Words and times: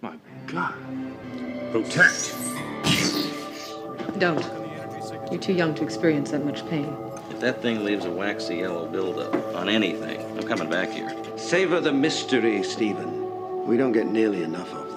My 0.00 0.14
God. 0.46 0.74
Protect. 1.72 2.34
Don't. 4.18 4.44
You're 5.30 5.40
too 5.40 5.52
young 5.52 5.74
to 5.74 5.82
experience 5.82 6.30
that 6.30 6.44
much 6.44 6.66
pain. 6.68 6.96
If 7.30 7.40
that 7.40 7.60
thing 7.60 7.84
leaves 7.84 8.04
a 8.04 8.10
waxy 8.10 8.56
yellow 8.56 8.86
buildup 8.86 9.34
on 9.56 9.68
anything, 9.68 10.20
I'm 10.38 10.46
coming 10.46 10.70
back 10.70 10.90
here. 10.90 11.12
Savor 11.36 11.80
the 11.80 11.92
mystery, 11.92 12.62
Stephen. 12.62 13.66
We 13.66 13.76
don't 13.76 13.92
get 13.92 14.06
nearly 14.06 14.44
enough 14.44 14.72
of 14.72 14.78
them. 14.78 14.87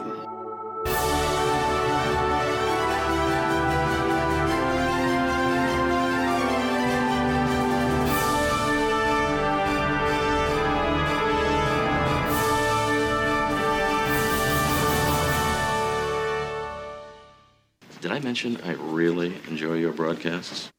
Mention 18.32 18.56
I 18.64 18.76
really 18.76 19.34
enjoy 19.50 19.74
your 19.74 19.92
broadcasts? 19.92 20.70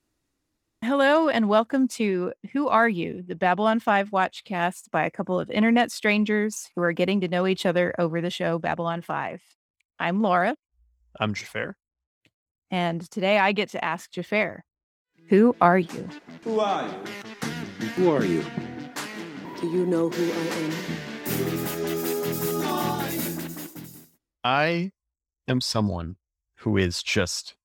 Hello 0.83 1.29
and 1.29 1.51
welcome 1.51 1.87
to 1.89 2.33
Who 2.55 2.67
Are 2.69 2.89
You, 2.89 3.23
the 3.29 3.35
Babylon 3.35 3.79
5 3.79 4.09
Watchcast 4.11 4.91
by 4.91 5.05
a 5.05 5.11
couple 5.11 5.39
of 5.39 5.51
internet 5.51 5.93
strangers 5.93 6.71
who 6.75 6.81
are 6.81 6.95
getting 6.95 7.21
to 7.21 7.29
know 7.29 7.47
each 7.47 7.67
other 7.67 7.95
over 7.99 8.23
the 8.23 8.31
show 8.31 8.59
Babylon 8.59 9.03
5. 9.03 9.43
I'm 9.99 10.23
Laura, 10.23 10.57
I'm 11.21 11.35
Jafar. 11.35 11.77
and 12.71 13.03
today 13.11 13.39
I 13.39 13.53
get 13.53 13.69
to 13.73 13.85
ask 13.85 14.11
Jafar, 14.11 14.65
Who 15.29 15.55
are 15.61 15.79
you? 15.79 16.09
Who 16.45 16.59
are 16.59 16.89
you? 16.89 16.95
Who 17.97 18.11
are 18.13 18.25
you? 18.25 18.43
Do 19.61 19.71
you 19.71 19.85
know 19.85 20.09
who 20.09 20.33
I 20.33 20.47
am? 20.57 20.73
I 24.43 24.93
am 25.47 25.61
someone 25.61 26.17
who 26.63 26.77
is 26.77 27.03
just 27.03 27.57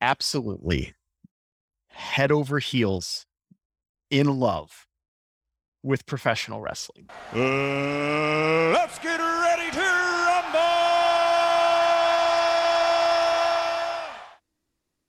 absolutely 0.00 0.94
head 1.88 2.30
over 2.30 2.60
heels 2.60 3.26
in 4.08 4.38
love 4.38 4.86
with 5.82 6.06
professional 6.06 6.60
wrestling. 6.60 7.08
let's 7.32 9.00
get 9.00 9.18
ready 9.18 9.70
to 9.72 9.80
rumble! 9.80 10.58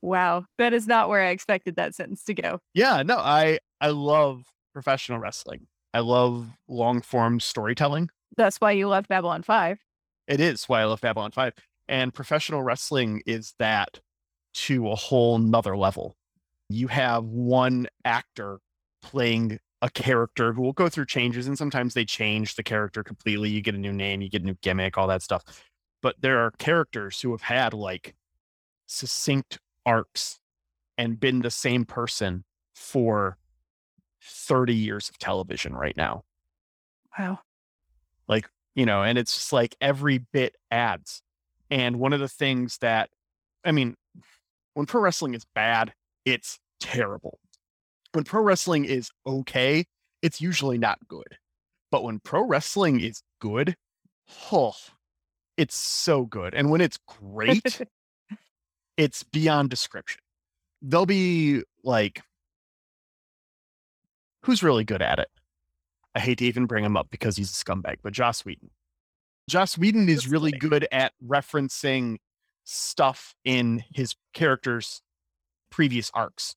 Wow, 0.01 0.45
that 0.57 0.73
is 0.73 0.87
not 0.87 1.09
where 1.09 1.21
I 1.21 1.29
expected 1.29 1.75
that 1.75 1.93
sentence 1.93 2.23
to 2.23 2.33
go. 2.33 2.59
Yeah, 2.73 3.03
no, 3.03 3.17
I 3.17 3.59
I 3.81 3.89
love 3.89 4.45
professional 4.73 5.19
wrestling. 5.19 5.67
I 5.93 5.99
love 5.99 6.47
long 6.67 7.01
form 7.01 7.39
storytelling. 7.39 8.09
That's 8.35 8.59
why 8.59 8.71
you 8.71 8.87
love 8.87 9.07
Babylon 9.07 9.43
5. 9.43 9.77
It 10.27 10.39
is 10.39 10.63
why 10.65 10.81
I 10.81 10.85
love 10.85 11.01
Babylon 11.01 11.29
5. 11.29 11.53
And 11.87 12.13
professional 12.13 12.63
wrestling 12.63 13.21
is 13.25 13.53
that 13.59 13.99
to 14.53 14.89
a 14.89 14.95
whole 14.95 15.37
nother 15.37 15.75
level. 15.75 16.15
You 16.69 16.87
have 16.87 17.25
one 17.25 17.87
actor 18.05 18.59
playing 19.01 19.59
a 19.81 19.89
character 19.89 20.53
who 20.53 20.61
will 20.61 20.73
go 20.73 20.87
through 20.89 21.07
changes, 21.07 21.47
and 21.47 21.57
sometimes 21.57 21.93
they 21.93 22.05
change 22.05 22.55
the 22.55 22.63
character 22.63 23.03
completely. 23.03 23.49
You 23.49 23.61
get 23.61 23.75
a 23.75 23.79
new 23.79 23.91
name, 23.91 24.21
you 24.21 24.29
get 24.29 24.43
a 24.43 24.45
new 24.45 24.57
gimmick, 24.61 24.97
all 24.97 25.07
that 25.07 25.21
stuff. 25.21 25.43
But 26.01 26.21
there 26.21 26.39
are 26.39 26.51
characters 26.51 27.19
who 27.21 27.31
have 27.31 27.41
had 27.41 27.73
like 27.73 28.15
succinct 28.87 29.59
arcs 29.85 30.39
and 30.97 31.19
been 31.19 31.41
the 31.41 31.51
same 31.51 31.85
person 31.85 32.45
for 32.75 33.37
30 34.21 34.73
years 34.75 35.09
of 35.09 35.17
television 35.17 35.75
right 35.75 35.97
now 35.97 36.23
Wow. 37.17 37.39
like 38.27 38.49
you 38.75 38.85
know 38.85 39.03
and 39.03 39.17
it's 39.17 39.33
just 39.35 39.53
like 39.53 39.75
every 39.81 40.17
bit 40.17 40.55
adds 40.71 41.21
and 41.73 41.97
one 41.97 42.13
of 42.13 42.19
the 42.19 42.29
things 42.29 42.77
that 42.77 43.09
i 43.65 43.71
mean 43.71 43.95
when 44.75 44.85
pro 44.85 45.01
wrestling 45.01 45.33
is 45.33 45.45
bad 45.55 45.91
it's 46.25 46.59
terrible. 46.79 47.39
When 48.13 48.23
pro 48.23 48.41
wrestling 48.41 48.85
is 48.85 49.09
okay 49.25 49.85
it's 50.21 50.39
usually 50.39 50.77
not 50.77 50.99
good. 51.09 51.37
But 51.91 52.03
when 52.03 52.19
pro 52.19 52.43
wrestling 52.45 53.01
is 53.01 53.23
good 53.39 53.75
oh 54.51 54.75
it's 55.57 55.75
so 55.75 56.25
good. 56.25 56.53
And 56.53 56.69
when 56.69 56.81
it's 56.81 56.99
great 57.07 57.81
it's 58.97 59.23
beyond 59.23 59.69
description. 59.69 60.21
They'll 60.81 61.05
be 61.07 61.63
like 61.83 62.21
who's 64.43 64.61
really 64.61 64.83
good 64.83 65.01
at 65.01 65.19
it? 65.19 65.29
I 66.13 66.19
hate 66.19 66.37
to 66.37 66.45
even 66.45 66.67
bring 66.67 66.85
him 66.85 66.95
up 66.95 67.07
because 67.09 67.35
he's 67.35 67.49
a 67.49 67.65
scumbag, 67.65 67.97
but 68.03 68.13
Joss 68.13 68.45
Whedon. 68.45 68.69
Joss 69.49 69.77
Whedon 69.77 70.07
is 70.09 70.27
really 70.27 70.51
good 70.51 70.87
at 70.91 71.13
referencing 71.25 72.17
stuff 72.63 73.35
in 73.43 73.83
his 73.93 74.15
characters' 74.33 75.01
previous 75.69 76.09
arcs, 76.13 76.55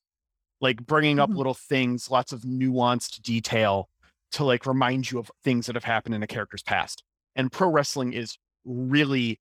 like 0.60 0.86
bringing 0.86 1.18
up 1.18 1.30
Mhm. 1.30 1.36
little 1.36 1.54
things, 1.54 2.10
lots 2.10 2.32
of 2.32 2.42
nuanced 2.42 3.22
detail 3.22 3.88
to 4.32 4.44
like 4.44 4.66
remind 4.66 5.10
you 5.10 5.18
of 5.18 5.30
things 5.42 5.66
that 5.66 5.74
have 5.74 5.84
happened 5.84 6.14
in 6.14 6.22
a 6.22 6.26
character's 6.26 6.62
past. 6.62 7.02
And 7.34 7.50
pro 7.50 7.68
wrestling 7.68 8.12
is 8.12 8.38
really, 8.64 9.40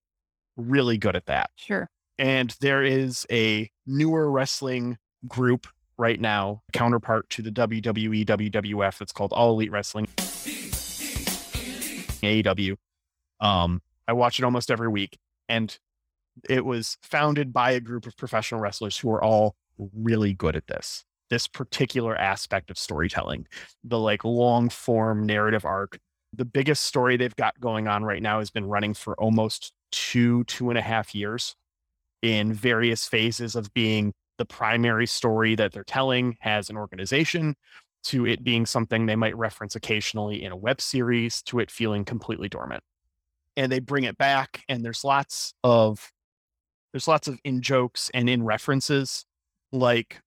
really 0.58 0.98
good 0.98 1.16
at 1.16 1.26
that 1.28 1.52
Sure. 1.56 1.90
and 2.18 2.56
there 2.62 2.84
is 2.84 3.26
a 3.32 3.70
newer 3.86 4.32
wrestling 4.32 4.98
group 5.28 5.68
right 5.98 6.20
now 6.20 6.62
counterpart 6.74 7.30
to 7.32 7.42
the 7.42 7.52
WWE 7.52 8.26
WWF 8.26 8.98
that's 8.98 9.12
called 9.12 9.34
All 9.34 9.52
Elite 9.54 9.72
Wrestling 9.72 10.08
AEW 12.24 12.76
um 13.40 13.81
I 14.07 14.13
watch 14.13 14.40
it 14.40 14.46
almost 14.46 14.72
every 14.72 14.88
week 14.88 15.18
and 15.50 15.78
it 16.50 16.66
was 16.66 16.97
founded 17.01 17.53
by 17.53 17.72
a 17.72 17.79
group 17.79 18.06
of 18.06 18.18
professional 18.18 18.59
wrestlers 18.59 18.97
who 18.97 19.09
are 19.12 19.23
all 19.23 19.56
really 19.94 20.34
good 20.34 20.56
at 20.56 20.68
this 20.68 21.03
this 21.29 21.47
particular 21.47 22.16
aspect 22.16 22.69
of 22.69 22.78
storytelling 22.78 23.47
the 23.84 24.00
like 24.00 24.23
long 24.23 24.69
form 24.69 25.25
narrative 25.25 25.66
arc. 25.66 26.00
The 26.34 26.46
biggest 26.46 26.84
story 26.85 27.18
they've 27.18 27.35
got 27.35 27.59
going 27.59 27.88
on 27.88 28.03
right 28.03 28.22
now 28.22 28.40
has 28.40 28.51
been 28.51 28.66
running 28.66 28.94
for 28.94 29.16
almost 29.19 29.72
two 29.91 30.44
two 30.46 30.69
and 30.69 30.78
a 30.78 30.81
half 30.81 31.16
years 31.16 31.56
in 32.22 32.53
various 32.53 33.07
phases 33.07 33.56
of 33.56 33.73
being 33.73 34.13
the 34.38 34.46
primary 34.46 35.07
story 35.07 35.56
that 35.56 35.72
they're 35.72 35.84
telling 35.84 36.38
as 36.44 36.69
an 36.69 36.78
organization 36.78 37.56
to 38.03 38.25
it 38.25 38.44
being 38.44 38.66
something 38.66 39.06
they 39.06 39.16
might 39.16 39.35
reference 39.38 39.75
occasionally 39.75 40.44
in 40.44 40.52
a 40.52 40.56
web 40.57 40.81
series 40.81 41.41
to 41.44 41.59
it 41.59 41.72
feeling 41.72 42.03
completely 42.03 42.50
dormant 42.50 42.84
and 43.58 43.72
they 43.72 43.80
bring 43.80 44.04
it 44.04 44.18
back 44.18 44.64
and 44.70 44.84
there's 44.84 45.04
lots 45.04 45.54
of 45.64 46.12
there's 46.94 47.08
lots 47.08 47.28
of 47.28 47.40
in 47.44 47.62
jokes 47.62 48.10
and 48.14 48.30
in 48.30 48.44
references 48.44 49.26
like 49.72 50.22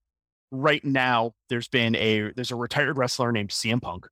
right 0.51 0.83
now 0.83 1.33
there's 1.49 1.67
been 1.67 1.95
a 1.95 2.31
there's 2.35 2.51
a 2.51 2.55
retired 2.55 2.97
wrestler 2.97 3.31
named 3.31 3.49
CM 3.49 3.81
Punk 3.81 4.07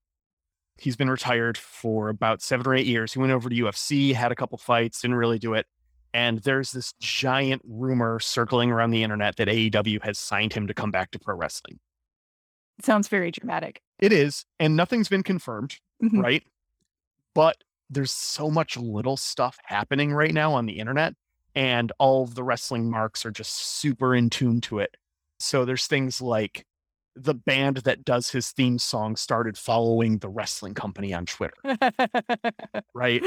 he's 0.79 0.95
been 0.95 1.09
retired 1.09 1.57
for 1.57 2.09
about 2.09 2.41
7 2.41 2.65
or 2.67 2.75
8 2.75 2.85
years 2.85 3.13
he 3.13 3.19
went 3.19 3.31
over 3.31 3.49
to 3.49 3.55
UFC 3.55 4.13
had 4.13 4.31
a 4.31 4.35
couple 4.35 4.57
fights 4.57 5.01
didn't 5.01 5.15
really 5.17 5.39
do 5.39 5.53
it 5.53 5.65
and 6.13 6.39
there's 6.39 6.71
this 6.71 6.93
giant 6.99 7.61
rumor 7.67 8.19
circling 8.19 8.71
around 8.71 8.91
the 8.91 9.03
internet 9.03 9.35
that 9.35 9.47
AEW 9.47 10.03
has 10.03 10.17
signed 10.17 10.53
him 10.53 10.65
to 10.67 10.73
come 10.73 10.89
back 10.89 11.11
to 11.11 11.19
pro 11.19 11.35
wrestling. 11.35 11.79
Sounds 12.81 13.07
very 13.07 13.29
dramatic. 13.29 13.81
It 13.99 14.13
is, 14.13 14.45
and 14.59 14.75
nothing's 14.75 15.09
been 15.09 15.21
confirmed, 15.21 15.77
Mhm. 16.01 16.23
right? 16.23 16.43
But 17.35 17.57
there's 17.89 18.11
so 18.11 18.49
much 18.49 18.77
little 18.77 19.17
stuff 19.17 19.57
happening 19.63 20.13
right 20.13 20.33
now 20.33 20.53
on 20.53 20.65
the 20.65 20.79
internet, 20.79 21.13
and 21.55 21.91
all 21.99 22.23
of 22.23 22.35
the 22.35 22.43
wrestling 22.43 22.89
marks 22.89 23.25
are 23.25 23.31
just 23.31 23.55
super 23.79 24.15
in 24.15 24.29
tune 24.29 24.61
to 24.61 24.79
it. 24.79 24.95
So 25.39 25.65
there's 25.65 25.87
things 25.87 26.21
like 26.21 26.65
the 27.15 27.33
band 27.33 27.77
that 27.77 28.05
does 28.05 28.29
his 28.29 28.51
theme 28.51 28.77
song 28.77 29.15
started 29.15 29.57
following 29.57 30.19
the 30.19 30.29
wrestling 30.29 30.73
company 30.73 31.13
on 31.13 31.25
Twitter, 31.25 31.55
right? 32.93 33.23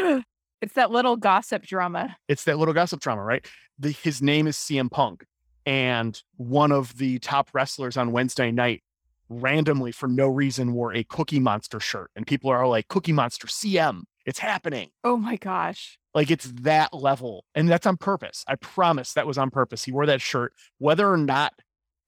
it's 0.60 0.75
that 0.75 0.91
little 0.91 1.16
gossip 1.16 1.62
drama. 1.62 2.16
It's 2.28 2.44
that 2.44 2.58
little 2.58 2.75
gossip 2.75 3.00
drama, 3.00 3.23
right? 3.23 3.44
The, 3.79 3.90
his 3.90 4.23
name 4.23 4.46
is 4.46 4.56
CM 4.56 4.90
Punk, 4.90 5.25
and 5.67 6.20
one 6.37 6.73
of 6.73 6.96
the 6.99 7.19
top 7.19 7.50
wrestlers 7.52 7.96
on 7.96 8.12
Wednesday 8.12 8.50
night 8.50 8.82
randomly, 9.29 9.93
for 9.93 10.08
no 10.08 10.26
reason, 10.26 10.73
wore 10.73 10.94
a 10.94 11.05
Cookie 11.05 11.40
Monster 11.40 11.81
shirt, 11.81 12.11
and 12.14 12.26
people 12.26 12.50
are 12.50 12.67
like, 12.67 12.88
"Cookie 12.88 13.12
Monster, 13.12 13.46
CM, 13.46 14.02
it's 14.26 14.38
happening!" 14.38 14.90
Oh 15.05 15.17
my 15.17 15.37
gosh. 15.37 15.99
Like 16.14 16.31
it's 16.31 16.46
that 16.62 16.93
level, 16.94 17.44
and 17.55 17.69
that's 17.69 17.87
on 17.87 17.96
purpose. 17.96 18.44
I 18.49 18.56
promise 18.56 19.12
that 19.14 19.26
was 19.26 19.38
on 19.38 19.50
purpose. 19.50 19.84
He 19.84 19.93
wore 19.93 20.06
that 20.06 20.20
shirt, 20.20 20.52
whether 20.78 21.11
or 21.11 21.17
not 21.17 21.52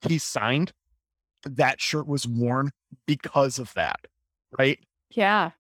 he 0.08 0.18
signed. 0.18 0.72
That 1.44 1.80
shirt 1.80 2.06
was 2.06 2.26
worn 2.26 2.70
because 3.06 3.58
of 3.58 3.72
that, 3.74 4.00
right? 4.58 4.78
Yeah. 5.10 5.50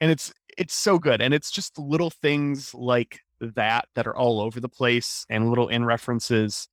and 0.00 0.10
it's 0.10 0.32
it's 0.58 0.74
so 0.74 0.98
good 0.98 1.20
and 1.20 1.32
it's 1.34 1.50
just 1.50 1.78
little 1.78 2.10
things 2.10 2.74
like 2.74 3.20
that 3.40 3.86
that 3.94 4.06
are 4.06 4.16
all 4.16 4.40
over 4.40 4.60
the 4.60 4.68
place 4.68 5.24
and 5.30 5.48
little 5.48 5.68
in 5.68 5.84
references 5.84 6.68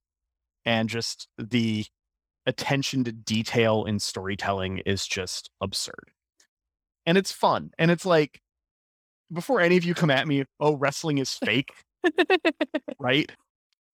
and 0.64 0.88
just 0.88 1.28
the 1.38 1.86
attention 2.46 3.04
to 3.04 3.12
detail 3.12 3.84
in 3.84 3.98
storytelling 3.98 4.78
is 4.86 5.06
just 5.06 5.50
absurd 5.60 6.10
and 7.06 7.16
it's 7.18 7.32
fun 7.32 7.70
and 7.78 7.90
it's 7.90 8.06
like 8.06 8.40
before 9.32 9.60
any 9.60 9.76
of 9.76 9.84
you 9.84 9.94
come 9.94 10.10
at 10.10 10.26
me, 10.28 10.44
oh, 10.60 10.76
wrestling 10.76 11.18
is 11.18 11.32
fake, 11.34 11.72
right? 12.98 13.30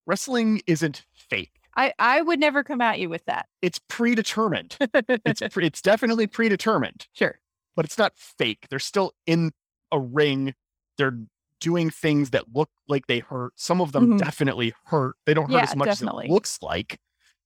Wrestling 0.06 0.62
isn't 0.68 1.04
fake. 1.14 1.52
I, 1.76 1.94
I 1.98 2.22
would 2.22 2.40
never 2.40 2.64
come 2.64 2.82
at 2.82 3.00
you 3.00 3.10
with 3.10 3.26
that. 3.26 3.48
It's 3.62 3.80
predetermined. 3.88 4.78
It's 5.26 5.42
pre- 5.52 5.66
it's 5.66 5.82
definitely 5.82 6.28
predetermined, 6.28 7.08
sure. 7.14 7.40
but 7.76 7.86
it's 7.86 7.98
not 7.98 8.14
fake. 8.16 8.68
They're 8.70 8.80
still 8.80 9.14
in 9.26 9.52
a 9.92 10.00
ring. 10.00 10.54
They're 10.98 11.18
doing 11.60 11.90
things 11.90 12.30
that 12.32 12.44
look 12.54 12.70
like 12.88 13.08
they 13.08 13.20
hurt. 13.20 13.54
Some 13.56 13.82
of 13.82 13.92
them 13.94 14.12
Mhm. 14.14 14.20
definitely 14.20 14.74
hurt. 14.86 15.16
They 15.26 15.34
don't 15.34 15.46
hurt 15.50 15.54
Yeah, 15.58 15.64
as 15.64 15.76
much 15.76 15.88
definitely. 15.88 16.26
as 16.26 16.30
it 16.30 16.34
looks 16.34 16.62
like. 16.62 17.00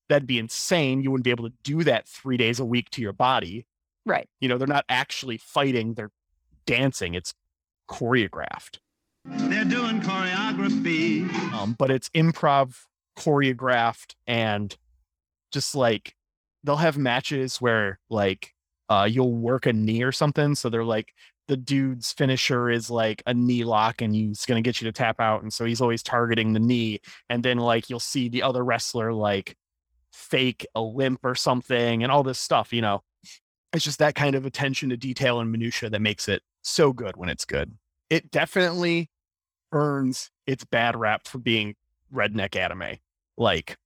That'd 0.10 0.28
be 0.28 0.40
insane. 0.40 1.02
You 1.02 1.12
wouldn't 1.12 1.24
be 1.24 1.32
able 1.32 1.48
to 1.50 1.56
do 1.64 1.84
that 1.84 2.08
three 2.08 2.36
days 2.38 2.60
a 2.60 2.66
week 2.66 2.90
to 2.92 3.02
your 3.02 3.14
body. 3.14 3.66
Right. 4.06 4.28
You 4.42 4.50
know, 4.50 4.58
they're 4.58 4.68
not 4.68 4.86
actually 4.90 5.38
fighting, 5.38 5.94
they're 5.94 6.12
dancing. 6.66 7.14
It's 7.14 7.34
choreographed. 7.90 8.80
They're 9.26 9.66
doing 9.66 10.02
choreography. 10.02 11.30
um, 11.54 11.76
but 11.78 11.92
it's 11.92 12.10
improv 12.10 12.76
choreographed 13.18 14.14
and 14.28 14.76
just 15.52 15.76
like 15.76 16.16
they'll 16.64 16.76
have 16.76 16.98
matches 16.98 17.58
where 17.58 18.00
like 18.12 18.54
uh 18.90 19.08
you'll 19.10 19.34
work 19.34 19.66
a 19.66 19.74
knee 19.74 20.04
or 20.04 20.12
something 20.12 20.54
so 20.54 20.70
they're 20.70 20.84
like 20.84 21.14
the 21.48 21.58
dude's 21.58 22.12
finisher 22.14 22.70
is 22.70 22.92
like 22.92 23.24
a 23.26 23.34
knee 23.34 23.64
lock 23.64 24.02
and 24.02 24.14
he's 24.14 24.46
going 24.46 24.62
to 24.62 24.68
get 24.68 24.80
you 24.80 24.86
to 24.86 24.92
tap 24.92 25.20
out 25.20 25.42
and 25.42 25.52
so 25.52 25.66
he's 25.66 25.82
always 25.82 26.04
targeting 26.04 26.54
the 26.54 26.60
knee 26.60 27.00
and 27.30 27.42
then 27.42 27.58
like 27.58 27.90
you'll 27.90 28.00
see 28.00 28.30
the 28.30 28.44
other 28.44 28.64
wrestler 28.64 29.12
like 29.12 29.56
fake 30.14 30.66
a 30.76 30.82
limp 30.82 31.20
or 31.24 31.34
something 31.36 32.04
and 32.04 32.12
all 32.12 32.22
this 32.24 32.40
stuff 32.40 32.72
you 32.72 32.82
know 32.82 33.02
it's 33.74 33.84
just 33.86 34.00
that 34.00 34.16
kind 34.16 34.36
of 34.36 34.46
attention 34.46 34.90
to 34.90 34.98
detail 34.98 35.40
and 35.40 35.52
minutia 35.52 35.90
that 35.90 36.02
makes 36.02 36.28
it 36.28 36.42
so 36.62 36.94
good 36.94 37.16
when 37.18 37.30
it's 37.30 37.46
good 37.46 37.74
it 38.10 38.32
definitely 38.32 39.10
earns 39.72 40.30
its 40.46 40.64
bad 40.64 40.96
rap 40.96 41.28
for 41.28 41.40
being 41.40 41.76
redneck 42.14 42.56
anime. 42.56 42.98
Like 43.38 43.78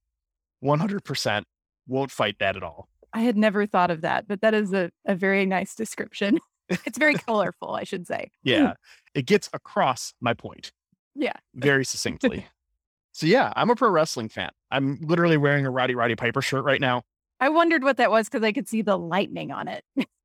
100% 0.64 1.42
won't 1.86 2.10
fight 2.10 2.38
that 2.38 2.56
at 2.56 2.62
all. 2.62 2.88
I 3.12 3.20
had 3.20 3.36
never 3.36 3.66
thought 3.66 3.90
of 3.90 4.00
that, 4.02 4.26
but 4.26 4.40
that 4.40 4.54
is 4.54 4.72
a, 4.72 4.90
a 5.06 5.14
very 5.14 5.44
nice 5.44 5.74
description. 5.74 6.38
it's 6.68 6.98
very 6.98 7.14
colorful, 7.14 7.74
I 7.74 7.84
should 7.84 8.06
say. 8.06 8.30
Yeah, 8.42 8.74
it 9.14 9.26
gets 9.26 9.50
across 9.52 10.14
my 10.20 10.34
point 10.34 10.72
Yeah. 11.14 11.34
very 11.54 11.84
succinctly. 11.84 12.46
so 13.12 13.26
yeah, 13.26 13.52
I'm 13.54 13.68
a 13.70 13.76
pro 13.76 13.90
wrestling 13.90 14.28
fan. 14.28 14.50
I'm 14.70 14.98
literally 15.02 15.36
wearing 15.36 15.66
a 15.66 15.70
Roddy 15.70 15.94
Roddy 15.94 16.14
Piper 16.14 16.40
shirt 16.40 16.64
right 16.64 16.80
now. 16.80 17.02
I 17.40 17.48
wondered 17.48 17.82
what 17.82 17.96
that 17.96 18.10
was 18.10 18.28
because 18.28 18.44
I 18.44 18.52
could 18.52 18.68
see 18.68 18.82
the 18.82 18.96
lightning 18.98 19.50
on 19.50 19.68
it. 19.68 19.84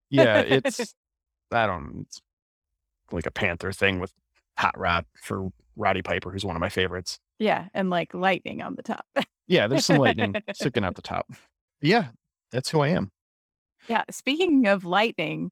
Yeah, 0.10 0.38
it's 0.48 0.94
I 1.52 1.66
don't 1.66 2.06
it's 2.08 2.22
like 3.12 3.26
a 3.26 3.32
Panther 3.32 3.72
thing 3.72 4.00
with 4.00 4.14
Hot 4.58 4.78
Rod 4.78 5.06
for 5.16 5.50
Roddy 5.76 6.02
Piper, 6.02 6.32
who's 6.32 6.46
one 6.46 6.56
of 6.56 6.60
my 6.60 6.70
favorites. 6.70 7.20
yeah, 7.40 7.68
and 7.74 7.90
like 7.90 8.14
lightning 8.14 8.62
on 8.62 8.76
the 8.76 8.84
top. 8.84 9.06
Yeah, 9.48 9.68
there's 9.68 9.86
some 9.86 9.98
lightning 9.98 10.36
sticking 10.54 10.84
out 10.84 10.96
the 10.96 11.02
top. 11.02 11.32
Yeah, 11.82 12.08
that's 12.52 12.70
who 12.70 12.82
I 12.82 12.90
am. 12.90 13.12
yeah. 13.88 14.04
Speaking 14.12 14.68
of 14.68 14.84
lightning, 14.86 15.52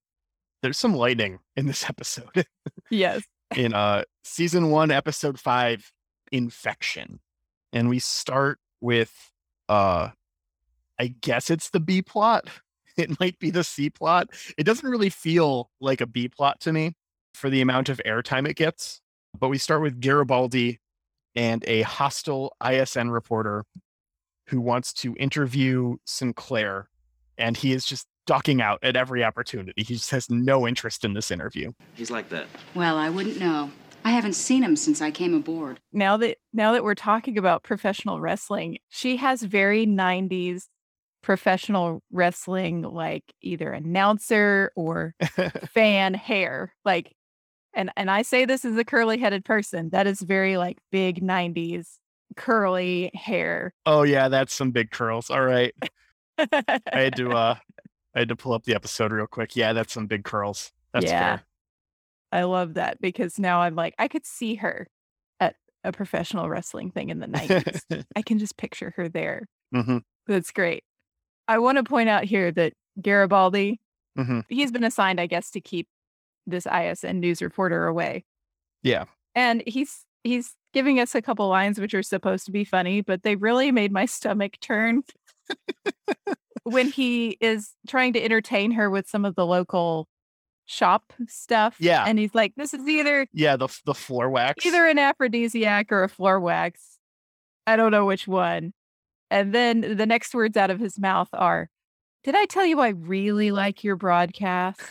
There's 0.62 0.78
some 0.78 0.94
lightning 0.96 1.40
in 1.56 1.66
this 1.68 1.88
episode. 1.90 2.46
yes. 2.90 3.24
in 3.56 3.74
uh 3.74 4.04
season 4.24 4.70
one 4.72 4.90
episode 4.92 5.40
five 5.40 5.92
infection 6.32 7.20
and 7.72 7.88
we 7.88 8.00
start 8.00 8.58
with 8.82 9.14
uh 9.70 10.10
i 11.00 11.08
guess 11.22 11.50
it's 11.50 11.70
the 11.70 11.80
b 11.80 12.02
plot 12.02 12.48
it 12.98 13.20
might 13.20 13.38
be 13.40 13.50
the 13.50 13.64
c 13.64 13.90
plot 13.90 14.30
it 14.58 14.64
doesn't 14.64 14.90
really 14.90 15.10
feel 15.10 15.70
like 15.80 16.02
a 16.02 16.08
b 16.08 16.28
plot 16.28 16.60
to 16.60 16.72
me 16.74 16.96
for 17.34 17.50
the 17.50 17.62
amount 17.62 17.90
of 17.90 18.00
airtime 18.06 18.48
it 18.48 18.56
gets 18.56 19.02
but 19.38 19.50
we 19.50 19.58
start 19.58 19.82
with 19.82 20.00
garibaldi 20.00 20.80
and 21.36 21.64
a 21.68 21.82
hostile 21.82 22.56
isn 22.64 23.10
reporter 23.10 23.66
who 24.48 24.62
wants 24.62 24.94
to 24.94 25.16
interview 25.18 25.96
sinclair 26.06 26.90
and 27.38 27.58
he 27.58 27.74
is 27.74 27.86
just 27.86 28.08
ducking 28.26 28.62
out 28.62 28.80
at 28.82 28.96
every 28.96 29.24
opportunity 29.24 29.84
he 29.84 29.96
just 29.96 30.12
has 30.12 30.30
no 30.30 30.68
interest 30.68 31.04
in 31.04 31.14
this 31.14 31.30
interview 31.30 31.72
He's 31.96 32.12
like 32.12 32.30
that. 32.30 32.48
Well, 32.74 32.98
I 32.98 33.10
wouldn't 33.10 33.40
know. 33.40 33.72
I 34.04 34.12
haven't 34.12 34.34
seen 34.34 34.62
him 34.62 34.76
since 34.76 35.02
I 35.02 35.10
came 35.10 35.34
aboard. 35.34 35.80
Now 35.92 36.18
that 36.18 36.38
now 36.54 36.74
that 36.74 36.84
we're 36.84 36.94
talking 36.94 37.38
about 37.40 37.64
professional 37.64 38.20
wrestling, 38.22 38.78
she 38.90 39.18
has 39.18 39.42
very 39.42 39.88
90s 39.88 40.66
professional 41.26 42.04
wrestling 42.12 42.84
like 42.84 43.24
either 43.42 43.72
announcer 43.72 44.72
or 44.76 45.16
fan 45.74 46.14
hair. 46.14 46.72
Like 46.86 47.16
and 47.74 47.90
and 47.98 48.12
I 48.12 48.22
say 48.22 48.46
this 48.46 48.64
as 48.64 48.78
a 48.78 48.86
curly 48.86 49.18
headed 49.18 49.44
person. 49.44 49.90
That 49.90 50.06
is 50.06 50.22
very 50.22 50.56
like 50.58 50.78
big 50.92 51.24
90s 51.24 51.98
curly 52.38 53.10
hair. 53.16 53.74
Oh 53.88 54.04
yeah, 54.04 54.30
that's 54.30 54.54
some 54.54 54.70
big 54.70 54.92
curls. 54.92 55.32
All 55.32 55.44
right. 55.44 55.74
I 56.38 56.80
had 56.94 57.16
to 57.16 57.32
uh 57.32 57.56
I 58.16 58.20
had 58.20 58.30
to 58.30 58.36
pull 58.36 58.54
up 58.54 58.64
the 58.64 58.76
episode 58.76 59.12
real 59.12 59.26
quick. 59.26 59.56
Yeah, 59.56 59.74
that's 59.74 59.94
some 59.94 60.06
big 60.06 60.26
curls. 60.26 60.72
That's 60.94 61.08
Yeah. 61.08 61.40
I 62.32 62.44
love 62.44 62.76
that 62.76 63.02
because 63.02 63.40
now 63.40 63.62
I'm 63.62 63.74
like 63.74 63.96
I 63.98 64.08
could 64.08 64.28
see 64.28 64.56
her 64.56 64.88
at 65.40 65.56
a 65.84 65.92
professional 65.92 66.50
wrestling 66.50 66.92
thing 66.92 67.10
in 67.10 67.18
the 67.18 67.28
90s. 67.28 68.06
I 68.16 68.22
can 68.22 68.38
just 68.38 68.58
picture 68.58 68.94
her 68.96 69.10
there. 69.10 69.48
hmm 69.74 69.98
That's 70.28 70.52
great. 70.52 70.84
I 71.48 71.60
want 71.60 71.78
to 71.78 71.84
point 71.84 72.10
out 72.10 72.24
here 72.24 72.52
that 72.52 72.74
Garibaldi, 73.02 73.80
hmm 74.18 74.42
he's 74.50 74.72
been 74.72 74.84
assigned, 74.84 75.20
I 75.20 75.28
guess, 75.28 75.52
to 75.52 75.62
keep 75.62 75.88
this 76.48 76.66
ISN 76.68 77.20
news 77.20 77.42
reporter 77.42 77.86
away. 77.88 78.24
Yeah. 78.84 79.06
And 79.34 79.64
he's 79.68 80.06
he's 80.24 80.54
giving 80.74 81.00
us 81.00 81.16
a 81.16 81.22
couple 81.22 81.48
lines 81.50 81.80
which 81.80 81.94
are 81.94 82.04
supposed 82.04 82.46
to 82.46 82.52
be 82.52 82.64
funny, 82.64 83.02
but 83.02 83.24
they 83.24 83.36
really 83.36 83.72
made 83.72 83.92
my 83.92 84.06
stomach 84.18 84.54
turn 84.62 85.04
when 86.64 86.88
he 86.90 87.38
is 87.42 87.74
trying 87.88 88.14
to 88.14 88.24
entertain 88.24 88.72
her 88.72 88.90
with 88.90 89.08
some 89.08 89.26
of 89.26 89.36
the 89.36 89.46
local 89.46 90.08
shop 90.66 91.14
stuff. 91.28 91.76
Yeah. 91.80 92.04
And 92.08 92.18
he's 92.18 92.34
like, 92.34 92.54
this 92.56 92.74
is 92.74 92.88
either 92.88 93.28
Yeah, 93.34 93.56
the 93.56 93.68
the 93.86 93.94
floor 93.94 94.30
wax. 94.30 94.66
either 94.66 94.86
an 94.88 94.98
aphrodisiac 94.98 95.92
or 95.92 96.04
a 96.04 96.10
floor 96.10 96.40
wax. 96.40 96.98
I 97.68 97.76
don't 97.76 97.92
know 97.92 98.06
which 98.06 98.28
one. 98.28 98.74
And 99.32 99.54
then 99.54 99.98
the 99.98 100.06
next 100.06 100.34
words 100.36 100.56
out 100.58 100.70
of 100.70 100.80
his 100.80 101.00
mouth 101.00 101.30
are, 101.34 101.70
Did 102.24 102.36
I 102.36 102.46
tell 102.46 102.66
you 102.66 102.80
I 102.80 102.90
really 102.90 103.52
like 103.52 103.84
your 103.84 103.96
broadcast? 103.96 104.82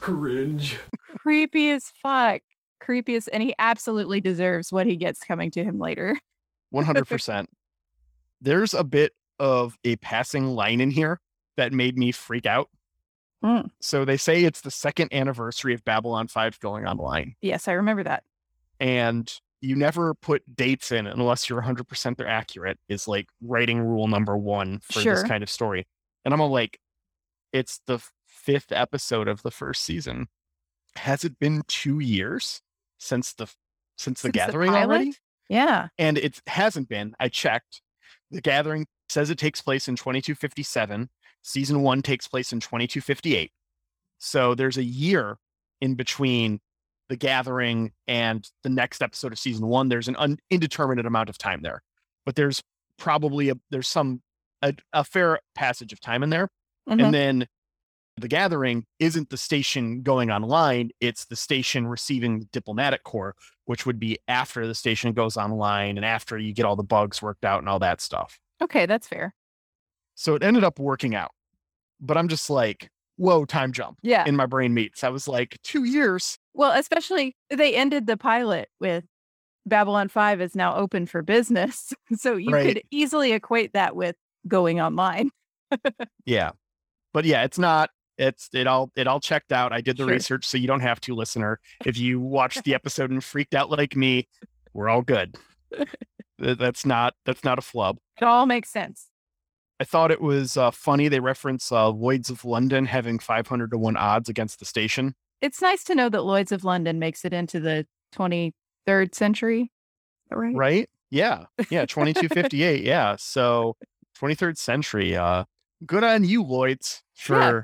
Cringe. 0.00 0.78
Creepy 1.18 1.70
as 1.70 1.92
fuck. 2.02 2.42
Creepy 2.80 3.16
as, 3.16 3.28
and 3.28 3.42
he 3.42 3.54
absolutely 3.58 4.20
deserves 4.20 4.72
what 4.72 4.86
he 4.86 4.96
gets 4.96 5.20
coming 5.20 5.50
to 5.52 5.64
him 5.64 5.78
later. 5.78 6.18
100%. 6.74 7.46
There's 8.40 8.74
a 8.74 8.84
bit 8.84 9.12
of 9.38 9.76
a 9.84 9.96
passing 9.96 10.46
line 10.48 10.80
in 10.80 10.90
here 10.90 11.20
that 11.56 11.72
made 11.72 11.96
me 11.98 12.12
freak 12.12 12.46
out. 12.46 12.68
Mm. 13.42 13.70
So 13.80 14.04
they 14.04 14.16
say 14.16 14.44
it's 14.44 14.60
the 14.60 14.70
second 14.70 15.12
anniversary 15.12 15.74
of 15.74 15.84
Babylon 15.84 16.28
5 16.28 16.60
going 16.60 16.86
online. 16.86 17.34
Yes, 17.40 17.68
I 17.68 17.72
remember 17.72 18.02
that. 18.04 18.24
and 18.80 19.32
you 19.60 19.74
never 19.76 20.14
put 20.14 20.42
dates 20.56 20.92
in 20.92 21.06
unless 21.06 21.48
you're 21.48 21.60
100% 21.62 22.16
they're 22.16 22.28
accurate 22.28 22.78
is 22.88 23.08
like 23.08 23.28
writing 23.42 23.80
rule 23.80 24.06
number 24.08 24.36
one 24.36 24.78
for 24.82 25.00
Sure. 25.00 25.14
this 25.14 25.24
kind 25.24 25.42
of 25.42 25.50
story. 25.50 25.86
And 26.24 26.32
i'm 26.34 26.40
all 26.40 26.50
like 26.50 26.78
it's 27.52 27.80
the 27.86 28.00
fifth 28.26 28.70
episode 28.72 29.26
of 29.28 29.42
the 29.42 29.50
first 29.50 29.82
season. 29.82 30.28
Has 30.96 31.24
it 31.24 31.38
been 31.38 31.62
two 31.66 31.98
years 32.00 32.60
since 32.98 33.32
the 33.34 33.46
since 33.96 34.20
the 34.22 34.26
Since 34.26 34.34
gathering 34.34 34.70
pilot? 34.70 34.84
already? 34.94 35.14
Yeah. 35.48 35.88
and 35.98 36.18
it 36.18 36.40
hasn't 36.46 36.88
been. 36.88 37.14
I 37.18 37.28
checked. 37.28 37.80
The 38.30 38.40
gathering 38.42 38.86
says 39.08 39.30
it 39.30 39.38
takes 39.38 39.60
place 39.62 39.88
in 39.88 39.96
2257 39.96 41.08
season 41.42 41.80
one 41.82 42.02
takes 42.02 42.28
place 42.28 42.52
in 42.52 42.60
2258 42.60 43.50
so 44.18 44.54
there's 44.54 44.76
a 44.76 44.82
year 44.84 45.38
in 45.80 45.94
between 45.94 46.60
the 47.08 47.16
gathering 47.16 47.92
and 48.06 48.48
the 48.62 48.68
next 48.68 49.02
episode 49.02 49.32
of 49.32 49.38
season 49.38 49.66
one 49.66 49.88
there's 49.88 50.08
an 50.08 50.16
un- 50.16 50.38
indeterminate 50.50 51.06
amount 51.06 51.28
of 51.28 51.38
time 51.38 51.62
there 51.62 51.82
but 52.26 52.34
there's 52.36 52.62
probably 52.98 53.48
a 53.48 53.54
there's 53.70 53.88
some 53.88 54.20
a, 54.62 54.74
a 54.92 55.04
fair 55.04 55.38
passage 55.54 55.92
of 55.92 56.00
time 56.00 56.22
in 56.22 56.30
there 56.30 56.48
Mhm. 56.88 57.04
and 57.04 57.14
then 57.14 57.46
the 58.16 58.28
gathering 58.28 58.84
isn't 58.98 59.30
the 59.30 59.36
station 59.36 60.02
going 60.02 60.30
online 60.30 60.90
it's 61.00 61.26
the 61.26 61.36
station 61.36 61.86
receiving 61.86 62.40
the 62.40 62.46
diplomatic 62.52 63.04
corps 63.04 63.34
which 63.66 63.86
would 63.86 64.00
be 64.00 64.18
after 64.26 64.66
the 64.66 64.74
station 64.74 65.12
goes 65.12 65.36
online 65.36 65.96
and 65.96 66.04
after 66.04 66.36
you 66.38 66.52
get 66.52 66.64
all 66.64 66.74
the 66.76 66.82
bugs 66.82 67.22
worked 67.22 67.44
out 67.44 67.60
and 67.60 67.68
all 67.68 67.78
that 67.78 68.00
stuff 68.00 68.38
Okay, 68.60 68.86
that's 68.86 69.06
fair. 69.06 69.34
so 70.16 70.34
it 70.34 70.42
ended 70.42 70.64
up 70.64 70.78
working 70.80 71.14
out 71.14 71.30
but 72.00 72.16
i'm 72.16 72.26
just 72.28 72.50
like 72.50 72.88
whoa 73.16 73.44
time 73.44 73.70
jump 73.72 73.98
Yeah. 74.02 74.24
in 74.26 74.34
my 74.34 74.46
brain 74.46 74.74
meets 74.74 75.04
i 75.04 75.08
was 75.08 75.28
like 75.28 75.58
two 75.62 75.84
years 75.84 76.38
Well, 76.58 76.78
especially 76.78 77.36
they 77.50 77.74
ended 77.74 78.06
the 78.06 78.16
pilot 78.18 78.68
with 78.80 79.04
Babylon 79.64 80.08
5 80.08 80.40
is 80.40 80.54
now 80.56 80.74
open 80.76 81.06
for 81.06 81.22
business. 81.22 81.92
So 82.16 82.36
you 82.36 82.52
Right. 82.52 82.66
could 82.66 82.82
easily 82.90 83.32
equate 83.32 83.72
that 83.74 83.94
with 83.96 84.16
going 84.46 84.80
online. 84.80 85.30
Yeah. 86.26 86.50
But 87.14 87.24
yeah, 87.24 87.44
it's 87.44 87.58
not 87.58 87.90
It's 88.18 88.48
it 88.52 88.66
all 88.66 88.90
it 88.96 89.06
all 89.06 89.20
checked 89.20 89.52
out. 89.52 89.72
I 89.72 89.80
did 89.80 89.96
the 89.96 90.02
Sure. 90.04 90.12
research, 90.12 90.44
so 90.46 90.58
you 90.58 90.66
don't 90.66 90.80
have 90.80 91.00
to, 91.02 91.14
listener. 91.14 91.60
If 91.86 91.96
you 91.96 92.18
watched 92.20 92.64
the 92.64 92.74
episode 92.80 93.10
and 93.12 93.22
freaked 93.22 93.54
out 93.54 93.70
like 93.70 93.94
me, 93.94 94.26
we're 94.74 94.88
all 94.88 95.02
good. 95.02 95.36
That's 96.38 96.84
not 96.86 97.14
that's 97.24 97.44
not 97.44 97.58
a 97.58 97.62
flub. 97.62 97.98
It 98.20 98.24
all 98.24 98.46
makes 98.46 98.70
sense. 98.70 99.06
I 99.80 99.84
thought 99.84 100.10
it 100.10 100.20
was 100.20 100.56
uh, 100.56 100.72
funny. 100.72 101.06
They 101.08 101.20
reference 101.20 101.70
uh, 101.70 101.90
Lloyd's 101.90 102.30
of 102.30 102.44
London 102.44 102.86
having 102.86 103.20
500 103.20 103.70
to 103.70 103.78
one 103.78 103.96
odds 103.96 104.28
against 104.28 104.58
the 104.58 104.64
station. 104.64 105.14
It's 105.40 105.62
nice 105.62 105.84
to 105.84 105.94
know 105.94 106.08
that 106.08 106.22
Lloyd's 106.22 106.52
of 106.52 106.64
London 106.64 106.98
makes 106.98 107.24
it 107.24 107.32
into 107.32 107.60
the 107.60 107.86
23rd 108.14 109.14
century. 109.14 109.70
Right. 110.30 110.54
Right? 110.54 110.90
Yeah. 111.10 111.44
Yeah. 111.70 111.86
2258. 111.86 112.82
yeah. 112.84 113.16
So 113.18 113.76
23rd 114.20 114.58
century. 114.58 115.16
Uh, 115.16 115.44
good 115.86 116.04
on 116.04 116.24
you, 116.24 116.42
Lloyd's, 116.42 117.02
for 117.14 117.38
Yeah. 117.38 117.60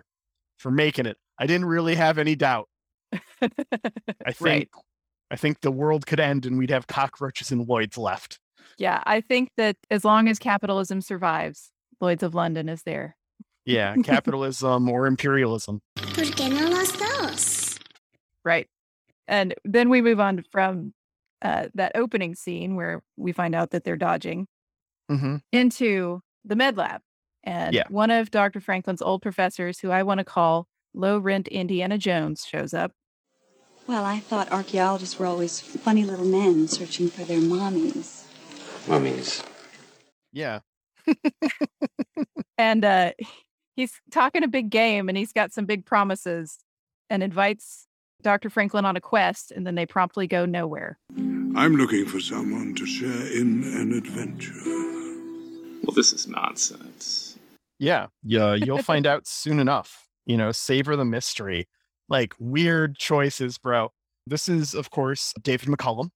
for 0.58 0.70
making 0.70 1.06
it. 1.06 1.16
I 1.38 1.46
didn't 1.46 1.66
really 1.66 1.94
have 1.96 2.16
any 2.18 2.36
doubt. 2.36 2.68
I 3.12 3.18
think 4.32 4.40
Right. 4.40 4.68
I 5.30 5.36
think 5.36 5.60
the 5.62 5.72
world 5.72 6.06
could 6.06 6.20
end 6.20 6.46
and 6.46 6.56
we'd 6.58 6.70
have 6.70 6.86
cockroaches 6.86 7.50
and 7.50 7.66
Lloyd's 7.66 7.98
left. 7.98 8.38
Yeah, 8.78 9.02
I 9.04 9.20
think 9.20 9.50
that 9.56 9.76
as 9.90 10.04
long 10.04 10.28
as 10.28 10.38
capitalism 10.38 11.00
survives, 11.00 11.70
Lloyd's 12.00 12.22
of 12.22 12.34
London 12.34 12.68
is 12.68 12.82
there. 12.84 13.16
Yeah, 13.64 13.94
capitalism 14.04 14.88
or 14.88 15.06
imperialism. 15.06 15.80
¿Por 15.96 16.24
qué 16.24 16.50
no 16.50 16.68
los 16.70 16.92
dos? 16.92 17.78
Right. 18.44 18.68
And 19.26 19.54
then 19.64 19.88
we 19.88 20.02
move 20.02 20.20
on 20.20 20.44
from 20.50 20.92
uh, 21.42 21.68
that 21.74 21.92
opening 21.94 22.34
scene 22.34 22.76
where 22.76 23.02
we 23.16 23.32
find 23.32 23.54
out 23.54 23.70
that 23.70 23.84
they're 23.84 23.96
dodging 23.96 24.46
hmm 25.08 25.36
into 25.52 26.20
the 26.44 26.56
med 26.56 26.76
lab. 26.76 27.00
And 27.42 27.74
Yeah. 27.74 27.84
one 27.88 28.10
of 28.10 28.30
Dr. 28.30 28.60
Franklin's 28.60 29.02
old 29.02 29.22
professors, 29.22 29.80
who 29.80 29.90
I 29.90 30.02
want 30.02 30.18
to 30.18 30.24
call 30.24 30.66
low 30.94 31.18
rent 31.18 31.48
Indiana 31.48 31.98
Jones, 31.98 32.46
shows 32.46 32.72
up. 32.72 32.92
Well, 33.86 34.04
I 34.04 34.20
thought 34.20 34.50
archaeologists 34.50 35.18
were 35.18 35.26
always 35.26 35.60
funny 35.60 36.04
little 36.04 36.24
men 36.24 36.68
searching 36.68 37.08
for 37.08 37.22
their 37.24 37.38
mommies. 37.40 38.24
Mummies. 38.88 39.42
Yeah. 40.32 40.60
And 42.56 42.84
uh, 42.84 43.12
he's 43.76 44.00
talking 44.10 44.42
a 44.44 44.48
big 44.48 44.70
game 44.70 45.08
and 45.08 45.18
he's 45.18 45.32
got 45.32 45.52
some 45.52 45.66
big 45.66 45.84
promises 45.84 46.58
and 47.10 47.22
invites 47.22 47.86
Dr. 48.24 48.50
Franklin 48.50 48.84
on 48.84 48.96
a 48.96 49.00
quest. 49.00 49.52
And 49.52 49.64
then 49.64 49.76
they 49.76 49.86
promptly 49.86 50.26
go 50.26 50.44
nowhere. 50.44 50.98
I'm 51.16 51.76
looking 51.76 52.06
for 52.06 52.18
someone 52.18 52.74
to 52.74 52.84
share 52.84 53.32
in 53.32 53.62
an 53.62 53.92
adventure. 53.92 54.52
Well, 55.84 55.94
this 55.94 56.12
is 56.12 56.26
nonsense. 56.26 57.38
Yeah. 57.78 58.08
Yeah. 58.24 58.46
Uh, 58.46 58.54
you'll 58.54 58.78
find 58.82 59.06
out 59.06 59.28
soon 59.28 59.60
enough. 59.60 60.08
You 60.26 60.36
know, 60.36 60.50
savor 60.50 60.96
the 60.96 61.04
mystery. 61.04 61.68
Like 62.08 62.34
weird 62.40 62.96
choices, 62.96 63.58
bro. 63.58 63.92
This 64.26 64.48
is, 64.48 64.74
of 64.74 64.90
course, 64.90 65.32
David 65.40 65.68
McCallum, 65.68 66.08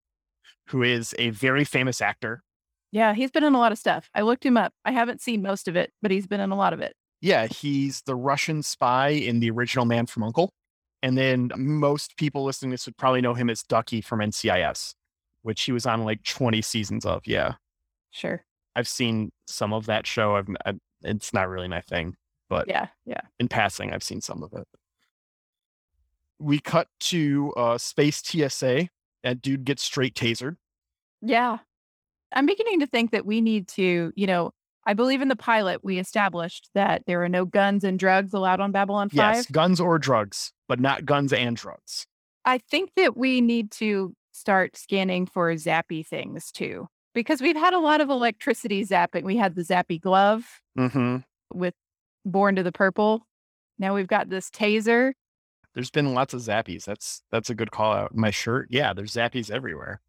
who 0.69 0.83
is 0.83 1.15
a 1.19 1.31
very 1.31 1.65
famous 1.65 2.01
actor. 2.01 2.43
Yeah, 2.91 3.13
he's 3.15 3.31
been 3.31 3.45
in 3.45 3.55
a 3.55 3.59
lot 3.59 3.73
of 3.73 3.79
stuff. 3.79 4.09
I 4.15 4.23
looked 4.23 4.45
him 4.45 4.57
up. 4.57 4.73
I 4.85 4.93
haven't 4.93 5.21
seen 5.21 5.43
most 5.43 5.69
of 5.69 5.77
it, 5.77 5.93
but 6.01 6.11
he's 6.11 6.27
been 6.27 6.41
in 6.41 6.51
a 6.51 6.57
lot 6.57 6.73
of 6.73 6.81
it. 6.81 6.95
Yeah, 7.21 7.47
he's 7.47 8.03
the 8.03 8.15
Russian 8.15 8.63
spy 8.63 9.09
in 9.09 9.41
the 9.41 9.51
original 9.51 9.85
Man 9.85 10.07
from 10.07 10.23
Uncle. 10.23 10.51
And 11.03 11.17
then 11.17 11.51
most 11.57 12.17
people 12.17 12.45
listening 12.45 12.71
to 12.71 12.75
this 12.75 12.87
would 12.87 12.97
probably 12.97 13.21
know 13.21 13.35
him 13.35 13.51
as 13.51 13.63
Ducky 13.63 14.01
from 14.01 14.21
NCIS, 14.21 14.95
which 15.43 15.63
he 15.63 15.73
was 15.73 15.87
on 15.87 16.05
like 16.05 16.25
20 16.25 16.61
seasons 16.63 17.07
of. 17.07 17.27
Yeah. 17.27 17.55
Sure. 18.11 18.45
I've 18.75 18.89
seen 18.89 19.31
some 19.47 19.73
of 19.73 19.87
that 19.87 20.07
show. 20.07 20.37
I've, 20.37 20.49
I, 20.67 20.75
it's 21.03 21.33
not 21.33 21.49
really 21.49 21.69
my 21.69 21.81
thing, 21.81 22.17
but 22.49 22.69
Yeah, 22.69 22.89
yeah. 23.07 23.21
in 23.39 23.49
passing, 23.49 23.93
I've 23.93 24.03
seen 24.03 24.21
some 24.21 24.43
of 24.43 24.53
it. 24.53 24.67
We 26.41 26.59
cut 26.61 26.89
to 27.01 27.53
uh, 27.57 27.79
Space 27.79 28.23
TSA. 28.23 28.89
That 29.25 29.43
dude 29.43 29.65
gets 29.65 29.83
straight 29.83 30.15
tasered. 30.15 30.57
Yeah. 31.21 31.59
I'm 32.33 32.47
beginning 32.47 32.81
to 32.81 32.87
think 32.87 33.11
that 33.13 33.27
we 33.27 33.41
need 33.41 33.69
to, 33.69 34.13
you 34.15 34.27
know, 34.27 34.53
I 34.87 34.95
believe 34.95 35.21
in 35.21 35.29
the 35.29 35.37
pilot, 35.37 35.85
we 35.85 35.99
established 35.99 36.71
that 36.75 37.03
there 37.07 37.23
are 37.23 37.29
no 37.29 37.45
guns 37.45 37.85
and 37.85 37.99
drugs 37.99 38.33
allowed 38.33 38.61
on 38.61 38.73
Babylon 38.73 39.11
5. 39.11 39.17
Yes, 39.17 39.47
guns 39.51 39.81
or 39.81 39.99
drugs, 39.99 40.53
but 40.69 40.79
not 40.81 41.05
guns 41.05 41.33
and 41.33 41.57
drugs. 41.57 42.07
I 42.45 42.59
think 42.59 42.91
that 42.97 43.17
we 43.17 43.41
need 43.41 43.71
to 43.73 44.15
start 44.33 44.77
scanning 44.77 45.27
for 45.27 45.53
zappy 45.55 46.07
things 46.07 46.53
too, 46.53 46.87
because 47.15 47.41
we've 47.41 47.57
had 47.57 47.75
a 47.75 47.79
lot 47.81 48.01
of 48.01 48.09
electricity 48.11 48.85
zapping. 48.85 49.25
We 49.25 49.37
had 49.37 49.55
the 49.55 49.63
zappy 49.63 50.01
glove 50.01 50.45
Mm-hmm. 50.79 51.17
with 51.53 51.75
Born 52.25 52.55
to 52.57 52.63
the 52.63 52.73
Purple. 52.73 53.27
Now 53.79 53.95
we've 53.95 54.07
got 54.07 54.29
this 54.29 54.51
taser. 54.51 55.13
There's 55.75 55.91
been 55.91 56.15
lots 56.15 56.35
of 56.35 56.41
zappies. 56.41 56.85
That's 56.85 57.23
that's 57.31 57.51
a 57.51 57.55
good 57.55 57.71
call 57.71 57.93
out. 57.93 58.15
My 58.15 58.31
shirt, 58.31 58.69
yeah, 58.71 58.93
there's 58.93 59.13
zappies 59.13 59.51
everywhere. 59.51 60.01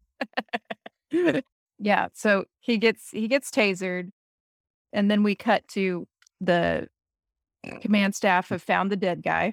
yeah, 1.78 2.08
so 2.14 2.44
he 2.60 2.78
gets 2.78 3.10
he 3.10 3.28
gets 3.28 3.50
tasered, 3.50 4.10
and 4.92 5.10
then 5.10 5.22
we 5.22 5.34
cut 5.34 5.66
to 5.68 6.06
the 6.40 6.88
command 7.80 8.14
staff 8.14 8.48
have 8.48 8.62
found 8.62 8.90
the 8.90 8.96
dead 8.96 9.22
guy. 9.22 9.52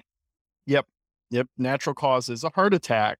Yep, 0.66 0.86
yep. 1.30 1.46
Natural 1.56 1.94
causes, 1.94 2.44
a 2.44 2.50
heart 2.50 2.74
attack, 2.74 3.18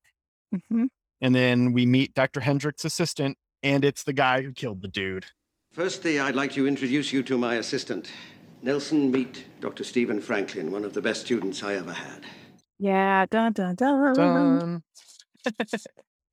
hmm 0.68 0.86
and 1.20 1.34
then 1.34 1.72
we 1.72 1.84
meet 1.84 2.14
Dr. 2.14 2.40
Hendrick's 2.40 2.84
assistant, 2.84 3.36
and 3.62 3.84
it's 3.84 4.04
the 4.04 4.12
guy 4.12 4.42
who 4.42 4.52
killed 4.52 4.82
the 4.82 4.88
dude. 4.88 5.26
Firstly, 5.72 6.20
I'd 6.20 6.36
like 6.36 6.52
to 6.52 6.66
introduce 6.66 7.12
you 7.12 7.22
to 7.24 7.36
my 7.36 7.56
assistant. 7.56 8.10
Nelson, 8.62 9.10
meet 9.10 9.44
Dr. 9.60 9.84
Stephen 9.84 10.20
Franklin, 10.20 10.72
one 10.72 10.84
of 10.84 10.94
the 10.94 11.02
best 11.02 11.22
students 11.22 11.62
I 11.62 11.74
ever 11.74 11.92
had. 11.92 12.24
Yeah, 12.78 13.26
dun 13.26 13.52
dun 13.52 13.74
dun. 13.74 14.14
Done. 14.14 14.82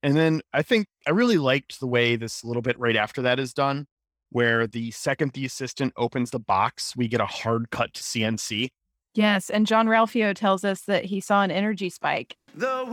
and 0.03 0.15
then 0.15 0.41
I 0.53 0.61
think 0.61 0.87
I 1.07 1.11
really 1.11 1.37
liked 1.37 1.79
the 1.79 1.87
way 1.87 2.15
this 2.15 2.43
little 2.43 2.61
bit 2.61 2.79
right 2.79 2.95
after 2.95 3.21
that 3.23 3.39
is 3.39 3.53
done, 3.53 3.87
where 4.29 4.67
the 4.67 4.91
second 4.91 5.33
the 5.33 5.45
assistant 5.45 5.93
opens 5.97 6.31
the 6.31 6.39
box, 6.39 6.95
we 6.95 7.07
get 7.07 7.21
a 7.21 7.25
hard 7.25 7.69
cut 7.71 7.93
to 7.95 8.03
CNC. 8.03 8.69
Yes, 9.15 9.49
and 9.49 9.65
John 9.65 9.87
Ralphio 9.87 10.35
tells 10.35 10.65
us 10.65 10.81
that 10.81 11.05
he 11.05 11.21
saw 11.21 11.41
an 11.41 11.51
energy 11.51 11.89
spike. 11.89 12.35
The 12.53 12.85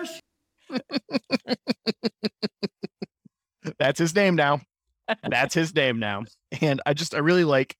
worst. 0.00 0.20
That's 3.78 3.98
his 3.98 4.14
name 4.14 4.36
now. 4.36 4.60
That's 5.28 5.54
his 5.54 5.74
name 5.74 5.98
now. 5.98 6.24
And 6.60 6.80
I 6.86 6.94
just, 6.94 7.14
I 7.14 7.18
really 7.18 7.44
like, 7.44 7.76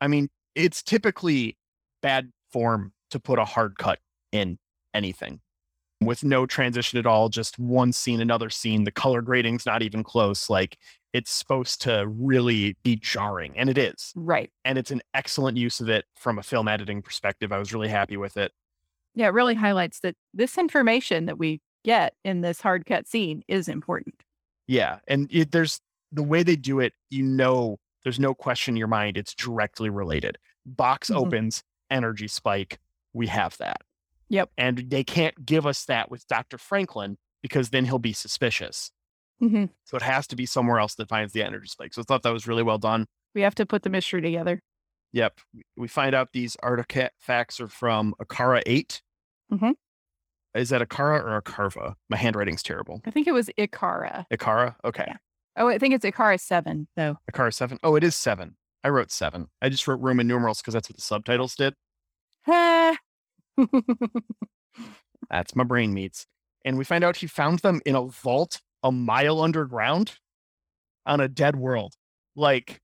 I 0.00 0.08
mean, 0.08 0.28
it's 0.54 0.82
typically 0.82 1.56
bad 2.02 2.30
form 2.50 2.92
to 3.10 3.20
put 3.20 3.38
a 3.38 3.44
hard 3.44 3.78
cut 3.78 3.98
in 4.32 4.58
anything 4.92 5.40
with 6.00 6.24
no 6.24 6.46
transition 6.46 6.98
at 6.98 7.06
all, 7.06 7.28
just 7.28 7.58
one 7.58 7.92
scene, 7.92 8.20
another 8.20 8.50
scene. 8.50 8.84
The 8.84 8.90
color 8.90 9.22
grading's 9.22 9.66
not 9.66 9.82
even 9.82 10.02
close. 10.02 10.50
Like 10.50 10.78
it's 11.12 11.30
supposed 11.30 11.82
to 11.82 12.06
really 12.06 12.76
be 12.82 12.96
jarring, 12.96 13.52
and 13.56 13.68
it 13.68 13.76
is. 13.78 14.12
Right. 14.16 14.50
And 14.64 14.78
it's 14.78 14.90
an 14.90 15.02
excellent 15.14 15.56
use 15.58 15.80
of 15.80 15.88
it 15.88 16.04
from 16.14 16.38
a 16.38 16.42
film 16.42 16.68
editing 16.68 17.02
perspective. 17.02 17.52
I 17.52 17.58
was 17.58 17.72
really 17.72 17.88
happy 17.88 18.16
with 18.16 18.36
it. 18.36 18.52
Yeah, 19.14 19.26
it 19.26 19.34
really 19.34 19.54
highlights 19.54 20.00
that 20.00 20.16
this 20.32 20.56
information 20.56 21.26
that 21.26 21.38
we 21.38 21.60
get 21.84 22.14
in 22.24 22.40
this 22.40 22.60
hard 22.62 22.86
cut 22.86 23.06
scene 23.06 23.42
is 23.48 23.68
important. 23.68 24.22
Yeah. 24.66 25.00
And 25.06 25.28
it, 25.30 25.52
there's 25.52 25.80
the 26.12 26.22
way 26.22 26.42
they 26.42 26.56
do 26.56 26.80
it, 26.80 26.94
you 27.10 27.22
know, 27.24 27.78
there's 28.04 28.20
no 28.20 28.32
question 28.34 28.72
in 28.72 28.76
your 28.78 28.88
mind. 28.88 29.16
It's 29.16 29.34
directly 29.34 29.90
related. 29.90 30.38
Box 30.64 31.10
Mhm. 31.10 31.16
opens, 31.16 31.62
energy 31.90 32.28
spike. 32.28 32.78
We 33.12 33.26
have 33.26 33.58
that. 33.58 33.82
Yep. 34.28 34.50
And 34.56 34.78
they 34.88 35.04
can't 35.04 35.44
give 35.44 35.66
us 35.66 35.84
that 35.84 36.10
with 36.10 36.26
Dr. 36.26 36.56
Franklin 36.56 37.18
because 37.42 37.68
then 37.70 37.84
he'll 37.84 37.98
be 37.98 38.12
suspicious. 38.14 38.92
Hmm 39.42 39.64
So 39.84 39.96
it 39.96 40.02
has 40.02 40.26
to 40.28 40.36
be 40.36 40.46
somewhere 40.46 40.78
else 40.78 40.94
that 40.94 41.08
finds 41.08 41.32
the 41.32 41.42
energy 41.42 41.66
spike. 41.68 41.92
So 41.94 42.00
I 42.02 42.04
thought 42.04 42.22
that 42.22 42.32
was 42.32 42.46
really 42.46 42.62
well 42.62 42.78
done. 42.78 43.06
We 43.34 43.40
have 43.42 43.54
to 43.56 43.66
put 43.66 43.82
the 43.82 43.90
mystery 43.90 44.22
together. 44.22 44.60
Yep. 45.12 45.40
We 45.76 45.88
find 45.88 46.14
out 46.14 46.32
these 46.32 46.56
artifacts 46.62 47.60
are 47.60 47.68
from 47.68 48.14
Akara 48.22 48.62
8. 48.66 49.02
Mhm. 49.52 49.74
Is 50.54 50.68
that 50.70 50.80
Akara 50.86 51.20
or 51.22 51.40
Akarva? 51.42 51.94
My 52.08 52.16
handwriting's 52.16 52.62
terrible. 52.62 53.00
I 53.04 53.10
think 53.10 53.26
it 53.26 53.32
was 53.32 53.50
Ikara. 53.58 54.26
Ikara? 54.32 54.76
Okay. 54.84 55.04
Yeah. 55.08 55.16
Oh, 55.56 55.68
I 55.68 55.78
think 55.78 55.94
it's 55.94 56.04
Ikara 56.04 56.38
7, 56.40 56.88
though. 56.96 57.16
Akara 57.30 57.52
7. 57.52 57.78
Oh, 57.82 57.96
it 57.96 58.04
is 58.04 58.14
7. 58.14 58.56
I 58.84 58.88
wrote 58.88 59.10
7. 59.10 59.48
I 59.60 59.68
just 59.68 59.86
wrote 59.88 60.00
Roman 60.00 60.26
numerals 60.26 60.60
because 60.60 60.74
that's 60.74 60.88
what 60.88 60.96
the 60.96 61.02
subtitles 61.02 61.54
did. 61.56 61.74
That's 65.30 65.54
my 65.56 65.64
brain 65.64 65.94
meets. 65.94 66.26
And 66.64 66.76
we 66.78 66.84
find 66.84 67.04
out 67.04 67.16
he 67.16 67.26
found 67.26 67.60
them 67.60 67.80
in 67.86 67.94
a 67.94 68.02
vault 68.02 68.60
a 68.82 68.90
mile 68.92 69.40
underground 69.40 70.12
on 71.06 71.20
a 71.20 71.28
dead 71.28 71.56
world. 71.56 71.94
Like, 72.36 72.80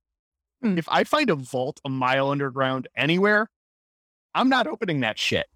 Hmm. 0.63 0.77
if 0.77 0.89
I 0.89 1.05
find 1.05 1.31
a 1.31 1.37
vault 1.37 1.81
a 1.85 1.89
mile 1.89 2.31
underground 2.31 2.89
anywhere, 2.97 3.49
I'm 4.35 4.49
not 4.49 4.67
opening 4.67 5.01
that 5.01 5.19
shit. 5.19 5.47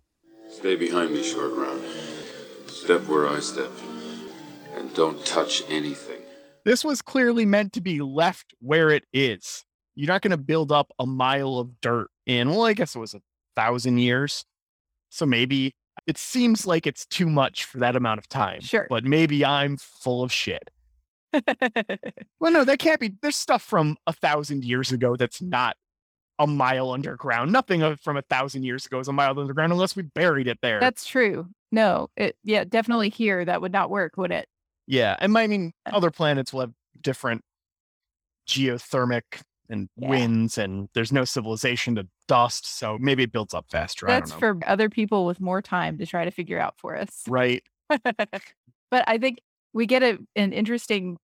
Stay 0.48 0.76
behind 0.76 1.12
me, 1.12 1.22
short 1.22 1.52
round. 1.54 1.82
Step 2.68 3.06
where 3.08 3.28
I 3.28 3.40
step. 3.40 3.70
And 4.74 4.94
don't 4.94 5.24
touch 5.26 5.62
anything. 5.68 6.20
This 6.64 6.84
was 6.84 7.02
clearly 7.02 7.44
meant 7.44 7.72
to 7.72 7.80
be 7.80 8.00
left 8.00 8.54
where 8.60 8.90
it 8.90 9.04
is. 9.12 9.64
You're 9.94 10.08
not 10.08 10.22
going 10.22 10.30
to 10.30 10.36
build 10.36 10.70
up 10.72 10.92
a 10.98 11.06
mile 11.06 11.58
of 11.58 11.80
dirt 11.80 12.08
in, 12.26 12.50
well, 12.50 12.64
I 12.64 12.72
guess 12.72 12.94
it 12.94 12.98
was 12.98 13.14
a 13.14 13.20
thousand 13.56 13.98
years. 13.98 14.44
So 15.10 15.26
maybe 15.26 15.74
it 16.06 16.18
seems 16.18 16.66
like 16.66 16.86
it's 16.86 17.06
too 17.06 17.28
much 17.28 17.64
for 17.64 17.78
that 17.78 17.96
amount 17.96 18.18
of 18.18 18.28
time. 18.28 18.60
Sure. 18.60 18.86
But 18.88 19.04
maybe 19.04 19.44
I'm 19.44 19.76
full 19.76 20.22
of 20.22 20.32
shit. 20.32 20.70
Well, 22.40 22.50
no, 22.52 22.64
that 22.64 22.78
can't 22.80 22.98
be. 23.00 23.12
There's 23.22 23.36
stuff 23.36 23.62
from 23.62 23.96
a 24.06 24.12
thousand 24.12 24.64
years 24.64 24.90
ago 24.90 25.14
that's 25.16 25.40
not 25.40 25.76
a 26.40 26.46
mile 26.46 26.90
underground. 26.90 27.52
Nothing 27.52 27.82
of- 27.82 28.00
from 28.00 28.16
a 28.16 28.22
thousand 28.22 28.64
years 28.64 28.84
ago 28.84 28.98
is 28.98 29.06
a 29.06 29.12
mile 29.12 29.38
underground 29.38 29.72
unless 29.72 29.94
we 29.94 30.02
buried 30.02 30.48
it 30.48 30.58
there. 30.60 30.80
That's 30.80 31.06
true. 31.06 31.46
No, 31.70 32.10
it 32.16 32.36
yeah, 32.42 32.64
definitely 32.64 33.10
here 33.10 33.44
that 33.44 33.60
would 33.62 33.70
not 33.72 33.90
work, 33.90 34.16
would 34.16 34.32
it? 34.32 34.48
yeah. 34.88 35.16
And 35.20 35.38
I 35.38 35.46
mean, 35.46 35.72
uh 35.86 35.96
other 35.96 36.10
planets 36.10 36.52
will 36.52 36.62
have 36.62 36.72
different 37.00 37.42
geothermic 38.48 39.22
and 39.68 39.88
Yeah. 39.96 40.08
winds, 40.08 40.58
and 40.58 40.88
there's 40.94 41.12
no 41.12 41.24
civilization 41.24 41.94
to 41.96 42.06
dust. 42.28 42.66
So 42.66 42.98
maybe 43.00 43.22
it 43.22 43.32
builds 43.32 43.54
up 43.54 43.66
faster. 43.70 44.08
I 44.08 44.14
That's 44.14 44.30
don't 44.32 44.40
know. 44.40 44.60
for 44.60 44.68
other 44.68 44.88
people 44.88 45.24
with 45.26 45.40
more 45.40 45.62
time 45.62 45.98
to 45.98 46.06
try 46.06 46.24
to 46.24 46.30
figure 46.30 46.58
out 46.58 46.74
for 46.78 46.96
us. 46.96 47.22
right. 47.28 47.62
but 47.88 49.04
I 49.06 49.18
think 49.18 49.40
we 49.72 49.86
get 49.86 50.02
a, 50.02 50.18
an 50.36 50.52
interesting 50.52 51.18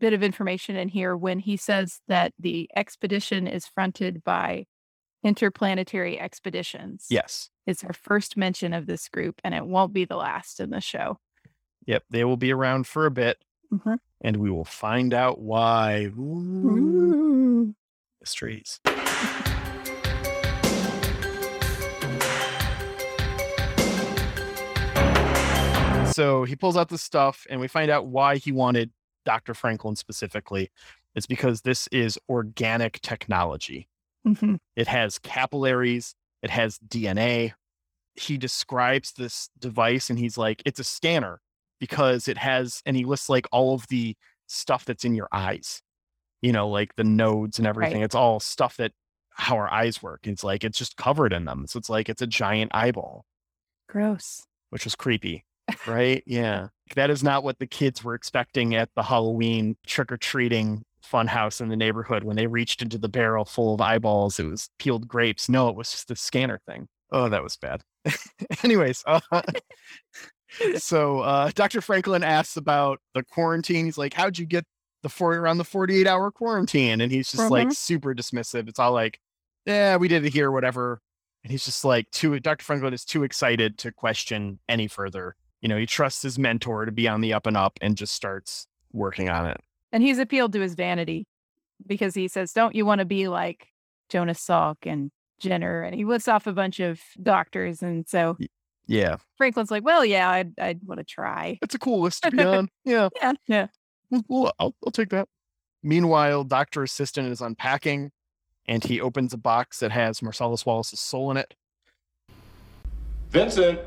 bit 0.00 0.12
of 0.12 0.22
information 0.22 0.76
in 0.76 0.88
here 0.88 1.16
when 1.16 1.38
he 1.38 1.56
says 1.56 2.00
that 2.08 2.32
the 2.38 2.68
expedition 2.76 3.46
is 3.46 3.66
fronted 3.66 4.22
by 4.24 4.66
Interplanetary 5.22 6.20
Expeditions. 6.20 7.06
Yes. 7.08 7.48
It's 7.66 7.82
our 7.82 7.94
first 7.94 8.36
mention 8.36 8.74
of 8.74 8.86
this 8.86 9.08
group, 9.08 9.40
and 9.42 9.54
it 9.54 9.64
won't 9.66 9.92
be 9.94 10.04
the 10.04 10.16
last 10.16 10.60
in 10.60 10.70
the 10.70 10.80
show. 10.80 11.18
Yep. 11.86 12.04
They 12.10 12.24
will 12.24 12.36
be 12.36 12.52
around 12.52 12.86
for 12.86 13.06
a 13.06 13.10
bit, 13.10 13.38
Mhm. 13.72 13.98
and 14.20 14.36
we 14.36 14.50
will 14.50 14.64
find 14.64 15.12
out 15.14 15.40
why. 15.40 16.06
Ooh. 16.18 17.74
Mysteries. 18.20 18.80
So 26.12 26.44
he 26.44 26.54
pulls 26.54 26.76
out 26.76 26.90
the 26.90 26.98
stuff, 26.98 27.44
and 27.50 27.60
we 27.60 27.66
find 27.66 27.90
out 27.90 28.06
why 28.06 28.36
he 28.36 28.52
wanted 28.52 28.92
Dr. 29.24 29.52
Franklin 29.52 29.96
specifically. 29.96 30.70
It's 31.16 31.26
because 31.26 31.62
this 31.62 31.88
is 31.88 32.16
organic 32.28 33.00
technology. 33.00 33.88
Mhm. 34.24 34.58
It 34.76 34.86
has 34.86 35.18
capillaries, 35.18 36.14
it 36.40 36.50
has 36.50 36.78
DNA. 36.78 37.54
He 38.14 38.38
describes 38.38 39.12
this 39.12 39.50
device 39.58 40.08
and 40.08 40.16
he's 40.18 40.38
like, 40.38 40.62
it's 40.64 40.78
a 40.78 40.84
scanner 40.84 41.40
because 41.80 42.28
it 42.28 42.38
has, 42.38 42.82
and 42.86 42.96
he 42.96 43.04
lists 43.04 43.28
like 43.28 43.46
all 43.52 43.74
of 43.74 43.86
the 43.88 44.16
stuff 44.46 44.84
that's 44.84 45.04
in 45.04 45.14
your 45.14 45.28
eyes, 45.32 45.82
you 46.42 46.52
know, 46.52 46.68
like 46.68 46.94
the 46.96 47.04
nodes 47.04 47.58
and 47.58 47.66
everything. 47.66 47.98
Right. 47.98 48.04
It's 48.04 48.14
all 48.14 48.40
stuff 48.40 48.76
that 48.76 48.92
how 49.30 49.56
our 49.56 49.72
eyes 49.72 50.02
work. 50.02 50.20
It's 50.26 50.44
like, 50.44 50.64
it's 50.64 50.78
just 50.78 50.96
covered 50.96 51.32
in 51.32 51.44
them. 51.44 51.66
So 51.66 51.78
it's 51.78 51.90
like, 51.90 52.08
it's 52.08 52.22
a 52.22 52.26
giant 52.26 52.70
eyeball, 52.74 53.24
Gross. 53.88 54.46
which 54.70 54.84
was 54.84 54.94
creepy, 54.94 55.44
right? 55.86 56.22
yeah. 56.26 56.68
That 56.96 57.10
is 57.10 57.22
not 57.22 57.42
what 57.44 57.58
the 57.58 57.66
kids 57.66 58.04
were 58.04 58.14
expecting 58.14 58.74
at 58.74 58.90
the 58.94 59.02
Halloween 59.02 59.76
trick 59.86 60.12
or 60.12 60.18
treating 60.18 60.84
fun 61.02 61.26
house 61.26 61.60
in 61.60 61.68
the 61.68 61.76
neighborhood 61.76 62.24
when 62.24 62.36
they 62.36 62.46
reached 62.46 62.82
into 62.82 62.98
the 62.98 63.08
barrel 63.08 63.44
full 63.44 63.74
of 63.74 63.80
eyeballs. 63.80 64.38
It 64.38 64.46
was 64.46 64.68
peeled 64.78 65.08
grapes. 65.08 65.48
No, 65.48 65.68
it 65.68 65.76
was 65.76 65.90
just 65.90 66.08
the 66.08 66.16
scanner 66.16 66.60
thing. 66.66 66.88
Oh, 67.10 67.28
that 67.28 67.42
was 67.42 67.56
bad. 67.56 67.82
Anyways, 68.62 69.02
uh, 69.06 69.20
so 70.76 71.20
uh, 71.20 71.50
Dr. 71.54 71.80
Franklin 71.80 72.22
asks 72.22 72.56
about 72.56 73.00
the 73.14 73.22
quarantine. 73.22 73.84
He's 73.84 73.98
like, 73.98 74.14
"How'd 74.14 74.38
you 74.38 74.46
get 74.46 74.64
the 75.02 75.08
four 75.08 75.34
around 75.34 75.58
the 75.58 75.64
forty-eight 75.64 76.06
hour 76.06 76.30
quarantine?" 76.30 77.00
And 77.00 77.10
he's 77.12 77.30
just 77.30 77.50
like 77.50 77.68
Mhm. 77.68 77.74
super 77.76 78.14
dismissive. 78.14 78.68
It's 78.68 78.78
all 78.78 78.92
like, 78.92 79.18
"Yeah, 79.66 79.96
we 79.96 80.08
did 80.08 80.24
it 80.24 80.32
here, 80.32 80.50
whatever." 80.50 81.00
And 81.42 81.50
he's 81.50 81.64
just 81.64 81.84
like 81.84 82.10
too. 82.10 82.38
Dr. 82.40 82.64
Franklin 82.64 82.94
is 82.94 83.04
too 83.04 83.22
excited 83.24 83.78
to 83.78 83.92
question 83.92 84.58
any 84.68 84.88
further. 84.88 85.36
You 85.60 85.68
know, 85.68 85.76
he 85.76 85.86
trusts 85.86 86.22
his 86.22 86.38
mentor 86.38 86.84
to 86.84 86.92
be 86.92 87.08
on 87.08 87.20
the 87.20 87.32
up 87.32 87.46
and 87.46 87.56
up, 87.56 87.78
and 87.80 87.96
just 87.96 88.14
starts 88.14 88.66
working 88.92 89.28
on 89.28 89.46
it. 89.46 89.60
And 89.92 90.02
he's 90.02 90.18
appealed 90.18 90.52
to 90.54 90.60
his 90.60 90.74
vanity 90.74 91.26
because 91.86 92.14
he 92.14 92.28
says, 92.28 92.52
Don't 92.52 92.74
you 92.74 92.84
want 92.86 92.98
to 93.00 93.04
be 93.04 93.28
like 93.28 93.68
Jonas 94.08 94.40
Salk 94.44 94.76
and 94.84 95.10
Jenner? 95.38 95.82
And 95.82 95.94
he 95.94 96.04
lists 96.04 96.28
off 96.28 96.46
a 96.46 96.52
bunch 96.52 96.80
of 96.80 97.00
doctors. 97.22 97.82
And 97.82 98.06
so 98.08 98.36
Yeah, 98.86 99.16
Franklin's 99.36 99.70
like, 99.70 99.84
Well, 99.84 100.04
yeah, 100.04 100.28
I'd, 100.28 100.52
I'd 100.60 100.80
want 100.84 100.98
to 100.98 101.04
try. 101.04 101.58
it's 101.62 101.74
a 101.74 101.78
cool 101.78 102.00
list 102.02 102.22
to 102.24 102.30
be 102.30 102.42
on. 102.44 102.68
Yeah, 102.84 103.08
Yeah. 103.20 103.32
Yeah. 103.46 103.66
Well, 104.10 104.22
well, 104.28 104.52
I'll, 104.58 104.74
I'll 104.84 104.92
take 104.92 105.08
that. 105.10 105.28
Meanwhile, 105.82 106.44
Dr. 106.44 106.82
Assistant 106.82 107.28
is 107.28 107.40
unpacking 107.40 108.10
and 108.66 108.82
he 108.84 109.00
opens 109.00 109.32
a 109.32 109.38
box 109.38 109.80
that 109.80 109.92
has 109.92 110.22
Marcellus 110.22 110.64
Wallace's 110.64 111.00
soul 111.00 111.30
in 111.30 111.36
it. 111.36 111.54
Vincent! 113.30 113.80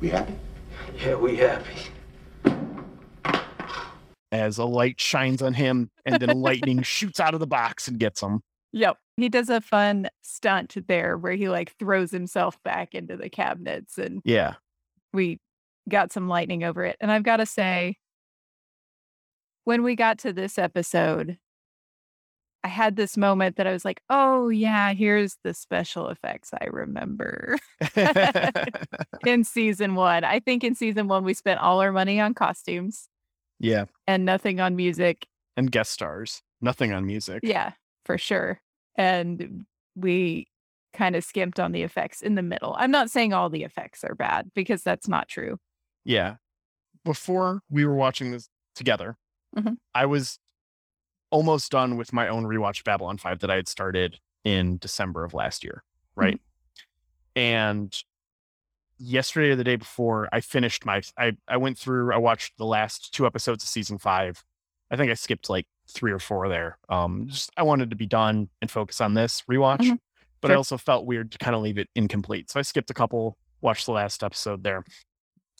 We 0.00 0.10
happy? 0.10 0.34
Yeah, 0.98 1.14
we 1.14 1.36
happy. 1.36 1.76
As 4.30 4.58
a 4.58 4.64
light 4.64 5.00
shines 5.00 5.42
on 5.42 5.54
him 5.54 5.90
and 6.06 6.20
then 6.20 6.40
lightning 6.40 6.82
shoots 6.84 7.20
out 7.20 7.34
of 7.34 7.40
the 7.40 7.46
box 7.46 7.86
and 7.88 7.98
gets 7.98 8.22
him. 8.22 8.40
Yep. 8.72 8.96
He 9.16 9.28
does 9.28 9.50
a 9.50 9.60
fun 9.60 10.08
stunt 10.22 10.76
there 10.88 11.16
where 11.18 11.32
he 11.34 11.48
like 11.48 11.76
throws 11.78 12.10
himself 12.10 12.62
back 12.62 12.94
into 12.94 13.16
the 13.16 13.28
cabinets 13.28 13.98
and 13.98 14.20
Yeah. 14.24 14.54
we 15.12 15.38
got 15.88 16.12
some 16.12 16.28
lightning 16.28 16.64
over 16.64 16.84
it. 16.84 16.96
And 17.00 17.10
I've 17.12 17.22
got 17.22 17.36
to 17.38 17.46
say, 17.46 17.96
when 19.64 19.82
we 19.82 19.94
got 19.96 20.18
to 20.20 20.32
this 20.32 20.58
episode, 20.58 21.38
I 22.64 22.68
had 22.68 22.94
this 22.96 23.16
moment 23.16 23.56
that 23.56 23.66
I 23.66 23.72
was 23.72 23.84
like, 23.84 24.00
oh, 24.08 24.48
yeah, 24.48 24.92
here's 24.92 25.36
the 25.42 25.52
special 25.52 26.08
effects 26.08 26.50
I 26.54 26.66
remember 26.66 27.58
in 29.26 29.42
season 29.44 29.94
one. 29.96 30.22
I 30.24 30.38
think 30.40 30.62
in 30.64 30.74
season 30.74 31.08
one, 31.08 31.24
we 31.24 31.34
spent 31.34 31.60
all 31.60 31.80
our 31.80 31.92
money 31.92 32.20
on 32.20 32.34
costumes 32.34 33.08
yeah. 33.58 33.86
and 34.06 34.24
nothing 34.24 34.60
on 34.60 34.76
music. 34.76 35.26
And 35.56 35.70
guest 35.72 35.90
stars. 35.90 36.42
Nothing 36.60 36.92
on 36.92 37.04
music. 37.04 37.40
Yeah, 37.42 37.72
for 38.04 38.16
sure. 38.16 38.60
And 38.96 39.64
we 39.94 40.46
kind 40.92 41.16
of 41.16 41.24
skimped 41.24 41.58
on 41.58 41.72
the 41.72 41.82
effects 41.82 42.20
in 42.20 42.34
the 42.34 42.42
middle. 42.42 42.74
I'm 42.78 42.90
not 42.90 43.10
saying 43.10 43.32
all 43.32 43.48
the 43.48 43.62
effects 43.64 44.04
are 44.04 44.14
bad 44.14 44.50
because 44.54 44.82
that's 44.82 45.08
not 45.08 45.28
true. 45.28 45.58
Yeah. 46.04 46.36
Before 47.04 47.62
we 47.70 47.84
were 47.86 47.94
watching 47.94 48.30
this 48.30 48.48
together, 48.74 49.16
Mhm. 49.56 49.76
I 49.94 50.06
was 50.06 50.38
almost 51.30 51.72
done 51.72 51.96
with 51.96 52.12
my 52.12 52.28
own 52.28 52.44
rewatch 52.44 52.84
Babylon 52.84 53.16
5 53.18 53.40
that 53.40 53.50
I 53.50 53.56
had 53.56 53.68
started 53.68 54.20
in 54.44 54.78
December 54.78 55.24
of 55.24 55.32
last 55.34 55.64
year. 55.64 55.82
Right. 56.14 56.40
And 57.34 57.96
yesterday 58.98 59.50
or 59.50 59.56
the 59.56 59.64
day 59.64 59.76
before, 59.76 60.28
I 60.32 60.40
finished 60.40 60.84
my 60.84 61.02
I, 61.16 61.32
I 61.48 61.56
went 61.56 61.78
through, 61.78 62.12
I 62.12 62.18
watched 62.18 62.58
the 62.58 62.66
last 62.66 63.12
two 63.14 63.26
episodes 63.26 63.64
of 63.64 63.68
season 63.68 63.98
five. 63.98 64.44
I 64.90 64.96
think 64.96 65.10
I 65.10 65.14
skipped 65.14 65.48
like 65.48 65.66
three 65.88 66.12
or 66.12 66.18
four 66.18 66.48
there. 66.48 66.78
Um 66.88 67.28
just 67.28 67.50
I 67.56 67.62
wanted 67.62 67.90
to 67.90 67.96
be 67.96 68.06
done 68.06 68.48
and 68.60 68.70
focus 68.70 69.00
on 69.00 69.14
this 69.14 69.42
rewatch. 69.50 69.80
Mhm. 69.80 69.98
But 70.40 70.50
I 70.50 70.54
also 70.54 70.76
felt 70.76 71.06
weird 71.06 71.30
to 71.32 71.38
kind 71.38 71.54
of 71.54 71.62
leave 71.62 71.78
it 71.78 71.88
incomplete. 71.94 72.50
So 72.50 72.58
I 72.58 72.62
skipped 72.62 72.90
a 72.90 72.94
couple, 72.94 73.38
watched 73.60 73.86
the 73.86 73.92
last 73.92 74.24
episode 74.24 74.64
there. 74.64 74.84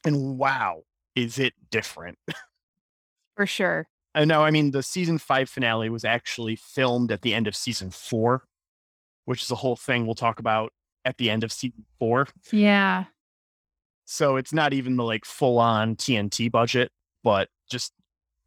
And 0.04 0.36
wow, 0.38 0.82
is 1.14 1.38
it 1.38 1.54
different? 1.70 2.18
For 3.36 3.46
sure. 3.46 3.86
I 4.14 4.24
know. 4.24 4.42
I 4.42 4.50
mean, 4.50 4.72
the 4.72 4.82
season 4.82 5.18
five 5.18 5.48
finale 5.48 5.88
was 5.88 6.04
actually 6.04 6.56
filmed 6.56 7.12
at 7.12 7.22
the 7.22 7.32
end 7.32 7.46
of 7.46 7.54
season 7.54 7.90
four, 7.90 8.42
which 9.24 9.42
is 9.42 9.50
a 9.52 9.54
whole 9.54 9.76
thing 9.76 10.04
we'll 10.04 10.16
talk 10.16 10.40
about 10.40 10.72
at 11.04 11.16
the 11.16 11.30
end 11.30 11.44
of 11.44 11.52
season 11.52 11.86
four. 12.00 12.26
Yeah. 12.50 13.04
So 14.04 14.36
it's 14.36 14.52
not 14.52 14.72
even 14.72 14.96
the 14.96 15.04
like 15.04 15.24
full 15.24 15.58
on 15.58 15.94
TNT 15.94 16.50
budget, 16.50 16.90
but 17.22 17.48
just 17.70 17.92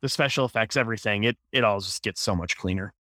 the 0.06 0.10
special 0.10 0.46
effects, 0.46 0.78
everything. 0.78 1.24
It 1.24 1.36
it 1.52 1.64
all 1.64 1.80
just 1.80 2.04
gets 2.04 2.22
so 2.22 2.36
much 2.36 2.56
cleaner. 2.58 2.94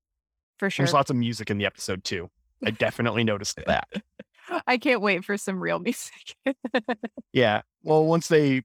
For 0.57 0.71
sure. 0.71 0.83
There's 0.83 0.93
lots 0.93 1.11
of 1.11 1.15
music 1.15 1.51
in 1.51 1.59
the 1.59 1.65
episode 1.65 2.03
too. 2.03 2.29
I 2.65 2.71
definitely 2.71 3.23
noticed 3.23 3.59
that. 3.67 3.87
I 4.65 4.77
can't 4.77 5.01
wait 5.01 5.23
for 5.23 5.37
some 5.37 5.59
real 5.59 5.79
music. 5.79 6.35
Yeah. 7.33 7.61
Well, 7.83 8.05
once 8.05 8.29
they, 8.29 8.61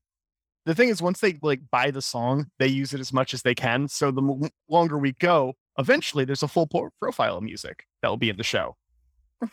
the 0.64 0.76
thing 0.76 0.90
is, 0.90 1.03
once 1.03 1.18
they 1.18 1.37
like 1.42 1.61
buy 1.72 1.90
the 1.90 2.00
song, 2.00 2.46
they 2.61 2.68
use 2.68 2.94
it 2.94 3.00
as 3.00 3.12
much 3.12 3.35
as 3.35 3.42
they 3.42 3.55
can. 3.55 3.88
So 3.88 4.12
the 4.12 4.22
m- 4.22 4.48
longer 4.68 4.96
we 4.96 5.12
go, 5.14 5.55
eventually 5.76 6.24
there's 6.24 6.44
a 6.44 6.48
full 6.48 6.68
profile 7.00 7.38
of 7.38 7.42
music 7.42 7.85
that 8.00 8.09
will 8.09 8.16
be 8.16 8.31
in 8.31 8.37
the 8.37 8.44
show. 8.44 8.76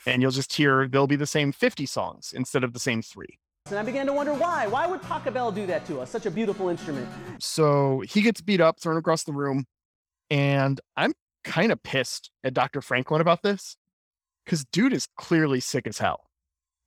And 0.05 0.21
you'll 0.21 0.29
just 0.31 0.53
hear 0.53 0.87
there'll 0.87 1.07
be 1.07 1.15
the 1.15 1.25
same 1.25 1.51
50 1.51 1.87
songs 1.87 2.31
instead 2.35 2.63
of 2.63 2.73
the 2.73 2.79
same 2.79 3.01
three. 3.01 3.39
And 3.71 3.79
I 3.79 3.83
began 3.83 4.05
to 4.07 4.13
wonder 4.13 4.33
why. 4.33 4.67
Why 4.67 4.87
would 4.87 5.01
Bell 5.33 5.51
do 5.51 5.65
that 5.65 5.85
to 5.87 5.99
us? 5.99 6.09
Such 6.09 6.25
a 6.25 6.31
beautiful 6.31 6.69
instrument. 6.69 7.07
So 7.39 8.01
he 8.07 8.21
gets 8.21 8.41
beat 8.41 8.61
up, 8.61 8.79
thrown 8.79 8.97
across 8.97 9.23
the 9.23 9.33
room. 9.33 9.65
And 10.29 10.79
I'm 10.95 11.13
kind 11.43 11.71
of 11.71 11.81
pissed 11.83 12.31
at 12.43 12.53
Dr. 12.53 12.81
Franklin 12.81 13.21
about 13.21 13.41
this 13.43 13.77
because 14.45 14.65
dude 14.65 14.93
is 14.93 15.07
clearly 15.17 15.59
sick 15.59 15.87
as 15.87 15.97
hell. 15.97 16.21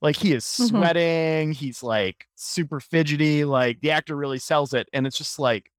Like 0.03 0.17
he 0.17 0.33
is 0.33 0.45
Mhm. 0.45 0.69
sweating. 0.69 1.53
He's 1.53 1.83
like 1.83 2.27
super 2.35 2.81
fidgety. 2.81 3.45
Like 3.45 3.81
the 3.81 3.91
actor 3.91 4.17
really 4.17 4.39
sells 4.39 4.73
it. 4.75 4.89
And 4.93 5.07
it's 5.07 5.19
just 5.19 5.39
like, 5.39 5.71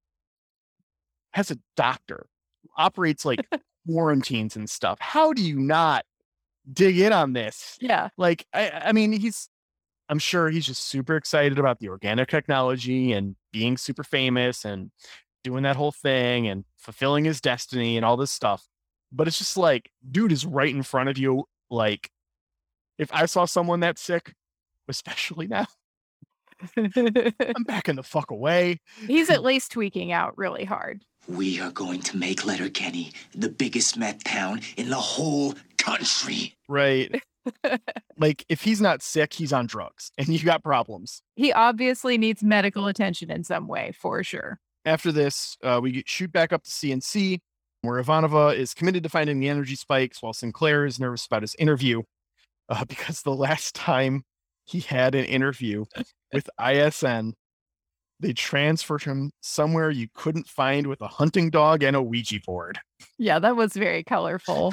has 1.32 1.50
a 1.50 1.58
doctor, 1.76 2.26
operates 2.76 3.24
like 3.24 3.40
quarantines 3.86 4.54
and 4.56 4.68
stuff. 4.68 4.98
How 5.00 5.32
do 5.32 5.42
you 5.42 5.58
not 5.58 6.04
dig 6.72 6.98
in 6.98 7.12
on 7.12 7.32
this. 7.32 7.76
Yeah. 7.80 8.08
Like, 8.16 8.46
I, 8.54 8.70
I 8.70 8.92
mean, 8.92 9.12
he's, 9.12 9.48
I'm 10.12 10.18
sure 10.18 10.50
he's 10.50 10.66
just 10.66 10.84
super 10.84 11.16
excited 11.16 11.58
about 11.58 11.78
the 11.78 11.88
organic 11.88 12.28
technology 12.28 13.12
and 13.12 13.34
being 13.50 13.78
super 13.78 14.04
famous 14.04 14.62
and 14.62 14.90
doing 15.42 15.62
that 15.62 15.76
whole 15.76 15.90
thing 15.90 16.46
and 16.48 16.66
fulfilling 16.76 17.24
his 17.24 17.40
destiny 17.40 17.96
and 17.96 18.04
all 18.04 18.18
this 18.18 18.30
stuff. 18.30 18.68
But 19.10 19.26
it's 19.26 19.38
just 19.38 19.56
like, 19.56 19.90
dude 20.10 20.30
is 20.30 20.44
right 20.44 20.68
in 20.68 20.82
front 20.82 21.08
of 21.08 21.16
you. 21.16 21.44
Like, 21.70 22.10
if 22.98 23.08
I 23.10 23.24
saw 23.24 23.46
someone 23.46 23.80
that 23.80 23.98
sick, 23.98 24.34
especially 24.86 25.46
now, 25.48 25.64
I'm 26.76 27.64
backing 27.66 27.96
the 27.96 28.02
fuck 28.02 28.30
away. 28.30 28.80
He's 29.06 29.30
at 29.30 29.42
least 29.42 29.72
tweaking 29.72 30.12
out 30.12 30.36
really 30.36 30.64
hard. 30.64 31.06
We 31.26 31.58
are 31.58 31.70
going 31.70 32.02
to 32.02 32.18
make 32.18 32.44
Letterkenny 32.44 33.12
the 33.34 33.48
biggest 33.48 33.96
meth 33.96 34.24
town 34.24 34.60
in 34.76 34.90
the 34.90 34.96
whole 34.96 35.54
country. 35.78 36.54
Right. 36.68 37.22
like, 38.18 38.44
if 38.48 38.62
he's 38.62 38.80
not 38.80 39.02
sick, 39.02 39.32
he's 39.32 39.52
on 39.52 39.66
drugs 39.66 40.12
and 40.18 40.28
you 40.28 40.42
got 40.44 40.62
problems. 40.62 41.22
He 41.36 41.52
obviously 41.52 42.18
needs 42.18 42.42
medical 42.42 42.86
attention 42.86 43.30
in 43.30 43.44
some 43.44 43.68
way, 43.68 43.92
for 43.98 44.22
sure. 44.22 44.60
After 44.84 45.12
this, 45.12 45.56
uh, 45.62 45.80
we 45.82 46.02
shoot 46.06 46.32
back 46.32 46.52
up 46.52 46.64
to 46.64 46.70
CNC, 46.70 47.38
where 47.82 48.02
Ivanova 48.02 48.56
is 48.56 48.74
committed 48.74 49.02
to 49.04 49.08
finding 49.08 49.40
the 49.40 49.48
energy 49.48 49.76
spikes 49.76 50.22
while 50.22 50.32
Sinclair 50.32 50.86
is 50.86 50.98
nervous 50.98 51.26
about 51.26 51.42
his 51.42 51.54
interview 51.58 52.02
uh, 52.68 52.84
because 52.88 53.22
the 53.22 53.34
last 53.34 53.74
time 53.74 54.24
he 54.64 54.80
had 54.80 55.14
an 55.14 55.24
interview 55.24 55.84
with 56.32 56.48
ISN, 56.64 57.34
they 58.20 58.32
transferred 58.32 59.02
him 59.02 59.32
somewhere 59.40 59.90
you 59.90 60.06
couldn't 60.14 60.46
find 60.46 60.86
with 60.86 61.00
a 61.00 61.08
hunting 61.08 61.50
dog 61.50 61.82
and 61.82 61.96
a 61.96 62.02
Ouija 62.02 62.40
board. 62.46 62.78
Yeah, 63.18 63.40
that 63.40 63.56
was 63.56 63.72
very 63.72 64.04
colorful. 64.04 64.72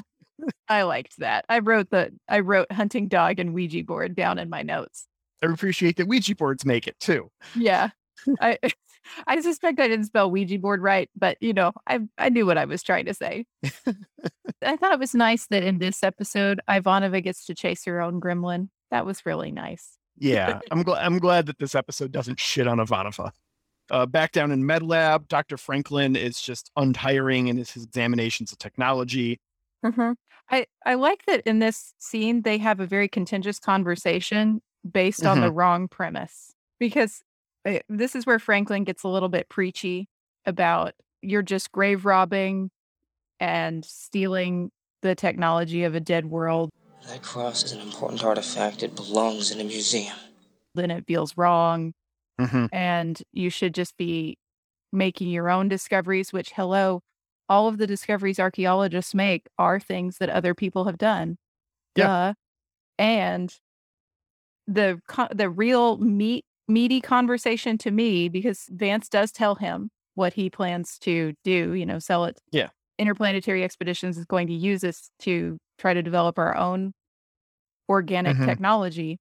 I 0.70 0.84
liked 0.84 1.18
that. 1.18 1.46
I 1.50 1.60
wrote 1.60 1.90
the 1.90 2.14
I 2.28 2.40
wrote 2.40 2.72
hunting 2.72 3.08
dog 3.08 3.40
and 3.40 3.54
Ouija 3.54 3.84
board 3.84 4.16
down 4.16 4.38
in 4.38 4.50
my 4.50 4.62
notes. 4.62 5.08
I 5.44 5.48
appreciate 5.48 5.98
that 5.98 6.08
Ouija 6.08 6.36
boards 6.36 6.66
make 6.66 6.88
it 6.88 7.00
too. 7.00 7.32
Yeah. 7.56 7.90
I 8.42 8.58
I 9.28 9.42
suspect 9.42 9.80
I 9.80 9.88
didn't 9.88 10.06
spell 10.06 10.30
Ouija 10.30 10.60
board 10.60 10.82
right, 10.82 11.10
but 11.16 11.38
you 11.42 11.54
know, 11.54 11.74
I 11.88 12.00
I 12.18 12.30
knew 12.30 12.46
what 12.46 12.58
I 12.58 12.66
was 12.66 12.84
trying 12.84 13.06
to 13.06 13.14
say. 13.14 13.46
I 14.64 14.76
thought 14.76 14.94
it 14.94 15.00
was 15.00 15.16
nice 15.16 15.48
that 15.48 15.64
in 15.64 15.80
this 15.80 16.04
episode, 16.04 16.62
Ivanova 16.70 17.24
gets 17.24 17.46
to 17.46 17.56
chase 17.56 17.86
her 17.86 18.02
own 18.02 18.20
gremlin. 18.20 18.70
That 18.92 19.06
was 19.06 19.26
really 19.26 19.52
nice. 19.52 19.98
Yeah, 20.18 20.60
I'm 20.72 20.84
glad. 20.84 21.06
I'm 21.06 21.20
glad 21.20 21.46
that 21.46 21.60
this 21.60 21.76
episode 21.76 22.12
doesn't 22.12 22.40
shit 22.40 22.68
on 22.68 22.78
Ivanova. 22.78 23.32
Uh, 23.90 24.06
back 24.06 24.32
down 24.32 24.52
in 24.52 24.66
Med 24.66 24.84
Lab, 24.84 25.28
Dr. 25.28 25.58
Franklin 25.58 26.16
is 26.16 26.40
just 26.40 26.70
untiring 26.76 27.48
in 27.48 27.58
his 27.58 27.76
examinations 27.76 28.52
of 28.52 28.60
technology. 28.60 29.40
Mm-hmm. 29.84 30.12
I 30.52 30.66
I 30.86 30.96
like 30.96 31.26
that 31.26 31.42
in 31.46 31.60
this 31.60 31.94
scene 32.00 32.42
they 32.42 32.58
have 32.58 32.80
a 32.80 32.86
very 32.86 33.08
contentious 33.08 33.60
conversation 33.60 34.62
based 34.90 35.26
on 35.26 35.42
the 35.42 35.48
Mhm. 35.48 35.56
wrong 35.56 35.88
premise 35.88 36.56
because 36.80 37.24
uh, 37.66 37.80
this 37.90 38.16
is 38.16 38.26
where 38.26 38.40
Franklin 38.40 38.84
gets 38.84 39.04
a 39.04 39.08
little 39.10 39.30
bit 39.30 39.50
preachy 39.50 40.08
about 40.46 40.94
you're 41.22 41.42
just 41.42 41.72
grave 41.72 42.06
robbing 42.06 42.72
and 43.40 43.86
stealing 43.86 44.72
the 45.02 45.16
technology 45.16 45.84
of 45.84 45.96
a 45.96 46.00
dead 46.00 46.26
world. 46.26 46.70
That 47.08 47.22
cross 47.22 47.64
is 47.64 47.72
an 47.74 47.82
important 47.82 48.24
artifact. 48.24 48.84
It 48.84 48.96
belongs 48.96 49.52
in 49.52 49.60
a 49.60 49.64
museum. 49.64 50.16
Then 50.76 50.92
it 50.92 51.06
feels 51.08 51.38
wrong, 51.38 51.94
Mm-hmm. 52.40 52.68
and 52.72 53.22
you 53.34 53.50
should 53.50 53.74
just 53.76 53.98
be 53.98 54.38
making 54.94 55.30
your 55.30 55.50
own 55.50 55.68
discoveries. 55.70 56.32
Which, 56.34 56.52
hello, 56.56 57.02
all 57.50 57.68
of 57.68 57.78
the 57.80 57.88
discoveries 57.88 58.40
archaeologists 58.40 59.14
make 59.16 59.48
are 59.58 59.80
things 59.80 60.18
that 60.20 60.30
other 60.30 60.54
people 60.54 60.86
have 60.86 60.98
done. 60.98 61.38
Yeah. 61.96 62.06
Duh. 62.06 62.34
And 63.00 63.56
the 64.68 65.00
the 65.34 65.50
real 65.50 65.98
meat 65.98 66.46
meaty 66.68 67.02
conversation 67.02 67.78
to 67.80 67.92
me 67.92 68.30
because 68.30 68.68
Vance 68.72 69.10
does 69.10 69.32
tell 69.32 69.56
him 69.56 69.90
what 70.16 70.34
he 70.34 70.50
plans 70.50 71.00
to 71.00 71.34
do. 71.44 71.74
You 71.74 71.86
know, 71.86 72.00
sell 72.00 72.26
it. 72.26 72.40
Yeah. 72.52 72.70
Interplanetary 73.00 73.64
Expeditions 73.64 74.18
is 74.18 74.26
going 74.26 74.48
to 74.48 74.54
use 74.54 74.82
this 74.82 75.10
to 75.20 75.58
try 75.80 75.94
to 75.94 76.04
develop 76.04 76.38
our 76.38 76.56
own 76.56 76.94
organic 77.90 78.38
Mhm. 78.38 78.46
technology. 78.46 79.20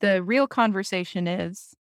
The 0.00 0.22
real 0.22 0.46
conversation 0.46 1.28
is 1.28 1.74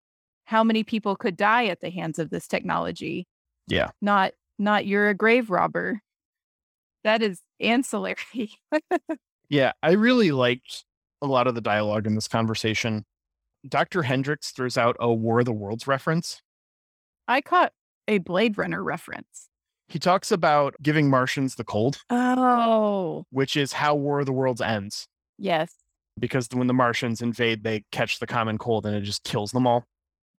how 0.46 0.64
many 0.64 0.84
people 0.84 1.16
could 1.16 1.38
die 1.38 1.66
at 1.68 1.80
the 1.82 1.90
hands 1.90 2.20
of 2.20 2.30
this 2.30 2.48
technology 2.48 3.28
Yeah. 3.68 3.92
not 4.02 4.34
not 4.60 4.86
you're 4.86 5.10
a 5.10 5.16
grave 5.16 5.50
robber 5.50 6.02
that 7.04 7.22
is 7.24 7.42
ancillary 7.60 8.52
Yeah, 9.50 9.72
I 9.82 9.94
really 9.94 10.32
liked 10.32 10.86
a 11.24 11.26
lot 11.26 11.48
of 11.48 11.56
the 11.56 11.62
dialogue 11.62 12.06
in 12.06 12.14
this 12.14 12.28
conversation. 12.28 13.04
Dr. 13.68 14.04
Hendricks 14.04 14.52
throws 14.52 14.78
out 14.78 14.96
a 15.00 15.12
War 15.12 15.40
of 15.40 15.46
the 15.46 15.52
Worlds 15.52 15.88
reference. 15.88 16.42
i 17.28 17.42
caught 17.42 17.74
a 18.08 18.20
blade 18.20 18.58
runner 18.60 18.84
reference 18.84 19.50
He 19.88 19.98
talks 19.98 20.32
about 20.32 20.76
giving 20.84 21.10
Martians 21.10 21.56
the 21.56 21.64
cold, 21.64 21.98
oh 22.12 23.26
which 23.32 23.58
is 23.58 23.74
how 23.74 23.96
War 23.96 24.20
of 24.20 24.28
the 24.28 24.34
Worlds 24.34 24.62
ends. 24.62 25.08
yes 25.38 25.74
Because 26.20 26.48
when 26.54 26.68
the 26.68 26.74
Martians 26.74 27.22
invade, 27.22 27.64
they 27.64 27.86
catch 27.92 28.20
the 28.20 28.28
common 28.28 28.58
cold 28.60 28.86
and 28.86 28.96
it 28.96 29.02
just 29.02 29.24
kills 29.24 29.52
them 29.52 29.66
all. 29.66 29.86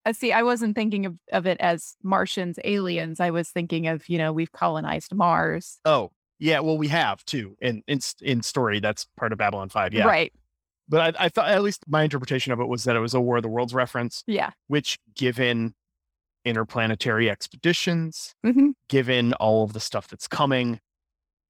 I 0.06 0.12
see 0.12 0.32
i 0.32 0.42
wasn't 0.42 0.74
thinking 0.76 1.04
of, 1.06 1.16
of 1.32 1.46
it 1.46 1.58
as 1.60 1.96
martians 2.02 2.58
aliens 2.64 3.20
i 3.20 3.30
was 3.30 3.50
thinking 3.50 3.86
of 3.86 4.08
you 4.08 4.18
know 4.18 4.32
we've 4.32 4.52
colonized 4.52 5.14
mars 5.14 5.78
Oh, 5.84 6.10
yeah. 6.38 6.60
Well, 6.60 6.78
we 6.78 6.88
have 6.88 7.22
too 7.26 7.54
in 7.60 7.82
in 7.86 8.00
in 8.22 8.42
story. 8.42 8.80
That's 8.80 9.06
part 9.18 9.30
of 9.32 9.38
Babylon 9.38 9.68
Five. 9.68 9.92
Yeah. 9.92 10.06
right 10.06 10.32
But 10.88 11.16
I, 11.20 11.26
I 11.26 11.28
thought 11.28 11.50
at 11.50 11.62
least 11.62 11.84
my 11.86 12.02
interpretation 12.02 12.50
of 12.50 12.60
it 12.60 12.66
was 12.66 12.84
that 12.84 12.96
it 12.96 13.00
was 13.00 13.12
a 13.12 13.20
War 13.20 13.36
of 13.36 13.42
the 13.42 13.50
Worlds 13.50 13.74
reference, 13.74 14.24
yeah 14.26 14.50
which, 14.68 14.98
given 15.14 15.74
interplanetary 16.46 17.28
expeditions, 17.28 18.34
Mhm. 18.44 18.72
given 18.88 19.34
all 19.34 19.64
of 19.64 19.72
the 19.74 19.80
stuff 19.80 20.08
that's 20.08 20.26
coming, 20.26 20.80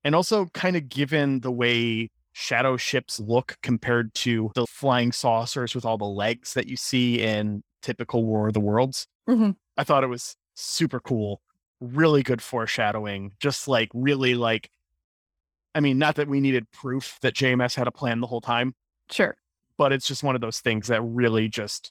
and 0.03 0.15
also 0.17 0.47
kind 0.47 0.75
of 0.77 0.89
given 0.89 1.41
the 1.41 1.53
way 1.53 2.11
shadow 2.33 2.77
ships 2.77 3.21
look 3.21 3.57
compared 3.63 4.13
to 4.15 4.51
the 4.55 4.67
flying 4.67 5.13
saucers 5.13 5.75
with 5.75 5.85
all 5.85 5.99
the 5.99 6.05
legs 6.05 6.55
that 6.55 6.67
you 6.67 6.77
see 6.77 7.21
in 7.23 7.63
typical 7.83 8.25
War 8.25 8.49
of 8.49 8.55
the 8.55 8.61
Worlds. 8.61 9.07
Mhm. 9.29 9.57
I 9.77 9.85
thought 9.85 10.05
it 10.05 10.09
was 10.09 10.37
super 10.55 11.01
cool, 11.01 11.41
really 11.81 12.23
good 12.23 12.43
foreshadowing, 12.43 13.33
just 13.41 13.69
like 13.69 13.91
really 13.95 14.35
like. 14.35 14.71
I 15.75 15.81
mean, 15.81 15.99
not 15.99 16.17
that 16.17 16.29
we 16.29 16.41
needed 16.41 16.71
proof 16.73 17.19
that 17.23 17.35
JMS 17.35 17.77
had 17.77 17.87
a 17.87 17.93
plan 17.93 18.21
the 18.21 18.27
whole 18.27 18.41
time, 18.41 18.75
sure 19.11 19.37
but 19.81 19.95
it's 19.95 20.07
just 20.07 20.23
one 20.23 20.35
of 20.35 20.43
those 20.43 20.61
things 20.61 20.89
that 20.89 21.01
really 21.01 21.49
just 21.49 21.91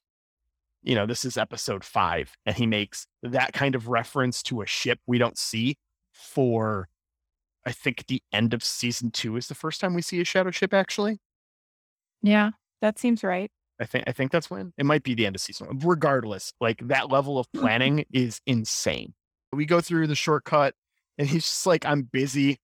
you 0.84 0.94
know 0.94 1.08
this 1.08 1.26
is 1.26 1.40
episode 1.40 1.84
five 1.84 2.38
and 2.46 2.56
he 2.56 2.68
makes 2.68 3.08
that 3.24 3.52
kind 3.52 3.74
of 3.74 3.88
reference 3.88 4.44
to 4.44 4.62
a 4.62 4.66
ship 4.68 5.00
we 5.08 5.18
don't 5.18 5.40
see 5.40 5.76
for 6.14 6.88
i 7.66 7.72
think 7.72 8.06
the 8.06 8.22
end 8.32 8.54
of 8.54 8.64
season 8.64 9.10
two 9.10 9.36
is 9.38 9.48
the 9.48 9.56
first 9.56 9.82
time 9.82 9.96
we 9.96 10.04
see 10.04 10.22
a 10.22 10.24
shadow 10.24 10.52
ship 10.52 10.72
actually 10.72 11.20
yeah 12.22 12.52
that 12.80 13.00
seems 13.00 13.24
right 13.24 13.52
i 13.80 13.86
think 13.86 14.04
i 14.08 14.12
think 14.12 14.32
that's 14.32 14.50
when 14.50 14.74
it 14.78 14.86
might 14.86 15.04
be 15.04 15.14
the 15.14 15.26
end 15.26 15.36
of 15.36 15.42
season 15.42 15.68
one 15.68 15.80
regardless 15.80 16.54
like 16.60 16.86
that 16.88 17.10
level 17.10 17.38
of 17.38 17.52
planning 17.56 18.06
is 18.12 18.42
insane 18.46 19.14
we 19.54 19.66
go 19.66 19.82
through 19.82 20.08
the 20.08 20.16
shortcut 20.16 20.74
and 21.18 21.28
he's 21.28 21.44
just 21.44 21.66
like 21.66 21.86
i'm 21.86 22.04
busy 22.04 22.58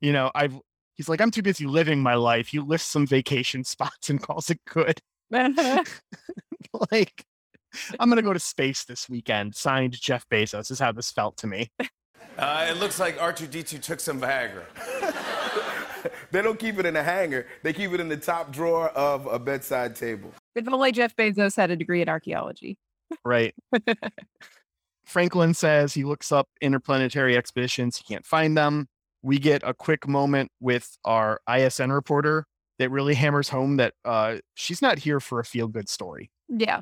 you 0.00 0.12
know 0.12 0.30
i've 0.34 0.58
he's 0.94 1.08
like 1.08 1.20
i'm 1.20 1.30
too 1.30 1.42
busy 1.42 1.66
living 1.66 2.00
my 2.00 2.14
life 2.14 2.48
he 2.48 2.58
lists 2.58 2.90
some 2.90 3.06
vacation 3.06 3.64
spots 3.64 4.10
and 4.10 4.22
calls 4.22 4.50
it 4.50 4.60
good 4.66 5.00
like 6.90 7.24
I'm 7.98 8.08
gonna 8.08 8.22
go 8.22 8.32
to 8.32 8.40
space 8.40 8.84
this 8.84 9.08
weekend. 9.08 9.54
Signed 9.54 10.00
Jeff 10.00 10.28
Bezos 10.28 10.70
is 10.70 10.78
how 10.78 10.92
this 10.92 11.10
felt 11.10 11.36
to 11.38 11.46
me. 11.46 11.70
Uh, 12.38 12.66
it 12.70 12.78
looks 12.78 12.98
like 12.98 13.18
R2D2 13.18 13.80
took 13.80 14.00
some 14.00 14.20
Viagra. 14.20 14.64
They 16.32 16.42
don't 16.42 16.58
keep 16.58 16.78
it 16.78 16.86
in 16.86 16.96
a 16.96 17.02
hangar, 17.02 17.46
they 17.62 17.72
keep 17.72 17.92
it 17.92 18.00
in 18.00 18.08
the 18.08 18.16
top 18.16 18.52
drawer 18.52 18.88
of 18.90 19.26
a 19.26 19.38
bedside 19.38 19.96
table. 19.96 20.32
if 20.54 20.66
only 20.68 20.92
jeff 20.92 21.14
bezos 21.16 21.56
had 21.56 21.70
a 21.70 21.76
degree 21.76 22.02
in 22.02 22.08
archaeology 22.08 22.76
Right. 23.24 23.54
Franklin 25.04 25.54
says 25.54 25.94
he 25.94 26.04
looks 26.04 26.30
up 26.30 26.48
interplanetary 26.60 27.36
expeditions. 27.36 27.96
He 27.96 28.04
can't 28.04 28.24
find 28.24 28.56
them. 28.56 28.86
We 29.22 29.38
get 29.38 29.62
a 29.64 29.74
quick 29.74 30.06
moment 30.06 30.50
with 30.60 30.96
our 31.04 31.40
ISN 31.52 31.90
reporter 31.90 32.46
that 32.78 32.90
really 32.90 33.14
hammers 33.14 33.48
home 33.48 33.76
that 33.78 33.94
uh, 34.04 34.36
she's 34.54 34.80
not 34.80 34.98
here 35.00 35.18
for 35.20 35.40
a 35.40 35.44
feel 35.44 35.66
good 35.68 35.88
story. 35.88 36.30
yeah 36.48 36.80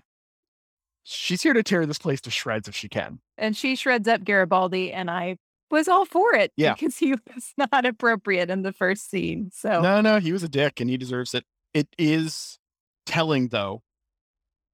She's 1.04 1.40
here 1.42 1.54
to 1.54 1.62
tear 1.62 1.86
this 1.86 1.96
place 1.98 2.20
to 2.20 2.30
shreds 2.30 2.68
if 2.68 2.76
she 2.76 2.88
can. 2.90 3.20
and 3.38 3.56
she 3.56 3.74
shreds 3.74 4.06
up 4.06 4.24
Garibaldi, 4.24 4.92
and 4.92 5.10
I 5.10 5.38
was 5.70 5.88
all 5.88 6.04
for 6.04 6.34
it 6.34 6.52
Yeah. 6.56 6.74
because 6.74 6.96
he 6.98 7.12
was 7.34 7.52
not 7.56 7.84
appropriate 7.84 8.50
in 8.50 8.62
the 8.62 8.72
first 8.72 9.10
scene. 9.10 9.50
So 9.52 9.80
No, 9.82 10.00
no, 10.00 10.18
he 10.20 10.32
was 10.32 10.42
a 10.42 10.48
dick 10.48 10.80
and 10.80 10.88
he 10.90 10.96
deserves 10.96 11.34
it. 11.34 11.44
It 11.74 11.88
is 11.98 12.58
telling 13.06 13.48
though, 13.48 13.82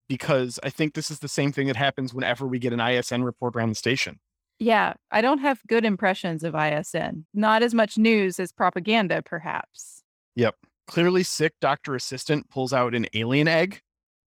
because 0.08 0.58
I 0.62 0.70
think 0.70 0.94
this 0.94 1.10
is 1.10 1.18
the 1.20 1.28
same 1.28 1.52
thing 1.52 1.66
that 1.66 1.76
happens 1.76 2.12
whenever 2.14 2.46
we 2.46 2.58
get 2.58 2.72
an 2.72 2.80
ISN 2.80 3.24
report 3.24 3.56
around 3.56 3.70
the 3.70 3.74
station. 3.74 4.20
yeah, 4.58 4.94
I 5.10 5.20
don't 5.20 5.38
have 5.38 5.60
good 5.66 5.84
impressions 5.84 6.44
of 6.44 6.54
ISN. 6.54 7.26
Not 7.34 7.62
as 7.62 7.74
much 7.74 7.98
news 7.98 8.38
as 8.38 8.52
propaganda, 8.52 9.22
perhaps. 9.22 10.02
Yep. 10.36 10.54
clearly 10.86 11.22
sick 11.22 11.54
Dr. 11.60 11.94
Assistant 11.94 12.50
pulls 12.50 12.72
out 12.72 12.94
an 12.94 13.06
alien 13.14 13.48
egg, 13.48 13.80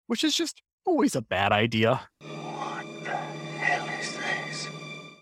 which 0.08 0.24
is 0.24 0.36
just 0.36 0.62
always 0.86 1.16
a 1.16 1.22
bad 1.22 1.52
idea. 1.52 2.10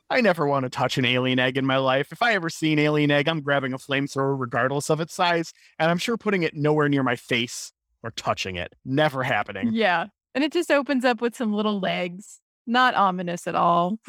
I 0.10 0.22
never 0.22 0.46
want 0.46 0.64
to 0.64 0.70
touch 0.70 0.98
an 0.98 1.06
alien 1.06 1.40
egg 1.40 1.58
in 1.58 1.66
my 1.66 1.78
life. 1.78 2.12
If 2.12 2.22
I 2.22 2.34
ever 2.34 2.50
see 2.50 2.74
an 2.74 2.80
alien 2.80 3.10
egg, 3.12 3.28
I'm 3.28 3.42
grabbing 3.42 3.74
a 3.74 3.78
flamethrower 3.78 4.40
regardless 4.40 4.90
of 4.90 5.02
its 5.02 5.14
size, 5.14 5.52
and 5.80 5.90
I'm 5.90 5.98
sure 5.98 6.18
putting 6.18 6.44
it 6.44 6.56
nowhere 6.56 6.90
near 6.90 7.04
my 7.04 7.16
face 7.16 7.72
or 8.04 8.12
touching 8.12 8.56
it. 8.56 8.74
Never 8.86 9.24
happening. 9.24 9.72
Yeah. 9.74 10.08
And 10.36 10.44
it 10.44 10.52
just 10.52 10.70
opens 10.70 11.06
up 11.06 11.22
with 11.22 11.36
some 11.36 11.54
little 11.54 11.80
legs. 11.80 12.40
Not 12.68 12.94
ominous 12.94 13.48
at 13.48 13.56
all. 13.56 14.00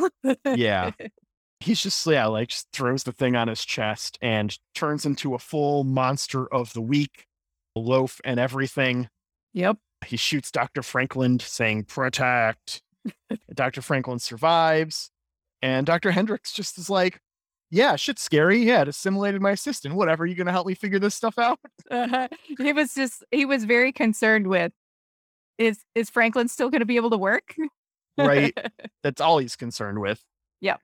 yeah. 0.44 0.90
He's 1.60 1.80
just, 1.80 2.06
yeah, 2.06 2.26
like 2.26 2.48
just 2.48 2.68
throws 2.72 3.04
the 3.04 3.12
thing 3.12 3.34
on 3.34 3.48
his 3.48 3.64
chest 3.64 4.18
and 4.20 4.56
turns 4.74 5.06
into 5.06 5.34
a 5.34 5.38
full 5.38 5.84
monster 5.84 6.46
of 6.52 6.74
the 6.74 6.82
week, 6.82 7.24
loaf 7.74 8.20
and 8.24 8.38
everything. 8.38 9.08
Yep. 9.54 9.78
He 10.04 10.18
shoots 10.18 10.50
Dr. 10.50 10.82
Franklin, 10.82 11.40
saying, 11.40 11.84
protect. 11.84 12.82
Dr. 13.54 13.80
Franklin 13.80 14.18
survives. 14.18 15.10
And 15.62 15.86
Dr. 15.86 16.10
Hendricks 16.10 16.52
just 16.52 16.78
is 16.78 16.90
like, 16.90 17.20
yeah, 17.70 17.96
shit's 17.96 18.22
scary. 18.22 18.58
Yeah, 18.58 18.82
it 18.82 18.88
assimilated 18.88 19.40
my 19.40 19.52
assistant. 19.52 19.94
Whatever. 19.94 20.24
You 20.26 20.34
going 20.34 20.46
to 20.46 20.52
help 20.52 20.66
me 20.66 20.74
figure 20.74 20.98
this 20.98 21.14
stuff 21.14 21.38
out? 21.38 21.58
Uh-huh. 21.90 22.28
He 22.58 22.72
was 22.72 22.94
just, 22.94 23.24
he 23.30 23.44
was 23.44 23.64
very 23.64 23.92
concerned 23.92 24.46
with 24.46 24.72
is 25.58 25.84
is 25.94 26.10
Franklin 26.10 26.48
still 26.48 26.70
going 26.70 26.80
to 26.80 26.86
be 26.86 26.96
able 26.96 27.10
to 27.10 27.18
work? 27.18 27.54
right. 28.18 28.56
That's 29.02 29.20
all 29.20 29.38
he's 29.38 29.56
concerned 29.56 30.00
with. 30.00 30.22
Yep. 30.60 30.80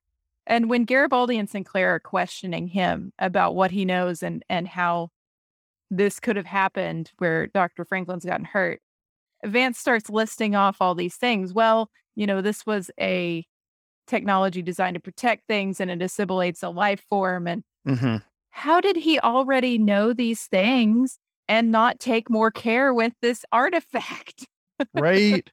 And 0.47 0.69
when 0.69 0.85
Garibaldi 0.85 1.39
and 1.39 1.49
Sinclair 1.49 1.95
are 1.95 2.01
questioning 2.01 2.69
him 2.69 3.13
about 3.19 3.55
what 3.55 3.71
he 3.71 3.85
knows 3.85 4.23
and 4.23 4.45
and 4.49 4.67
how 4.69 5.11
this 5.91 6.19
could 6.21 6.37
have 6.37 6.47
happened 6.47 7.11
where 7.19 7.47
Dr. 7.49 7.85
Franklin's 7.85 8.25
gotten 8.25 8.47
hurt, 8.47 8.81
Vance 9.45 9.79
starts 9.79 10.09
listing 10.09 10.55
off 10.55 10.79
all 10.81 10.95
these 10.95 11.17
things. 11.17 11.53
Well, 11.53 11.91
you 12.15 12.27
know, 12.27 12.41
this 12.41 12.67
was 12.67 12.91
a 13.01 13.47
technology 14.07 14.63
designed 14.63 14.95
to 14.95 15.01
protect 15.01 15.47
things 15.47 15.81
and 15.81 15.91
it 15.91 16.03
assimilates 16.03 16.63
a 16.63 16.71
life 16.71 17.05
form. 17.09 17.47
And 17.47 17.63
mm-hmm. 17.87 18.17
how 18.51 18.81
did 18.81 18.97
he 18.97 19.19
already 19.21 19.79
know 19.79 20.13
these 20.13 20.45
things 20.45 21.19
and 21.49 21.71
not 21.71 22.01
take 22.01 22.31
more 22.31 22.51
care 22.51 22.93
with 22.93 23.13
this 23.23 23.45
artifact? 23.53 24.47
right? 24.95 25.49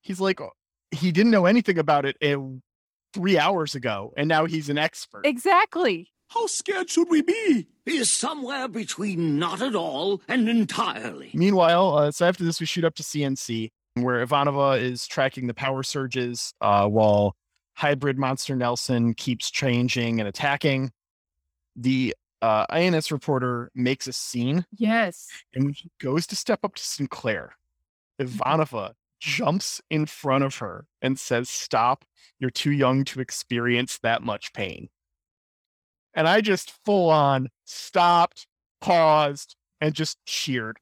He's 0.00 0.20
like, 0.20 0.40
oh, 0.40 0.52
he 0.90 1.12
didn't 1.12 1.32
know 1.32 1.46
anything 1.46 1.78
about 1.78 2.04
it 2.04 2.16
uh, 2.22 2.38
three 3.12 3.38
hours 3.38 3.74
ago, 3.74 4.12
and 4.16 4.28
now 4.28 4.46
he's 4.46 4.68
an 4.68 4.78
expert. 4.78 5.26
Exactly. 5.26 6.10
How 6.30 6.46
scared 6.46 6.90
should 6.90 7.08
we 7.08 7.22
be? 7.22 7.66
He 7.86 7.96
is 7.96 8.10
somewhere 8.10 8.68
between 8.68 9.38
not 9.38 9.62
at 9.62 9.74
all 9.74 10.20
and 10.28 10.48
entirely. 10.48 11.30
Meanwhile, 11.32 11.96
uh, 11.96 12.10
so 12.10 12.26
after 12.26 12.44
this, 12.44 12.60
we 12.60 12.66
shoot 12.66 12.84
up 12.84 12.94
to 12.96 13.02
CNC, 13.02 13.70
where 13.94 14.24
Ivanova 14.24 14.80
is 14.80 15.06
tracking 15.06 15.46
the 15.46 15.54
power 15.54 15.82
surges 15.82 16.52
uh, 16.60 16.86
while 16.86 17.34
hybrid 17.78 18.18
monster 18.18 18.56
Nelson 18.56 19.14
keeps 19.14 19.52
changing 19.52 20.18
and 20.18 20.28
attacking. 20.28 20.90
The 21.76 22.12
uh, 22.42 22.66
INS 22.70 23.12
reporter 23.12 23.70
makes 23.72 24.08
a 24.08 24.12
scene. 24.12 24.66
Yes. 24.76 25.28
And 25.54 25.66
when 25.66 25.74
he 25.74 25.88
goes 26.00 26.26
to 26.26 26.36
step 26.36 26.64
up 26.64 26.74
to 26.74 26.82
Sinclair, 26.82 27.52
Ivanova 28.20 28.94
jumps 29.20 29.80
in 29.90 30.06
front 30.06 30.42
of 30.42 30.56
her 30.56 30.86
and 31.02 31.20
says, 31.20 31.48
Stop. 31.48 32.04
You're 32.40 32.50
too 32.50 32.72
young 32.72 33.04
to 33.04 33.20
experience 33.20 33.98
that 34.02 34.22
much 34.22 34.52
pain. 34.52 34.88
And 36.14 36.26
I 36.26 36.40
just 36.40 36.72
full 36.84 37.10
on 37.10 37.48
stopped, 37.64 38.48
paused, 38.80 39.54
and 39.80 39.94
just 39.94 40.18
cheered. 40.26 40.78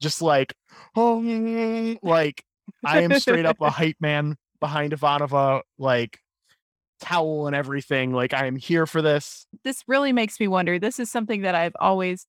Just 0.00 0.20
like, 0.20 0.52
oh, 0.96 1.96
like 2.02 2.44
I 2.84 3.02
am 3.02 3.20
straight 3.20 3.46
up 3.46 3.60
a 3.60 3.70
hype 3.70 3.98
man 4.00 4.36
behind 4.66 4.92
Ivanova, 4.92 5.60
like 5.78 6.18
towel 7.00 7.46
and 7.46 7.54
everything. 7.54 8.12
Like 8.12 8.34
I 8.34 8.46
am 8.46 8.56
here 8.56 8.84
for 8.84 9.00
this. 9.00 9.46
This 9.62 9.84
really 9.86 10.12
makes 10.12 10.40
me 10.40 10.48
wonder. 10.48 10.76
This 10.78 10.98
is 10.98 11.08
something 11.08 11.42
that 11.42 11.54
I've 11.54 11.76
always 11.78 12.26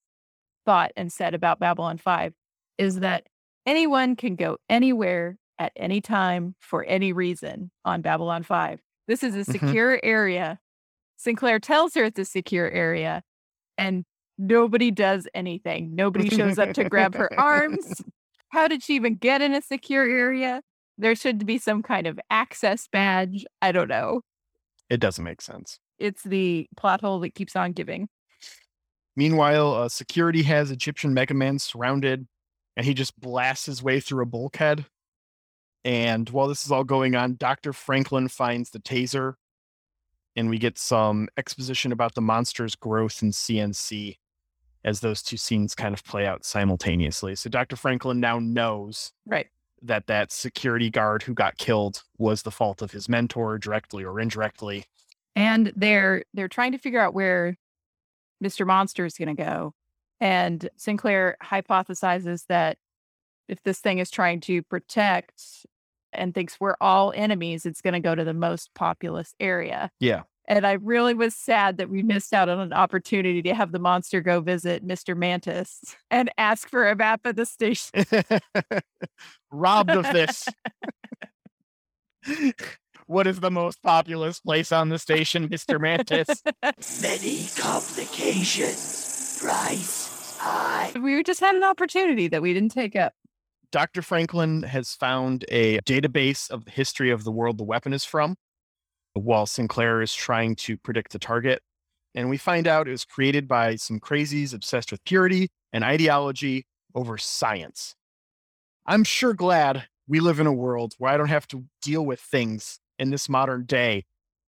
thought 0.68 0.92
and 0.96 1.12
said 1.12 1.34
about 1.34 1.60
Babylon 1.60 1.98
5 1.98 2.34
is 2.78 3.00
that 3.00 3.24
anyone 3.66 4.16
can 4.16 4.36
go 4.36 4.58
anywhere 4.70 5.38
at 5.58 5.72
any 5.76 6.00
time 6.00 6.54
for 6.60 6.84
any 6.84 7.12
reason 7.12 7.72
on 7.84 8.02
Babylon 8.04 8.44
5. 8.44 8.80
This 9.08 9.24
is 9.24 9.34
a 9.34 9.40
Mm-hmm. 9.40 9.52
secure 9.68 10.00
area. 10.04 10.60
Sinclair 11.18 11.60
tells 11.60 11.96
her 11.96 12.04
it's 12.04 12.20
a 12.20 12.26
secure 12.26 12.70
area 12.70 13.24
and 13.80 14.06
nobody 14.38 14.92
does 14.92 15.28
anything. 15.34 15.96
Nobody 15.96 16.30
shows 16.30 16.60
up 16.60 16.74
to 16.76 16.84
grab 16.88 17.16
her 17.16 17.32
arms. 17.40 18.04
How 18.50 18.68
did 18.68 18.84
she 18.84 18.94
even 18.96 19.16
get 19.16 19.42
in 19.42 19.56
a 19.56 19.62
secure 19.64 20.08
area? 20.08 20.62
There 20.98 21.16
should 21.16 21.46
be 21.46 21.58
some 21.58 21.84
kind 21.84 22.08
of 22.08 22.20
access 22.30 22.88
badge. 22.92 23.46
I 23.62 23.72
don't 23.72 23.88
know. 23.88 24.22
It 24.90 25.00
doesn't 25.00 25.24
make 25.24 25.42
sense. 25.42 25.80
It's 26.00 26.24
the 26.24 26.68
plot 26.76 27.02
hole 27.02 27.20
that 27.22 27.36
keeps 27.36 27.56
on 27.56 27.74
giving. 27.74 28.10
Meanwhile, 29.16 29.74
uh, 29.74 29.90
security 29.90 30.44
has 30.44 30.72
Egyptian 30.72 31.14
Mega 31.14 31.34
Man 31.34 31.60
surrounded, 31.60 32.28
and 32.76 32.86
he 32.86 32.94
just 32.94 33.20
blasts 33.20 33.66
his 33.66 33.82
way 33.82 34.00
through 34.00 34.24
a 34.24 34.28
bulkhead. 34.28 34.86
And 35.84 36.30
while 36.30 36.48
this 36.48 36.66
is 36.66 36.72
all 36.72 36.84
going 36.84 37.16
on, 37.16 37.36
Dr. 37.36 37.74
Franklin 37.74 38.28
finds 38.28 38.70
the 38.70 38.80
taser, 38.80 39.34
and 40.36 40.50
we 40.50 40.58
get 40.60 40.78
some 40.78 41.30
exposition 41.38 41.92
about 41.92 42.14
the 42.14 42.22
monster's 42.22 42.76
growth 42.76 43.24
in 43.24 43.32
CNC 43.32 44.18
as 44.86 45.00
those 45.00 45.22
two 45.22 45.38
scenes 45.38 45.76
kind 45.76 45.94
of 45.94 46.04
play 46.06 46.26
out 46.26 46.46
simultaneously. 46.46 47.36
So 47.36 47.50
Dr. 47.50 47.76
Franklin 47.76 48.20
now 48.20 48.40
knows 48.40 49.12
Right. 49.26 49.48
That 49.82 50.08
that 50.08 50.32
security 50.32 50.90
guard 50.90 51.24
who 51.24 51.34
got 51.34 51.58
killed 51.58 52.04
was 52.18 52.42
the 52.42 52.52
fault 52.52 52.82
of 52.82 52.92
his 52.92 53.08
mentor 53.08 53.58
directly 53.58 54.04
or 54.04 54.20
indirectly. 54.20 54.86
and 55.36 55.72
they're 55.76 56.24
they're 56.34 56.48
trying 56.48 56.72
to 56.72 56.78
figure 56.80 57.00
out 57.00 57.14
where 57.14 57.56
Mr. 58.44 58.66
Monster 58.66 59.06
is 59.06 59.18
going 59.18 59.36
to 59.36 59.44
go. 59.44 59.74
And 60.20 60.70
Sinclair 60.78 61.38
hypothesizes 61.44 62.46
that 62.48 62.78
if 63.48 63.62
this 63.64 63.80
thing 63.80 64.00
is 64.00 64.10
trying 64.10 64.42
to 64.42 64.64
protect 64.64 65.66
and 66.12 66.34
thinks 66.34 66.60
we're 66.60 66.76
all 66.82 67.14
enemies, 67.16 67.66
it's 67.66 67.82
going 67.82 67.94
to 67.94 68.00
go 68.00 68.16
to 68.16 68.24
the 68.24 68.34
most 68.34 68.74
populous 68.74 69.36
area. 69.40 69.92
Yeah. 70.00 70.24
And 70.48 70.66
I 70.66 70.74
really 70.74 71.14
was 71.14 71.36
sad 71.36 71.78
that 71.78 71.90
we 71.90 72.04
missed 72.04 72.34
out 72.34 72.48
on 72.48 72.60
an 72.60 72.74
opportunity 72.74 73.42
to 73.44 73.54
have 73.54 73.72
the 73.72 73.80
monster 73.80 74.22
go 74.22 74.40
visit 74.40 74.88
Mr. 74.88 75.16
Mantis 75.16 75.96
and 76.10 76.32
ask 76.38 76.70
for 76.70 76.88
a 76.88 76.96
map 76.96 77.26
of 77.26 77.36
the 77.36 77.46
station. 77.46 78.06
Robbed 79.52 79.92
of 79.92 80.04
this. 80.14 80.48
what 83.08 83.28
is 83.28 83.42
the 83.42 83.52
most 83.52 83.82
populous 83.84 84.40
place 84.40 84.72
on 84.72 84.90
the 84.90 85.00
station, 85.00 85.50
Mr. 85.50 85.82
Mantis? 85.82 86.42
Many 87.02 87.48
complications. 87.58 89.40
Price 89.42 90.08
high. 90.38 90.92
we 91.00 91.22
just 91.24 91.40
had 91.40 91.56
an 91.56 91.64
opportunity 91.64 92.28
that 92.28 92.42
we 92.42 92.54
didn't 92.54 92.70
take 92.70 92.96
up. 92.96 93.14
Dr. 93.72 94.02
Franklin 94.02 94.64
has 94.64 94.94
found 94.94 95.44
a 95.50 95.80
database 95.80 96.50
of 96.50 96.66
the 96.66 96.72
history 96.72 97.12
of 97.12 97.24
the 97.24 97.32
world 97.32 97.58
the 97.58 97.64
weapon 97.64 97.92
is 97.92 98.06
from, 98.06 98.38
while 99.20 99.46
Sinclair 99.46 100.02
is 100.02 100.14
trying 100.14 100.56
to 100.58 100.78
predict 100.78 101.12
the 101.12 101.20
target. 101.20 101.62
And 102.16 102.30
we 102.30 102.38
find 102.38 102.68
out 102.68 102.88
it 102.88 102.92
was 102.92 103.06
created 103.06 103.48
by 103.48 103.76
some 103.76 104.00
crazies 104.00 104.54
obsessed 104.54 104.92
with 104.92 105.04
purity 105.04 105.50
and 105.72 105.84
ideology 105.84 106.66
over 106.96 107.18
science. 107.18 107.96
I'm 108.86 109.04
sure 109.04 109.34
glad 109.34 109.88
we 110.08 110.20
live 110.20 110.40
in 110.40 110.48
a 110.48 110.54
world 110.54 110.94
where 110.98 111.12
I 111.12 111.18
don't 111.18 111.28
have 111.28 111.48
to 111.50 111.66
deal 111.82 112.06
with 112.06 112.20
things 112.20 112.80
in 112.98 113.12
this 113.12 113.30
modern 113.30 113.66
day 113.66 114.06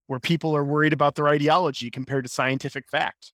where 0.08 0.19
people 0.19 0.55
are 0.55 0.63
worried 0.63 0.93
about 0.93 1.15
their 1.15 1.27
ideology 1.27 1.91
compared 1.91 2.23
to 2.25 2.29
scientific 2.29 2.89
fact. 2.89 3.32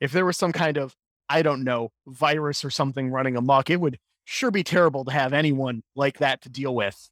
If 0.00 0.10
there 0.10 0.24
was 0.24 0.36
some 0.36 0.52
kind 0.52 0.76
of, 0.76 0.96
I 1.28 1.42
don't 1.42 1.62
know, 1.62 1.90
virus 2.06 2.64
or 2.64 2.70
something 2.70 3.10
running 3.10 3.36
amok, 3.36 3.70
it 3.70 3.80
would 3.80 3.98
sure 4.24 4.50
be 4.50 4.64
terrible 4.64 5.04
to 5.04 5.12
have 5.12 5.32
anyone 5.32 5.82
like 5.94 6.18
that 6.18 6.42
to 6.42 6.48
deal 6.48 6.74
with, 6.74 7.10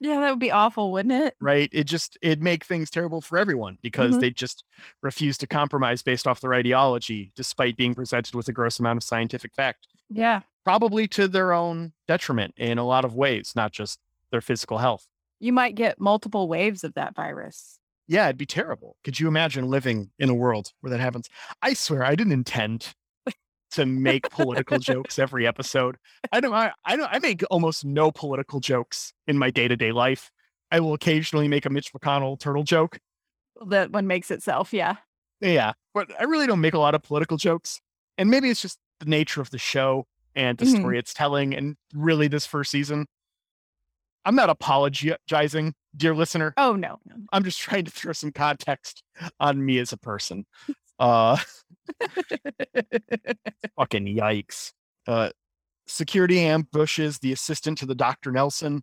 Yeah, 0.00 0.20
that 0.20 0.30
would 0.30 0.38
be 0.38 0.50
awful, 0.52 0.92
wouldn't 0.92 1.12
it? 1.14 1.34
right? 1.40 1.68
It 1.72 1.84
just, 1.84 2.16
it'd 2.22 2.42
make 2.42 2.64
things 2.64 2.88
terrible 2.90 3.20
for 3.20 3.36
everyone 3.38 3.78
because 3.82 4.16
Mhm. 4.16 4.20
they 4.20 4.30
just 4.30 4.64
refuse 5.02 5.36
to 5.38 5.46
compromise 5.46 6.02
based 6.02 6.26
off 6.26 6.40
their 6.40 6.54
ideology, 6.54 7.32
despite 7.34 7.76
being 7.76 7.94
presented 7.94 8.34
with 8.34 8.48
a 8.48 8.52
gross 8.52 8.78
amount 8.78 8.98
of 8.98 9.02
scientific 9.02 9.54
fact, 9.54 9.88
Yeah. 10.08 10.42
probably 10.64 11.08
to 11.08 11.26
their 11.26 11.52
own 11.52 11.92
detriment 12.06 12.54
in 12.56 12.78
a 12.78 12.84
lot 12.86 13.04
of 13.04 13.14
ways, 13.14 13.52
not 13.56 13.72
just 13.72 13.98
their 14.30 14.40
physical 14.40 14.78
health. 14.78 15.08
You 15.40 15.52
might 15.52 15.74
get 15.74 16.00
multiple 16.00 16.48
waves 16.48 16.84
of 16.84 16.94
that 16.94 17.14
virus. 17.14 17.78
Yeah, 18.06 18.24
it'd 18.26 18.38
be 18.38 18.46
terrible. 18.46 18.96
Could 19.04 19.20
you 19.20 19.28
imagine 19.28 19.68
living 19.68 20.10
in 20.18 20.28
a 20.30 20.34
world 20.34 20.72
where 20.80 20.90
that 20.90 21.00
happens? 21.00 21.28
I 21.60 21.74
swear 21.74 22.04
I 22.04 22.14
didn't 22.14 22.32
intend 22.32 22.94
to 23.72 23.86
make 23.86 24.30
political 24.30 24.78
jokes 24.78 25.18
every 25.18 25.46
episode. 25.46 25.96
I 26.32 26.40
don't 26.40 26.54
I, 26.54 26.72
I 26.84 26.96
don't 26.96 27.08
I 27.12 27.18
make 27.18 27.42
almost 27.50 27.84
no 27.84 28.10
political 28.10 28.60
jokes 28.60 29.12
in 29.26 29.38
my 29.38 29.50
day-to-day 29.50 29.92
life. 29.92 30.30
I 30.70 30.80
will 30.80 30.94
occasionally 30.94 31.48
make 31.48 31.66
a 31.66 31.70
Mitch 31.70 31.92
McConnell 31.92 32.38
turtle 32.38 32.64
joke. 32.64 32.98
That 33.66 33.90
one 33.90 34.06
makes 34.06 34.30
itself, 34.30 34.72
yeah. 34.72 34.96
Yeah, 35.40 35.72
but 35.94 36.10
I 36.20 36.24
really 36.24 36.46
don't 36.46 36.60
make 36.60 36.74
a 36.74 36.78
lot 36.78 36.94
of 36.94 37.02
political 37.02 37.36
jokes. 37.36 37.80
And 38.16 38.30
maybe 38.30 38.50
it's 38.50 38.60
just 38.62 38.78
the 39.00 39.06
nature 39.06 39.40
of 39.40 39.50
the 39.50 39.58
show 39.58 40.06
and 40.34 40.58
the 40.58 40.64
Mhm. 40.64 40.76
story 40.78 40.98
it's 40.98 41.14
telling, 41.14 41.54
and 41.54 41.76
really 41.94 42.28
this 42.28 42.46
first 42.46 42.70
season. 42.70 43.06
I'm 44.24 44.34
not 44.34 44.50
apologizing, 44.50 45.74
dear 45.96 46.14
listener. 46.14 46.52
Oh 46.56 46.74
no. 46.74 46.98
I'm 47.32 47.44
just 47.44 47.58
trying 47.60 47.84
to 47.86 47.90
throw 47.90 48.12
some 48.12 48.32
context 48.32 49.02
on 49.40 49.64
me 49.64 49.78
as 49.78 49.92
a 49.92 49.96
person. 49.96 50.44
Uh 50.98 51.36
fucking 53.76 54.06
yikes. 54.06 54.72
Uh 55.06 55.30
security 55.86 56.40
ambushes 56.40 57.18
the 57.18 57.32
assistant 57.32 57.78
to 57.78 57.86
the 57.86 57.94
Dr. 57.94 58.30
Nelson 58.30 58.82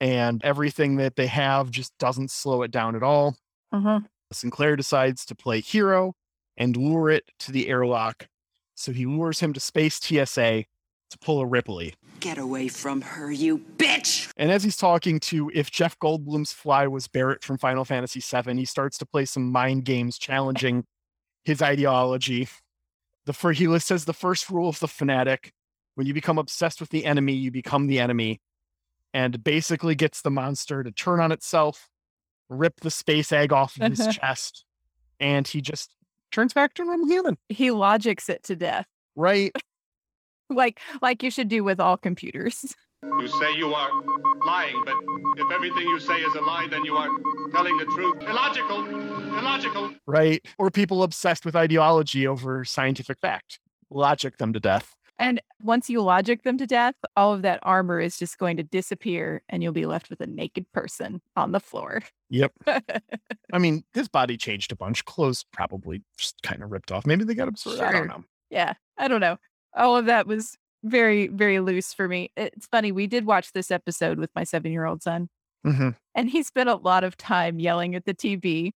and 0.00 0.44
everything 0.44 0.96
that 0.96 1.16
they 1.16 1.26
have 1.26 1.70
just 1.70 1.96
doesn't 1.98 2.30
slow 2.30 2.62
it 2.62 2.70
down 2.70 2.94
at 2.94 3.02
all. 3.02 3.36
Uh-huh. 3.72 4.00
Sinclair 4.32 4.76
decides 4.76 5.24
to 5.26 5.34
play 5.34 5.60
hero 5.60 6.14
and 6.56 6.76
lure 6.76 7.10
it 7.10 7.24
to 7.40 7.52
the 7.52 7.68
airlock. 7.68 8.28
So 8.74 8.92
he 8.92 9.06
lures 9.06 9.40
him 9.40 9.52
to 9.52 9.60
space 9.60 9.98
TSA 10.00 10.64
to 11.10 11.18
pull 11.20 11.40
a 11.40 11.46
Ripley. 11.46 11.94
Get 12.20 12.38
away 12.38 12.68
from 12.68 13.00
her, 13.02 13.30
you 13.30 13.58
bitch! 13.58 14.32
And 14.36 14.50
as 14.50 14.64
he's 14.64 14.76
talking 14.76 15.20
to 15.20 15.50
if 15.54 15.70
Jeff 15.70 15.98
Goldblum's 15.98 16.52
fly 16.52 16.86
was 16.86 17.06
Barret 17.06 17.44
from 17.44 17.58
Final 17.58 17.84
Fantasy 17.84 18.20
VII, 18.20 18.56
he 18.56 18.64
starts 18.64 18.98
to 18.98 19.06
play 19.06 19.24
some 19.24 19.52
mind 19.52 19.84
games 19.84 20.18
challenging 20.18 20.84
his 21.44 21.62
ideology. 21.62 22.48
The 23.26 23.32
fir- 23.32 23.52
he 23.52 23.78
says 23.78 24.04
the 24.04 24.12
first 24.12 24.50
rule 24.50 24.68
of 24.68 24.80
the 24.80 24.88
fanatic: 24.88 25.52
when 25.94 26.06
you 26.06 26.14
become 26.14 26.38
obsessed 26.38 26.80
with 26.80 26.90
the 26.90 27.04
enemy, 27.04 27.34
you 27.34 27.50
become 27.50 27.86
the 27.86 28.00
enemy, 28.00 28.40
and 29.12 29.42
basically 29.42 29.94
gets 29.94 30.22
the 30.22 30.30
monster 30.30 30.82
to 30.82 30.90
turn 30.90 31.20
on 31.20 31.32
itself, 31.32 31.88
rip 32.48 32.80
the 32.80 32.90
space 32.90 33.32
egg 33.32 33.52
off 33.52 33.76
of 33.80 33.90
his 33.90 34.06
chest, 34.16 34.64
and 35.20 35.46
he 35.46 35.60
just 35.60 35.94
turns 36.32 36.52
back 36.52 36.74
to 36.74 36.82
a 36.82 36.84
normal 36.84 37.06
human. 37.06 37.38
He 37.48 37.70
logics 37.70 38.28
it 38.28 38.42
to 38.44 38.56
death. 38.56 38.86
Right? 39.16 39.52
like 40.50 40.80
like 41.00 41.22
you 41.22 41.30
should 41.30 41.48
do 41.48 41.64
with 41.64 41.80
all 41.80 41.96
computers. 41.96 42.74
You 43.20 43.28
say 43.28 43.54
you 43.56 43.72
are 43.72 43.90
lying, 44.44 44.82
but 44.84 44.94
if 45.36 45.50
everything 45.52 45.86
you 45.86 46.00
say 46.00 46.20
is 46.20 46.34
a 46.34 46.40
lie, 46.40 46.66
then 46.70 46.84
you 46.84 46.96
are 46.96 47.08
telling 47.52 47.76
the 47.76 47.84
truth. 47.86 48.22
Illogical! 48.22 48.86
Illogical! 49.38 49.94
Right? 50.06 50.44
Or 50.58 50.70
people 50.70 51.02
obsessed 51.02 51.44
with 51.44 51.56
ideology 51.56 52.26
over 52.26 52.64
scientific 52.64 53.18
fact. 53.18 53.60
Logic 53.90 54.36
them 54.38 54.52
to 54.52 54.60
death. 54.60 54.94
And 55.18 55.40
once 55.62 55.88
you 55.88 56.02
logic 56.02 56.42
them 56.42 56.58
to 56.58 56.66
death, 56.66 56.94
all 57.16 57.32
of 57.32 57.42
that 57.42 57.60
armor 57.62 58.00
is 58.00 58.18
just 58.18 58.38
going 58.38 58.56
to 58.56 58.62
disappear 58.62 59.42
and 59.48 59.62
you'll 59.62 59.72
be 59.72 59.86
left 59.86 60.10
with 60.10 60.20
a 60.20 60.26
naked 60.26 60.70
person 60.72 61.20
on 61.36 61.52
the 61.52 61.60
floor. 61.60 62.02
Yep. 62.30 62.52
I 63.52 63.58
mean, 63.58 63.84
his 63.94 64.08
body 64.08 64.36
changed 64.36 64.72
a 64.72 64.76
bunch. 64.76 65.04
Clothes 65.04 65.44
probably 65.52 66.02
just 66.18 66.42
kind 66.42 66.62
of 66.62 66.72
ripped 66.72 66.90
off. 66.90 67.06
Maybe 67.06 67.24
they 67.24 67.34
got 67.34 67.48
absorbed. 67.48 67.80
I 67.80 67.92
don't 67.92 68.08
know. 68.08 68.24
Yeah, 68.50 68.74
I 68.98 69.08
don't 69.08 69.20
know. 69.20 69.36
All 69.76 69.96
of 69.96 70.06
that 70.06 70.26
was 70.26 70.56
very, 70.84 71.28
very 71.28 71.60
loose 71.60 71.92
for 71.92 72.06
me. 72.08 72.30
It's 72.36 72.66
funny. 72.66 72.92
We 72.92 73.06
did 73.06 73.26
watch 73.26 73.52
this 73.52 73.70
episode 73.70 74.18
with 74.18 74.30
my 74.34 74.44
seven 74.44 74.70
year 74.72 74.84
old 74.84 75.02
son, 75.02 75.28
hmm 75.64 75.90
and 76.14 76.30
he 76.30 76.42
spent 76.42 76.68
a 76.68 76.76
lot 76.76 77.02
of 77.04 77.16
time 77.16 77.58
yelling 77.58 77.94
at 77.94 78.04
the 78.04 78.14
TV 78.14 78.72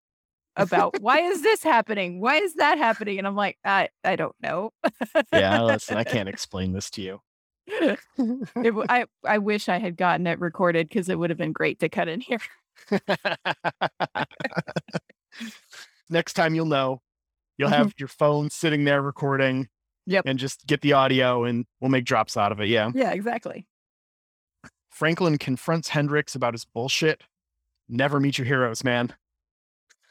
about 0.57 0.95
why 1.01 1.21
is 1.21 1.43
this 1.43 1.63
happening? 1.63 2.21
Why 2.21 2.37
is 2.37 2.55
that 2.55 2.79
happening? 2.79 3.19
And 3.19 3.27
I'm 3.27 3.37
like, 3.37 3.59
I, 3.65 3.89
I 4.05 4.17
don't 4.17 4.35
know. 4.43 4.73
Yeah, 5.33 5.63
listen, 5.63 5.97
I 5.97 6.05
can't 6.05 6.29
explain 6.29 6.73
this 6.73 6.91
to 6.93 7.03
you. 7.03 7.21
It 7.67 7.99
I, 8.89 9.07
I 9.25 9.39
wish 9.39 9.69
I 9.69 9.79
had 9.79 9.97
gotten 9.97 10.27
it 10.27 10.41
recorded 10.41 10.89
because 10.89 11.09
it 11.09 11.19
would 11.19 11.31
have 11.31 11.39
been 11.39 11.53
great 11.53 11.79
to 11.81 11.89
cut 11.89 12.09
in 12.09 12.21
here. 12.21 12.41
Next 16.11 16.33
time 16.35 16.55
you'll 16.55 16.67
know. 16.67 17.01
You'll 17.59 17.69
have 17.69 17.93
your 17.99 18.09
phone 18.09 18.51
sitting 18.51 18.85
there 18.85 19.03
recording. 19.03 19.69
Yep. 20.09 20.25
And 20.27 20.39
just 20.39 20.67
get 20.67 20.81
the 20.81 20.95
audio 20.95 21.45
and 21.45 21.67
we'll 21.81 21.91
make 21.91 22.05
drops 22.07 22.37
out 22.37 22.51
of 22.51 22.61
it. 22.61 22.69
Yeah. 22.69 22.91
Yeah, 22.95 23.11
exactly. 23.13 23.67
Franklin 24.91 25.39
confronts 25.39 25.89
Hendricks 25.89 26.35
about 26.35 26.55
his 26.55 26.65
bullshit. 26.65 27.23
Never 27.89 28.19
meet 28.19 28.39
your 28.39 28.47
heroes, 28.47 28.83
man. 28.83 29.15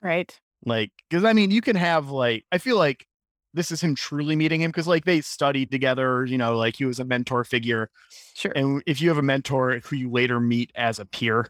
Right. 0.01 0.39
Like, 0.65 0.91
because 1.09 1.23
I 1.23 1.33
mean, 1.33 1.51
you 1.51 1.61
can 1.61 1.75
have 1.75 2.09
like, 2.09 2.45
I 2.51 2.57
feel 2.59 2.77
like 2.77 3.05
this 3.53 3.71
is 3.71 3.81
him 3.81 3.95
truly 3.95 4.35
meeting 4.35 4.61
him 4.61 4.69
because 4.69 4.87
like 4.87 5.05
they 5.05 5.21
studied 5.21 5.71
together, 5.71 6.25
you 6.25 6.37
know, 6.37 6.55
like 6.55 6.75
he 6.75 6.85
was 6.85 6.99
a 6.99 7.05
mentor 7.05 7.43
figure. 7.43 7.89
Sure. 8.35 8.51
And 8.55 8.83
if 8.85 9.01
you 9.01 9.09
have 9.09 9.17
a 9.17 9.23
mentor 9.23 9.79
who 9.83 9.95
you 9.95 10.11
later 10.11 10.39
meet 10.39 10.71
as 10.75 10.99
a 10.99 11.05
peer, 11.05 11.47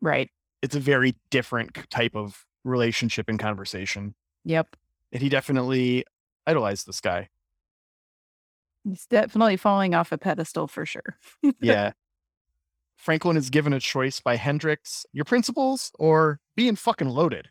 Right. 0.00 0.30
it's 0.62 0.74
a 0.74 0.80
very 0.80 1.14
different 1.30 1.78
type 1.90 2.16
of 2.16 2.44
relationship 2.64 3.28
and 3.28 3.38
conversation. 3.38 4.14
Yep. 4.44 4.74
And 5.12 5.22
he 5.22 5.28
definitely 5.28 6.04
idolized 6.46 6.86
this 6.88 7.00
guy. 7.00 7.28
He's 8.84 9.06
definitely 9.06 9.56
falling 9.56 9.94
off 9.94 10.12
a 10.12 10.18
pedestal 10.18 10.66
for 10.66 10.84
sure. 10.86 11.16
Yeah. 11.60 11.92
Franklin 12.96 13.36
is 13.36 13.50
given 13.50 13.72
a 13.72 13.80
choice 13.80 14.20
by 14.20 14.36
Hendricks 14.36 15.04
your 15.12 15.24
principles 15.24 15.90
or 15.98 16.40
being 16.56 16.76
fucking 16.76 17.08
loaded. 17.08 17.48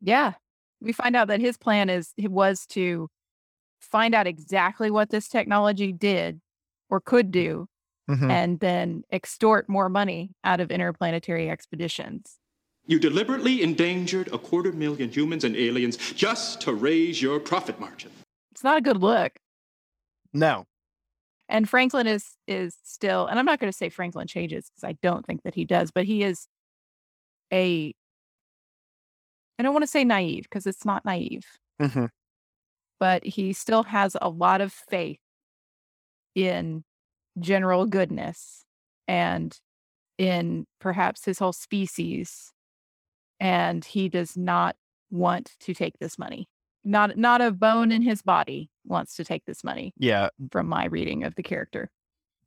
Yeah. 0.00 0.34
We 0.80 0.92
find 0.92 1.16
out 1.16 1.28
that 1.28 1.40
his 1.40 1.56
plan 1.56 1.88
is 1.88 2.12
it 2.16 2.30
was 2.30 2.66
to 2.68 3.08
find 3.80 4.14
out 4.14 4.26
exactly 4.26 4.90
what 4.90 5.10
this 5.10 5.28
technology 5.28 5.92
did 5.92 6.40
or 6.90 7.00
could 7.00 7.30
do 7.30 7.68
Mhm. 8.08 8.30
and 8.30 8.60
then 8.60 9.02
extort 9.10 9.68
more 9.68 9.88
money 9.88 10.30
out 10.44 10.60
of 10.60 10.70
interplanetary 10.70 11.50
expeditions. 11.50 12.38
You 12.86 12.98
deliberately 13.00 13.62
endangered 13.62 14.28
a 14.32 14.38
quarter 14.38 14.70
million 14.72 15.10
humans 15.10 15.42
and 15.42 15.56
aliens 15.56 15.96
just 16.14 16.60
to 16.62 16.72
raise 16.72 17.20
your 17.20 17.40
profit 17.40 17.80
margin. 17.80 18.12
It's 18.52 18.62
not 18.62 18.76
a 18.76 18.80
good 18.80 18.98
look. 18.98 19.32
No. 20.36 20.64
And 21.48 21.68
Franklin 21.68 22.06
is 22.06 22.36
is 22.46 22.76
still 22.82 23.26
and 23.26 23.38
I'm 23.38 23.44
not 23.44 23.58
going 23.60 23.70
to 23.70 23.76
say 23.76 23.88
Franklin 23.88 24.26
changes 24.26 24.66
because 24.68 24.84
I 24.84 24.96
don't 25.02 25.24
think 25.24 25.42
that 25.44 25.54
he 25.54 25.64
does, 25.64 25.90
but 25.90 26.04
he 26.04 26.22
is 26.22 26.46
a 27.52 27.94
I 29.58 29.62
don't 29.62 29.72
want 29.72 29.84
to 29.84 29.88
say 29.90 30.04
naive 30.04 30.44
because 30.44 30.66
it's 30.66 30.84
not 30.84 31.04
naive. 31.04 31.44
Mhm. 31.80 32.08
but 32.98 33.24
he 33.24 33.52
still 33.52 33.82
has 33.82 34.16
a 34.22 34.30
lot 34.30 34.62
of 34.62 34.72
faith 34.72 35.20
in 36.34 36.82
general 37.38 37.84
goodness 37.86 38.64
and 39.06 39.58
in 40.18 40.66
perhaps 40.80 41.26
his 41.26 41.38
whole 41.38 41.52
species 41.52 42.52
and 43.38 43.84
he 43.84 44.08
does 44.08 44.36
not 44.36 44.76
want 45.10 45.52
to 45.60 45.74
take 45.74 45.98
this 45.98 46.18
money 46.18 46.48
not 46.86 47.16
not 47.18 47.40
a 47.42 47.50
bone 47.50 47.90
in 47.92 48.00
his 48.02 48.22
body 48.22 48.70
wants 48.84 49.16
to 49.16 49.24
take 49.24 49.44
this 49.44 49.62
money 49.64 49.92
Yeah. 49.98 50.28
from 50.52 50.66
my 50.68 50.86
reading 50.86 51.24
of 51.24 51.34
the 51.34 51.42
character 51.42 51.90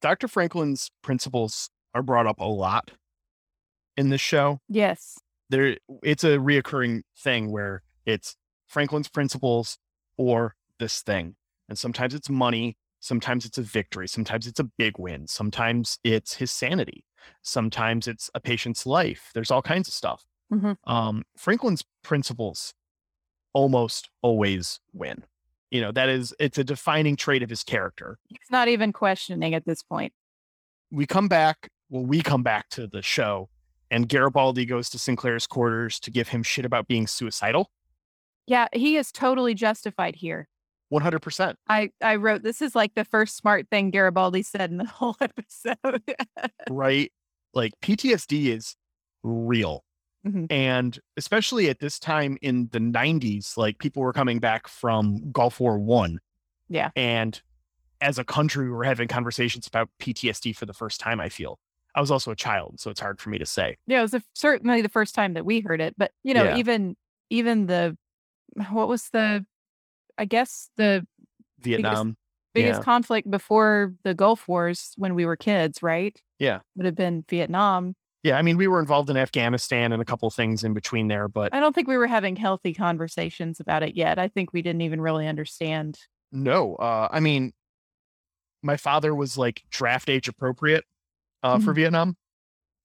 Dr. 0.02 0.28
Franklin's 0.30 0.90
principles 1.04 1.70
are 1.94 2.02
brought 2.02 2.26
up 2.26 2.40
a 2.40 2.46
lot 2.46 2.92
in 3.98 4.10
this 4.10 4.22
show. 4.22 4.62
yes 4.70 5.18
There 5.50 5.78
it's 6.04 6.24
a 6.24 6.38
reoccurring 6.38 7.02
thing 7.18 7.52
where 7.52 7.84
it's 8.06 8.36
Franklin's 8.68 9.10
principles 9.10 9.78
or 10.18 10.56
this 10.80 11.02
thing. 11.02 11.36
And 11.68 11.78
sometimes 11.78 12.14
it's 12.14 12.30
money, 12.30 12.78
sometimes 13.00 13.46
it's 13.46 13.58
a 13.58 13.62
victory, 13.62 14.08
sometimes 14.08 14.48
it's 14.48 14.60
a 14.60 14.64
big 14.64 14.98
win, 14.98 15.28
sometimes 15.28 16.00
it's 16.04 16.36
his 16.36 16.52
sanity, 16.52 17.04
sometimes 17.42 18.08
it's 18.08 18.30
a 18.34 18.40
patient's 18.40 18.86
life. 18.86 19.32
There's 19.34 19.52
all 19.52 19.62
kinds 19.62 19.88
of 19.88 19.94
stuff. 19.94 20.26
Mhm. 20.52 20.78
Um, 20.86 21.24
Franklin's 21.38 21.84
principles 22.04 22.74
almost 23.54 24.10
always 24.22 24.80
win. 24.94 25.24
You 25.72 25.82
know, 25.82 25.92
that 25.92 26.10
is 26.10 26.34
it's 26.40 26.58
a 26.58 26.64
defining 26.64 27.16
trait 27.16 27.44
of 27.44 27.50
his 27.50 27.64
character. 27.64 28.18
he's 28.28 28.40
not 28.52 28.68
even 28.68 28.92
questioning 28.92 29.54
at 29.54 29.66
this 29.66 29.84
point. 29.84 30.14
We 30.92 31.06
come 31.06 31.28
back 31.28 31.70
well 31.90 32.06
we 32.06 32.22
come 32.22 32.44
back 32.44 32.70
to 32.70 32.88
the 32.88 33.02
show 33.02 33.50
and 33.92 34.08
garibaldi 34.08 34.66
goes 34.66 34.90
to 34.92 35.00
sinclair's 35.00 35.48
quarters 35.48 36.00
to 36.00 36.12
give 36.12 36.30
him 36.30 36.44
shit 36.44 36.66
about 36.66 36.88
being 36.88 37.08
suicidal. 37.08 37.70
Yeah 38.48 38.68
he 38.74 38.98
is 38.98 39.12
totally 39.12 39.54
justified 39.54 40.16
here. 40.16 40.48
100% 40.92 41.54
i 41.68 41.92
i 42.02 42.16
wrote 42.16 42.42
this 42.42 42.64
is 42.64 42.74
like 42.74 42.96
the 42.96 43.06
first 43.06 43.38
smart 43.38 43.68
thing 43.70 43.92
garibaldi 43.92 44.42
said 44.42 44.72
in 44.72 44.78
the 44.78 44.86
whole 44.88 45.16
episode. 45.22 46.04
Right? 46.68 47.12
Like 47.54 47.74
ptsd 47.84 48.48
is 48.48 48.76
real 49.22 49.84
Mhm. 50.26 50.48
and 50.50 51.00
especially 51.18 51.70
at 51.70 51.80
this 51.80 52.00
time 52.00 52.38
in 52.42 52.70
the 52.72 52.80
90s 52.80 53.56
like 53.58 53.80
people 53.80 54.02
were 54.04 54.14
coming 54.14 54.40
back 54.40 54.68
from 54.68 55.32
gulf 55.32 55.60
war 55.60 55.80
one 55.80 56.20
yeah 56.68 56.90
and 56.96 57.42
as 58.02 58.18
a 58.20 58.24
country 58.24 58.66
we 58.66 58.72
were 58.72 58.84
having 58.84 59.08
conversations 59.08 59.68
about 59.68 59.90
ptsd 60.00 60.56
for 60.56 60.66
the 60.66 60.74
first 60.74 61.00
time 61.00 61.20
i 61.20 61.30
feel 61.30 61.58
i 61.96 62.02
was 62.02 62.12
also 62.12 62.32
a 62.32 62.36
child 62.36 62.80
so 62.80 62.90
it's 62.92 63.00
hard 63.00 63.20
for 63.22 63.30
me 63.30 63.38
to 63.38 63.46
say 63.46 63.78
Yeah, 63.88 64.00
it 64.00 64.02
was 64.04 64.12
the, 64.12 64.24
certainly 64.34 64.82
the 64.82 64.90
first 64.90 65.16
time 65.16 65.34
that 65.34 65.46
we 65.46 65.62
heard 65.62 65.82
it, 65.82 65.96
but 65.98 66.12
you 66.24 66.34
know, 66.34 66.46
Yeah. 66.46 66.58
even 66.58 66.96
even 67.30 67.66
the 67.68 67.98
what 68.72 68.88
was 68.88 69.10
the 69.10 69.46
I 70.18 70.26
guess 70.26 70.70
the 70.76 71.06
vietnam 71.60 72.18
biggest 72.54 72.80
yeah. 72.80 72.84
conflict 72.84 73.30
before 73.30 73.94
the 74.04 74.14
Gulf 74.14 74.48
Wars 74.48 74.94
when 74.98 75.14
we 75.16 75.26
were 75.26 75.36
kids, 75.38 75.82
right? 75.84 76.20
yeah 76.40 76.60
Would 76.76 76.86
have 76.86 76.96
been 76.96 77.24
Vietnam. 77.30 77.96
Yeah, 78.24 78.38
I 78.38 78.42
mean, 78.42 78.58
we 78.58 78.68
were 78.68 78.80
involved 78.82 79.10
in 79.10 79.16
Afghanistan 79.16 79.94
and 79.94 80.02
a 80.02 80.06
couple 80.06 80.30
things 80.30 80.64
in 80.66 80.74
between 80.74 81.08
there, 81.08 81.28
but 81.30 81.54
I 81.54 81.60
don't 81.62 81.74
think 81.74 81.88
we 81.88 81.98
were 81.98 82.08
having 82.08 82.36
healthy 82.36 82.74
conversations 82.74 83.60
about 83.62 83.82
it 83.82 83.96
yet. 83.96 84.20
I 84.20 84.28
think 84.28 84.52
we 84.52 84.62
didn't 84.62 84.82
even 84.82 85.00
really 85.02 85.26
understand 85.28 85.98
No, 86.32 86.76
uh, 86.76 87.08
I 87.12 87.22
mean, 87.22 87.54
my 88.62 88.76
father 88.78 89.16
was 89.16 89.38
like 89.38 89.64
draft 89.72 90.10
age 90.10 90.28
appropriate 90.28 90.84
uh, 91.44 91.60
for 91.60 91.72
Mhm. 91.72 91.76
Vietnam. 91.76 92.08
And 92.10 92.16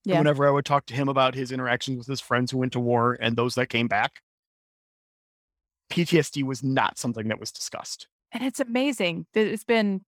Yeah. 0.04 0.18
Whenever 0.18 0.46
I 0.46 0.50
would 0.50 0.64
talk 0.64 0.86
to 0.86 0.94
him 0.94 1.08
about 1.08 1.34
his 1.34 1.50
interactions 1.50 1.98
with 1.98 2.06
his 2.06 2.20
friends 2.20 2.52
who 2.52 2.58
went 2.58 2.72
to 2.74 2.80
war 2.80 3.18
and 3.20 3.36
those 3.36 3.54
that 3.56 3.68
came 3.68 3.88
back, 3.88 4.20
PTSD 5.90 6.42
was 6.44 6.62
not 6.62 6.98
something 6.98 7.28
that 7.28 7.40
was 7.40 7.50
discussed. 7.50 8.06
And 8.32 8.44
it's 8.44 8.60
amazing 8.60 9.26
that 9.34 9.46
it's 9.46 9.64
been 9.64 10.04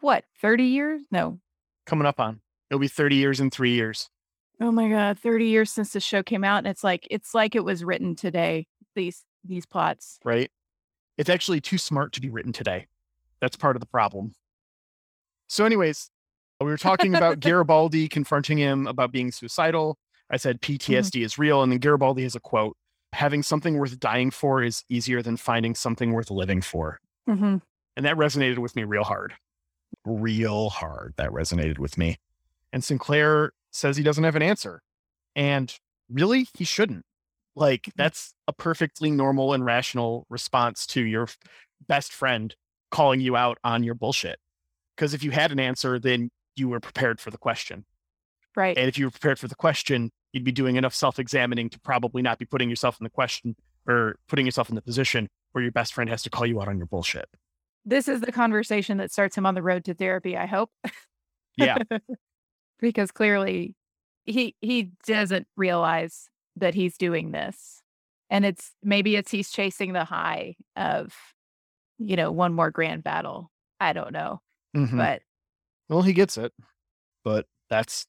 what, 0.00 0.24
30 0.40 0.64
years? 0.64 1.02
No. 1.10 1.40
Coming 1.84 2.06
up 2.06 2.18
on 2.18 2.40
it'll 2.70 2.80
be 2.80 2.88
30 2.88 3.16
years 3.16 3.38
in 3.38 3.50
three 3.50 3.72
years. 3.74 4.08
Oh 4.60 4.70
my 4.72 4.88
god, 4.88 5.18
30 5.18 5.46
years 5.46 5.70
since 5.70 5.92
the 5.92 6.00
show 6.00 6.22
came 6.22 6.44
out 6.44 6.58
and 6.58 6.66
it's 6.66 6.82
like 6.82 7.06
it's 7.10 7.34
like 7.34 7.54
it 7.54 7.64
was 7.64 7.84
written 7.84 8.14
today. 8.16 8.66
These 8.94 9.24
these 9.44 9.66
plots. 9.66 10.18
right? 10.24 10.50
It's 11.18 11.30
actually 11.30 11.60
too 11.60 11.78
smart 11.78 12.12
to 12.14 12.20
be 12.20 12.30
written 12.30 12.52
today. 12.52 12.86
That's 13.40 13.56
part 13.56 13.76
of 13.76 13.80
the 13.80 13.86
problem. 13.86 14.34
So, 15.48 15.64
anyways, 15.64 16.10
we 16.60 16.66
were 16.66 16.76
talking 16.76 17.14
about 17.14 17.40
Garibaldi 17.40 18.08
confronting 18.08 18.58
him 18.58 18.86
about 18.86 19.12
being 19.12 19.30
suicidal. 19.30 19.98
I 20.30 20.36
said 20.38 20.60
PTSD 20.60 21.24
is 21.24 21.38
real. 21.38 21.62
And 21.62 21.70
then 21.70 21.78
Garibaldi 21.78 22.22
has 22.24 22.34
a 22.34 22.40
quote 22.40 22.76
having 23.12 23.42
something 23.42 23.78
worth 23.78 23.98
dying 24.00 24.30
for 24.30 24.62
is 24.62 24.82
easier 24.88 25.22
than 25.22 25.36
finding 25.36 25.74
something 25.74 26.12
worth 26.12 26.30
living 26.30 26.60
for. 26.60 26.98
Mhm. 27.28 27.62
And 27.96 28.04
that 28.06 28.16
resonated 28.16 28.58
with 28.58 28.74
me 28.76 28.84
real 28.84 29.04
hard. 29.04 29.34
Real 30.04 30.68
hard. 30.70 31.14
That 31.16 31.30
resonated 31.30 31.78
with 31.78 31.96
me. 31.96 32.16
And 32.72 32.82
Sinclair 32.84 33.52
says 33.76 33.96
he 33.96 34.02
doesn't 34.02 34.24
have 34.24 34.36
an 34.36 34.42
answer. 34.42 34.82
And 35.34 35.72
really, 36.10 36.48
he 36.54 36.64
shouldn't. 36.64 37.04
Like, 37.54 37.82
mm. 37.82 37.92
that's 37.96 38.34
a 38.48 38.52
perfectly 38.52 39.10
normal 39.10 39.52
and 39.52 39.64
rational 39.64 40.26
response 40.28 40.86
to 40.88 41.02
your 41.02 41.24
f- 41.24 41.38
best 41.86 42.12
friend 42.12 42.54
calling 42.90 43.20
you 43.20 43.36
out 43.36 43.58
on 43.64 43.82
your 43.82 43.94
bullshit. 43.94 44.38
Because 44.96 45.14
if 45.14 45.22
you 45.22 45.30
had 45.30 45.52
an 45.52 45.60
answer, 45.60 45.98
then 45.98 46.30
you 46.54 46.68
were 46.68 46.80
prepared 46.80 47.20
for 47.20 47.30
the 47.30 47.38
question. 47.38 47.84
Right. 48.54 48.76
And 48.76 48.88
if 48.88 48.96
you 48.96 49.06
were 49.06 49.10
prepared 49.10 49.38
for 49.38 49.48
the 49.48 49.54
question, 49.54 50.10
you'd 50.32 50.44
be 50.44 50.52
doing 50.52 50.76
enough 50.76 50.94
self 50.94 51.18
examining 51.18 51.68
to 51.70 51.80
probably 51.80 52.22
not 52.22 52.38
be 52.38 52.46
putting 52.46 52.70
yourself 52.70 52.98
in 52.98 53.04
the 53.04 53.10
question 53.10 53.56
or 53.86 54.16
putting 54.28 54.46
yourself 54.46 54.70
in 54.70 54.74
the 54.74 54.82
position 54.82 55.28
where 55.52 55.62
your 55.62 55.72
best 55.72 55.92
friend 55.92 56.08
has 56.10 56.22
to 56.22 56.30
call 56.30 56.46
you 56.46 56.60
out 56.60 56.68
on 56.68 56.78
your 56.78 56.86
bullshit. 56.86 57.26
This 57.84 58.08
is 58.08 58.20
the 58.20 58.32
conversation 58.32 58.96
that 58.96 59.12
starts 59.12 59.36
him 59.36 59.46
on 59.46 59.54
the 59.54 59.62
road 59.62 59.84
to 59.84 59.94
therapy, 59.94 60.36
I 60.36 60.46
hope. 60.46 60.70
Yeah. 61.56 61.78
because 62.80 63.10
clearly 63.10 63.74
he 64.24 64.54
he 64.60 64.90
doesn't 65.06 65.46
realize 65.56 66.28
that 66.56 66.74
he's 66.74 66.96
doing 66.96 67.32
this. 67.32 67.82
And 68.30 68.44
it's 68.44 68.72
maybe 68.82 69.16
it's 69.16 69.30
he's 69.30 69.50
chasing 69.50 69.92
the 69.92 70.04
high 70.04 70.56
of 70.76 71.14
you 71.98 72.16
know, 72.16 72.30
one 72.30 72.52
more 72.52 72.70
grand 72.70 73.02
battle. 73.02 73.50
I 73.80 73.92
don't 73.92 74.12
know. 74.12 74.40
Mhm. 74.76 74.96
But 74.96 75.22
Well, 75.88 76.02
he 76.02 76.12
gets 76.12 76.36
it, 76.36 76.52
but 77.24 77.46
that's 77.70 78.06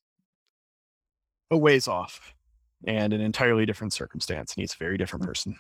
a 1.52 1.58
ways 1.58 1.88
off 1.88 2.34
and 2.86 3.14
an 3.14 3.22
entirely 3.22 3.66
different 3.66 3.94
circumstance. 3.94 4.54
And 4.54 4.62
he's 4.62 4.74
a 4.74 4.78
very 4.78 4.98
different 4.98 5.26
person. 5.26 5.58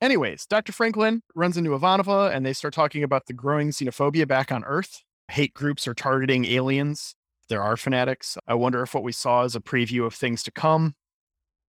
Anyways, 0.00 0.44
Dr. 0.46 0.72
Franklin 0.72 1.22
runs 1.34 1.56
into 1.56 1.70
Ivanova 1.70 2.34
and 2.34 2.44
they 2.44 2.52
start 2.52 2.74
talking 2.74 3.02
about 3.02 3.26
the 3.26 3.32
growing 3.32 3.70
xenophobia 3.70 4.28
back 4.28 4.52
on 4.52 4.62
Earth. 4.64 5.02
Hate 5.28 5.54
groups 5.54 5.88
are 5.88 5.94
targeting 5.94 6.44
aliens. 6.44 7.14
There 7.48 7.62
are 7.62 7.76
fanatics. 7.76 8.36
I 8.46 8.54
wonder 8.54 8.82
if 8.82 8.94
what 8.94 9.02
we 9.04 9.12
saw 9.12 9.44
is 9.44 9.54
a 9.54 9.60
preview 9.60 10.04
of 10.06 10.14
things 10.14 10.42
to 10.44 10.50
come. 10.50 10.94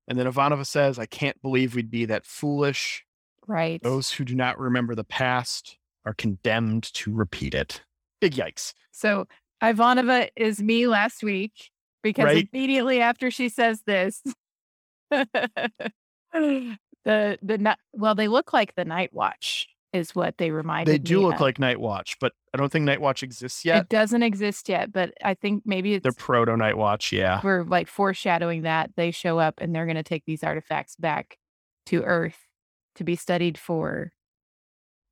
And 0.07 0.17
then 0.17 0.25
Ivanova 0.25 0.65
says, 0.65 0.97
I 0.97 1.05
can't 1.05 1.41
believe 1.41 1.75
we'd 1.75 1.91
be 1.91 2.05
that 2.05 2.25
foolish. 2.25 3.03
right. 3.45 3.81
Those 3.83 4.11
who 4.11 4.23
do 4.25 4.35
not 4.35 4.57
remember 4.59 4.95
the 4.95 5.03
past 5.03 5.77
are 6.05 6.13
condemned 6.13 6.83
to 6.93 7.13
repeat 7.13 7.53
it. 7.53 7.81
Big 8.21 8.33
yikes. 8.33 8.73
So 8.91 9.27
Ivanova 9.61 10.29
is 10.35 10.61
me 10.61 10.87
last 10.87 11.23
week 11.23 11.71
because 12.01 12.25
Right. 12.25 12.49
immediately 12.53 13.01
after 13.01 13.29
she 13.29 13.49
says 13.49 13.81
this, 13.85 14.23
the 15.11 16.77
the 17.03 17.77
well, 17.93 18.15
they 18.15 18.27
look 18.27 18.53
like 18.53 18.75
the 18.75 18.85
Night 18.85 19.13
Watch 19.13 19.67
is 19.93 20.13
what 20.13 20.37
they 20.37 20.51
reminded 20.51 20.91
me. 20.91 20.97
They 20.97 21.03
do 21.03 21.21
look 21.21 21.35
of. 21.35 21.41
like 21.41 21.59
Night 21.59 21.79
Watch, 21.79 22.17
but 22.19 22.33
I 22.53 22.57
don't 22.57 22.71
think 22.71 22.85
Night 22.85 23.01
Watch 23.01 23.23
exists 23.23 23.63
yet. 23.65 23.83
It 23.83 23.89
doesn't 23.89 24.21
exist 24.23 24.67
yet, 24.69 24.91
but 24.91 25.13
I 25.23 25.33
think 25.33 25.63
maybe 25.65 25.93
it's 25.95 26.03
They're 26.03 26.11
proto 26.11 26.55
Night 26.57 26.77
Watch, 26.77 27.11
yeah. 27.11 27.39
we're 27.43 27.63
like 27.63 27.87
foreshadowing 27.87 28.63
that 28.63 28.91
they 28.97 29.11
show 29.11 29.39
up 29.39 29.55
and 29.59 29.73
they're 29.73 29.85
going 29.85 29.95
to 29.95 30.03
take 30.03 30.23
these 30.25 30.43
artifacts 30.43 30.95
back 30.97 31.37
to 31.87 32.03
Earth 32.03 32.37
to 32.95 33.03
be 33.03 33.15
studied 33.15 33.57
for. 33.57 34.11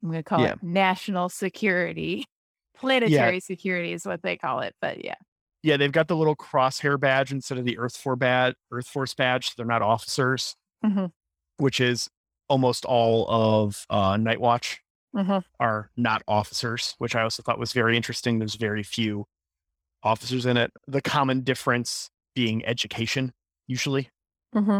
I'm 0.03 0.09
going 0.11 0.19
to 0.21 0.27
call 0.27 0.41
Yeah. 0.41 0.53
it 0.53 0.63
national 0.63 1.29
security, 1.29 2.25
planetary 2.77 3.39
security 3.39 3.93
is 3.93 4.05
what 4.05 4.21
they 4.23 4.35
call 4.37 4.59
it. 4.59 4.75
But 4.81 5.03
yeah, 5.03 5.15
Yeah, 5.63 5.77
they've 5.77 5.91
got 5.91 6.07
the 6.09 6.15
little 6.17 6.35
crosshair 6.35 6.99
badge 6.99 7.31
instead 7.31 7.57
of 7.57 7.65
the 7.65 7.77
Earth 7.77 7.95
for 7.97 8.15
badge. 8.15 8.55
Earth 8.71 8.87
Force 8.87 9.13
badge. 9.13 9.47
So 9.47 9.53
they're 9.57 9.65
not 9.65 9.81
officers, 9.81 10.55
Mhm. 10.85 11.11
which 11.57 11.79
is 11.79 12.09
almost 12.47 12.85
all 12.85 13.27
of 13.29 13.85
uh, 13.89 14.17
Night 14.17 14.39
Watch 14.39 14.81
Mhm. 15.15 15.43
are 15.59 15.89
not 15.95 16.21
officers, 16.27 16.95
which 16.97 17.15
I 17.15 17.21
also 17.23 17.41
thought 17.43 17.57
was 17.59 17.73
very 17.73 17.95
interesting. 17.95 18.39
There's 18.39 18.55
very 18.55 18.83
few 18.83 19.25
officers 20.03 20.45
in 20.45 20.57
it. 20.57 20.71
The 20.87 21.01
common 21.01 21.41
difference 21.41 22.09
being 22.35 22.65
education, 22.65 23.33
usually, 23.67 24.09
hmm 24.53 24.79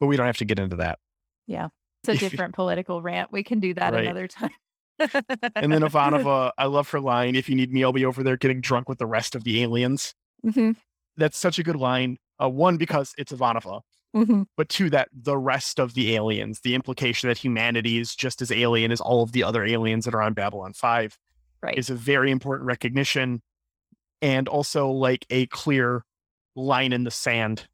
but 0.00 0.06
we 0.06 0.16
don't 0.16 0.26
have 0.26 0.36
to 0.38 0.44
get 0.44 0.58
into 0.58 0.76
that. 0.76 0.98
yeah, 1.46 1.68
it's 2.02 2.08
a 2.08 2.18
different 2.30 2.54
political 2.54 3.02
rant. 3.02 3.32
We 3.32 3.42
can 3.42 3.60
do 3.60 3.74
that 3.74 3.92
Right. 3.92 4.04
another 4.04 4.28
time. 4.28 4.50
And 4.98 5.72
then 5.72 5.82
Ivanova, 5.88 6.52
I 6.56 6.66
love 6.66 6.88
her 6.90 7.00
line. 7.00 7.34
If 7.36 7.48
you 7.48 7.54
need 7.54 7.72
me, 7.72 7.84
I'll 7.84 7.92
be 7.92 8.04
over 8.04 8.22
there 8.22 8.36
getting 8.36 8.60
drunk 8.60 8.88
with 8.88 8.98
the 8.98 9.06
rest 9.06 9.34
of 9.34 9.44
the 9.44 9.62
aliens. 9.62 10.14
Mhm. 10.44 10.76
That's 11.16 11.36
such 11.38 11.58
a 11.58 11.62
good 11.62 11.76
line. 11.76 12.16
Uh, 12.40 12.48
one, 12.48 12.76
because 12.76 13.12
it's 13.18 13.32
Ivanova, 13.32 13.82
Mhm. 14.16 14.46
but 14.56 14.68
two, 14.68 14.88
that 14.90 15.08
the 15.12 15.36
rest 15.36 15.78
of 15.78 15.94
the 15.94 16.14
aliens, 16.14 16.60
the 16.60 16.74
implication 16.74 17.28
that 17.28 17.38
humanity 17.38 17.98
is 17.98 18.16
just 18.16 18.40
as 18.42 18.50
alien 18.50 18.90
as 18.90 19.00
all 19.00 19.22
of 19.22 19.32
the 19.32 19.44
other 19.44 19.64
aliens 19.64 20.04
that 20.06 20.14
are 20.14 20.22
on 20.22 20.32
Babylon 20.34 20.72
5 20.72 21.18
Right. 21.62 21.76
is 21.76 21.90
a 21.90 21.94
very 21.94 22.30
important 22.30 22.66
recognition 22.66 23.42
and 24.22 24.48
also 24.48 24.88
like 24.90 25.26
a 25.30 25.46
clear 25.46 26.04
line 26.56 26.92
in 26.92 27.04
the 27.04 27.10
sand 27.10 27.68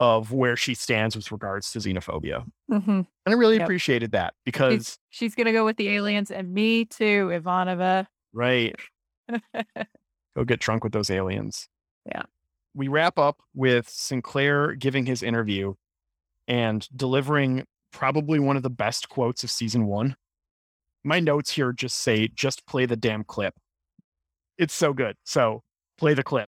of 0.00 0.32
where 0.32 0.56
she 0.56 0.74
stands 0.74 1.14
with 1.16 1.30
regards 1.32 1.70
to 1.72 1.78
xenophobia. 1.78 2.44
Mhm. 2.70 2.88
And 2.88 3.06
I 3.26 3.32
really 3.32 3.56
Yep. 3.56 3.62
appreciated 3.64 4.12
that 4.12 4.34
She's, 4.34 4.42
because, 4.44 4.98
she's 5.10 5.34
going 5.34 5.46
to 5.46 5.52
go 5.52 5.64
with 5.64 5.76
the 5.76 5.88
aliens 5.88 6.30
and 6.30 6.52
me 6.52 6.84
too, 6.84 7.28
Ivanova. 7.32 8.06
right, 8.32 8.74
go 10.36 10.44
get 10.44 10.60
drunk 10.60 10.84
with 10.84 10.92
those 10.92 11.10
aliens. 11.10 11.68
Yeah. 12.06 12.22
We 12.74 12.88
wrap 12.88 13.18
up 13.20 13.40
with 13.54 13.88
Sinclair 13.88 14.74
giving 14.74 15.06
his 15.06 15.22
interview 15.22 15.74
and 16.48 16.86
delivering 16.94 17.66
probably 17.92 18.40
one 18.40 18.56
of 18.56 18.64
the 18.64 18.70
best 18.70 19.08
quotes 19.08 19.44
of 19.44 19.50
season 19.50 19.86
one. 19.86 20.16
My 21.04 21.20
notes 21.20 21.52
here 21.52 21.72
just 21.72 21.98
say, 21.98 22.28
just 22.28 22.66
play 22.66 22.84
the 22.86 22.96
damn 22.96 23.22
clip. 23.22 23.54
It's 24.58 24.74
so 24.74 24.92
good. 24.92 25.16
So 25.24 25.62
play 25.98 26.14
the 26.14 26.24
clip. 26.24 26.48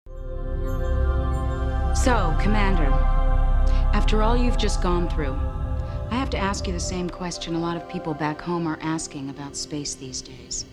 So, 1.94 2.34
Commander, 2.40 2.90
after 3.92 4.22
all 4.22 4.36
you've 4.36 4.58
just 4.58 4.82
gone 4.82 5.08
through, 5.10 5.36
I 6.10 6.16
have 6.16 6.30
to 6.30 6.38
ask 6.38 6.66
you 6.66 6.72
the 6.72 6.80
same 6.80 7.10
question 7.10 7.54
a 7.54 7.58
lot 7.58 7.76
of 7.76 7.88
people 7.88 8.14
back 8.14 8.40
home 8.40 8.66
are 8.66 8.78
asking 8.80 9.28
about 9.28 9.56
space 9.56 9.94
these 9.94 10.22
days. 10.22 10.64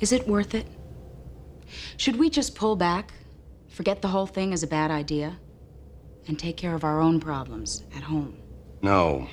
Is 0.00 0.10
it 0.12 0.26
worth 0.26 0.54
it? 0.54 0.66
Should 1.96 2.16
we 2.16 2.30
just 2.30 2.54
pull 2.54 2.74
back, 2.74 3.12
forget 3.76 4.00
the 4.00 4.08
whole 4.08 4.26
thing 4.26 4.54
as 4.54 4.62
a 4.62 4.66
bad 4.66 4.90
idea, 4.90 5.38
and 6.28 6.38
take 6.38 6.56
care 6.56 6.74
of 6.74 6.82
our 6.82 6.98
own 6.98 7.20
problems 7.20 7.84
at 7.94 8.02
home? 8.02 8.34
No. 8.80 9.28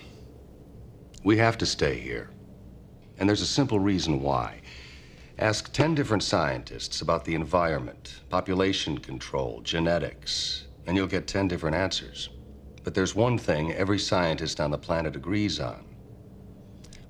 We 1.24 1.38
have 1.38 1.58
to 1.60 1.66
stay 1.66 1.98
here. 1.98 2.30
And 3.18 3.30
there's 3.30 3.42
a 3.42 3.48
simple 3.48 3.80
reason 3.80 4.22
why. 4.22 4.60
Ask 5.40 5.72
10 5.72 5.96
different 5.96 6.24
scientists 6.24 7.00
about 7.00 7.24
the 7.24 7.36
environment, 7.36 8.20
population 8.30 8.98
control, 8.98 9.62
genetics, 9.62 10.66
and 10.86 10.98
you'll 10.98 11.08
get 11.08 11.26
10 11.26 11.48
different 11.48 11.78
answers. 11.78 12.30
But 12.84 12.94
there's 12.94 13.16
one 13.16 13.38
thing 13.38 13.72
every 13.72 13.98
scientist 13.98 14.60
on 14.60 14.72
the 14.72 14.78
planet 14.78 15.16
agrees 15.16 15.62
on. 15.62 15.86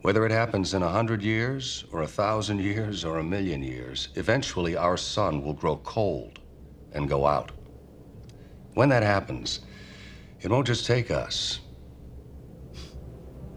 Whether 0.03 0.23
it 0.27 0.31
happens 0.31 0.75
in 0.75 0.83
a 0.83 0.89
hundred 0.89 1.23
years, 1.23 1.85
or 1.91 2.03
a 2.03 2.07
thousand 2.07 2.59
years, 2.59 3.03
or 3.03 3.17
a 3.17 3.23
million 3.23 3.63
years, 3.63 4.09
eventually 4.13 4.75
our 4.75 4.97
sun 4.97 5.41
will 5.41 5.53
grow 5.53 5.77
cold 5.77 6.42
and 6.93 7.09
go 7.09 7.25
out. 7.25 7.51
When 8.75 8.89
that 8.89 9.03
happens, 9.03 9.61
it 10.41 10.51
won't 10.51 10.67
just 10.67 10.85
take 10.85 11.11
us. 11.11 11.59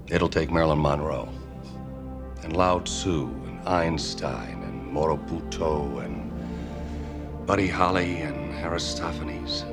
It'll 0.08 0.28
take 0.28 0.50
Marilyn 0.50 0.80
Monroe, 0.80 1.28
and 2.42 2.56
Lao 2.56 2.80
Tzu, 2.80 3.26
and 3.46 3.68
Einstein, 3.68 4.62
and 4.62 4.92
Morobuto, 4.92 6.04
and 6.04 7.46
Buddy 7.46 7.68
Holly, 7.68 8.18
and 8.22 8.54
Aristophanes. 8.64 9.64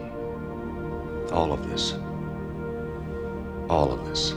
All 1.31 1.53
of 1.53 1.69
this, 1.69 1.93
all 3.69 3.91
of 3.91 4.05
this 4.05 4.33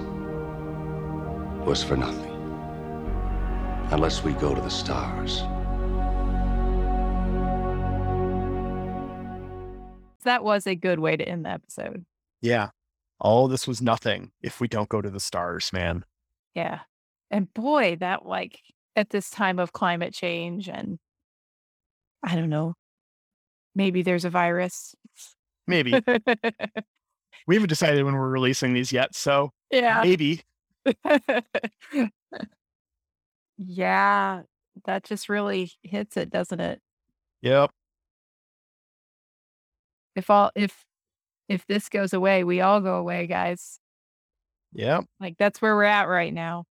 was 1.66 1.82
for 1.82 1.96
nothing. 1.96 2.32
unless 3.90 4.24
we 4.24 4.32
go 4.34 4.54
to 4.54 4.60
the 4.60 4.70
stars. 4.70 5.42
That 10.26 10.44
was 10.44 10.66
a 10.66 10.74
good 10.74 10.98
way 10.98 11.16
to 11.16 11.26
end 11.26 11.44
the 11.46 11.50
episode. 11.50 12.04
Yeah. 12.42 12.70
All 13.20 13.48
this 13.48 13.66
was 13.66 13.80
nothing 13.80 14.32
if 14.42 14.60
we 14.60 14.68
don't 14.68 14.88
go 14.88 15.00
to 15.00 15.08
the 15.08 15.20
stars, 15.20 15.72
man. 15.72 16.04
Yeah. 16.54 16.80
And 17.30 17.52
boy, 17.54 17.96
that 18.00 18.26
like 18.26 18.60
at 18.96 19.10
this 19.10 19.30
time 19.30 19.58
of 19.58 19.72
climate 19.72 20.12
change 20.12 20.68
and 20.68 20.98
I 22.24 22.34
don't 22.34 22.50
know, 22.50 22.74
maybe 23.74 24.02
there's 24.02 24.24
a 24.24 24.30
virus. 24.30 24.94
Maybe. 25.66 25.92
we 27.46 27.54
haven't 27.54 27.68
decided 27.68 28.04
when 28.04 28.14
we're 28.14 28.28
releasing 28.28 28.74
these 28.74 28.92
yet, 28.92 29.14
so 29.14 29.52
Yeah. 29.70 30.00
maybe. 30.02 30.42
yeah. 33.58 34.42
That 34.84 35.04
just 35.04 35.28
really 35.28 35.70
hits 35.82 36.16
it, 36.16 36.30
doesn't 36.30 36.60
it? 36.60 36.80
Yep. 37.42 37.70
If 40.16 40.30
all 40.30 40.50
if 40.56 40.84
if 41.48 41.66
this 41.66 41.88
goes 41.88 42.12
away, 42.12 42.42
we 42.42 42.60
all 42.60 42.80
go 42.80 42.96
away, 42.96 43.26
guys. 43.26 43.78
Yep. 44.72 45.04
Like 45.20 45.36
that's 45.38 45.62
where 45.62 45.76
we're 45.76 45.84
at 45.84 46.08
right 46.08 46.34
now. 46.34 46.64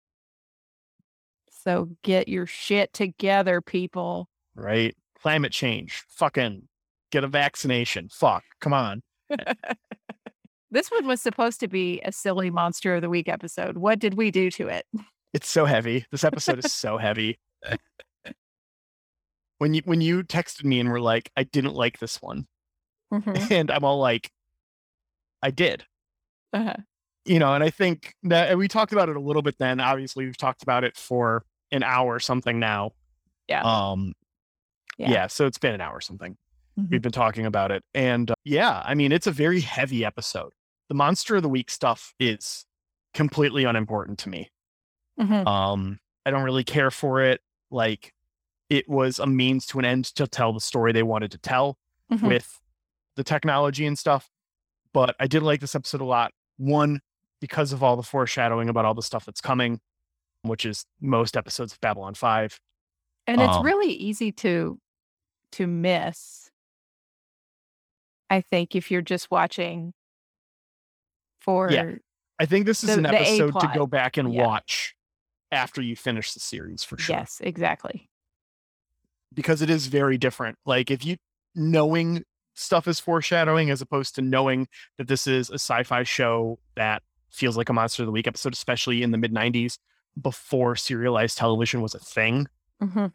So 1.51 1.89
get 2.03 2.27
your 2.27 2.47
shit 2.47 2.91
together, 2.93 3.61
people. 3.61 4.27
Right. 4.55 4.95
Climate 5.21 5.51
change. 5.51 6.03
Fucking 6.09 6.67
get 7.11 7.23
a 7.23 7.27
vaccination. 7.27 8.09
Fuck. 8.11 8.43
Come 8.59 8.73
on. 8.73 9.01
This 10.73 10.89
one 10.89 11.05
was 11.05 11.21
supposed 11.21 11.59
to 11.59 11.67
be 11.67 12.01
a 12.03 12.11
silly 12.11 12.49
monster 12.49 12.95
of 12.95 13.03
the 13.03 13.09
week 13.09 13.29
episode. 13.29 13.77
What 13.77 13.99
did 13.99 14.15
we 14.15 14.31
do 14.31 14.49
to 14.49 14.69
it? 14.69 14.87
It's 15.31 15.47
so 15.47 15.65
heavy. 15.65 16.07
This 16.09 16.23
episode 16.23 16.57
is 16.65 16.73
so 16.73 16.97
heavy. 16.99 17.37
When 19.59 19.75
you 19.75 19.83
when 19.85 20.01
you 20.01 20.23
texted 20.23 20.63
me 20.63 20.79
and 20.79 20.89
were 20.89 20.99
like, 20.99 21.31
I 21.37 21.43
didn't 21.43 21.75
like 21.75 21.99
this 21.99 22.23
one. 22.23 22.47
Mhm. 23.13 23.51
And 23.51 23.71
I'm 23.71 23.83
all 23.83 23.99
like, 23.99 24.31
I 25.41 25.51
did. 25.51 25.85
Uh-huh. 26.51 26.75
You 27.25 27.39
know, 27.39 27.53
and 27.53 27.63
I 27.63 27.69
think 27.69 28.15
that 28.23 28.49
and 28.49 28.59
we 28.59 28.67
talked 28.67 28.91
about 28.91 29.09
it 29.09 29.15
a 29.15 29.19
little 29.19 29.41
bit 29.41 29.57
then. 29.57 29.79
Obviously, 29.79 30.25
we've 30.25 30.37
talked 30.37 30.63
about 30.63 30.83
it 30.83 30.97
for 30.97 31.45
an 31.71 31.83
hour 31.83 32.13
or 32.15 32.19
something 32.19 32.59
now. 32.59 32.91
Yeah. 33.47 33.61
Um 33.63 34.13
Yeah. 34.97 35.09
yeah, 35.11 35.27
so 35.27 35.45
it's 35.45 35.57
been 35.57 35.73
an 35.73 35.81
hour 35.81 35.95
or 35.97 36.01
something. 36.01 36.37
Mhm. 36.79 36.89
We've 36.91 37.01
been 37.01 37.11
talking 37.11 37.45
about 37.45 37.71
it. 37.71 37.83
And 37.93 38.31
uh, 38.31 38.35
yeah, 38.43 38.81
I 38.85 38.93
mean, 38.93 39.11
it's 39.11 39.27
a 39.27 39.31
very 39.31 39.61
heavy 39.61 40.03
episode. 40.03 40.53
The 40.89 40.95
monster 40.95 41.35
of 41.37 41.43
the 41.43 41.49
week 41.49 41.69
stuff 41.71 42.13
is 42.19 42.65
completely 43.13 43.63
unimportant 43.63 44.19
to 44.19 44.29
me. 44.29 44.51
Mhm. 45.19 45.47
Um, 45.47 45.99
I 46.25 46.31
don't 46.31 46.43
really 46.43 46.63
care 46.63 46.91
for 46.91 47.21
it. 47.21 47.41
Like, 47.71 48.13
it 48.69 48.87
was 48.89 49.19
a 49.19 49.27
means 49.27 49.65
to 49.67 49.79
an 49.79 49.85
end 49.85 50.05
to 50.15 50.27
tell 50.27 50.51
the 50.53 50.59
story 50.61 50.91
they 50.91 51.03
wanted 51.03 51.31
to 51.31 51.37
tell 51.37 51.77
Mhm. 52.11 52.27
with 52.27 52.59
the 53.15 53.23
technology 53.23 53.85
and 53.85 53.97
stuff. 53.97 54.29
But 54.93 55.15
I 55.19 55.27
did 55.27 55.43
like 55.43 55.59
this 55.59 55.75
episode 55.75 56.01
a 56.01 56.05
lot. 56.05 56.31
One, 56.57 57.01
because 57.41 57.73
of 57.73 57.83
all 57.83 57.95
the 57.95 58.03
foreshadowing 58.03 58.69
about 58.69 58.85
all 58.85 58.93
the 58.93 59.01
stuff 59.03 59.25
that's 59.25 59.41
coming, 59.41 59.79
which 60.43 60.65
is 60.65 60.85
most 61.01 61.35
episodes 61.35 61.73
of 61.73 61.81
Babylon 61.81 62.13
5. 62.13 62.59
And 63.27 63.41
it's 63.41 63.55
Um, 63.55 63.65
really 63.65 63.91
easy 63.93 64.31
to 64.33 64.79
to 65.53 65.67
miss. 65.67 66.49
I 68.29 68.41
think 68.41 68.75
if 68.75 68.89
you're 68.89 69.01
just 69.01 69.29
watching 69.29 69.93
for 71.41 71.71
yeah. 71.71 71.95
I 72.39 72.45
think 72.45 72.65
this 72.65 72.83
is 72.83 72.89
the- 72.89 72.97
an 72.97 73.05
episode 73.05 73.59
to 73.59 73.71
go 73.75 73.85
back 73.85 74.17
and 74.17 74.33
Yeah. 74.33 74.45
watch 74.47 74.95
after 75.51 75.81
you 75.81 75.95
finish 75.95 76.33
the 76.33 76.39
series 76.39 76.83
for 76.83 76.97
sure. 76.97 77.15
Yes, 77.15 77.39
exactly. 77.43 78.09
because 79.35 79.61
it 79.63 79.69
is 79.69 79.87
very 79.87 80.15
different. 80.17 80.57
Like 80.65 80.91
if 80.91 81.03
you 81.03 81.17
knowing 81.55 82.23
stuff 82.53 82.87
is 82.87 82.99
foreshadowing 82.99 83.69
as 83.69 83.81
opposed 83.81 84.15
to 84.15 84.21
knowing 84.21 84.67
that 84.97 85.07
this 85.07 85.27
is 85.27 85.49
a 85.49 85.55
sci-fi 85.55 86.03
show 86.03 86.59
that 86.75 87.03
feels 87.29 87.57
like 87.57 87.69
a 87.69 87.73
monster 87.73 88.03
of 88.03 88.07
the 88.07 88.11
week 88.11 88.27
episode, 88.27 88.53
especially 88.53 89.01
in 89.03 89.11
the 89.11 89.17
mid 89.17 89.33
90s 89.33 89.77
before 90.21 90.75
serialized 90.75 91.37
television 91.37 91.81
was 91.81 91.95
a 91.95 91.99
thing. 91.99 92.47
Mhm. 92.81 93.11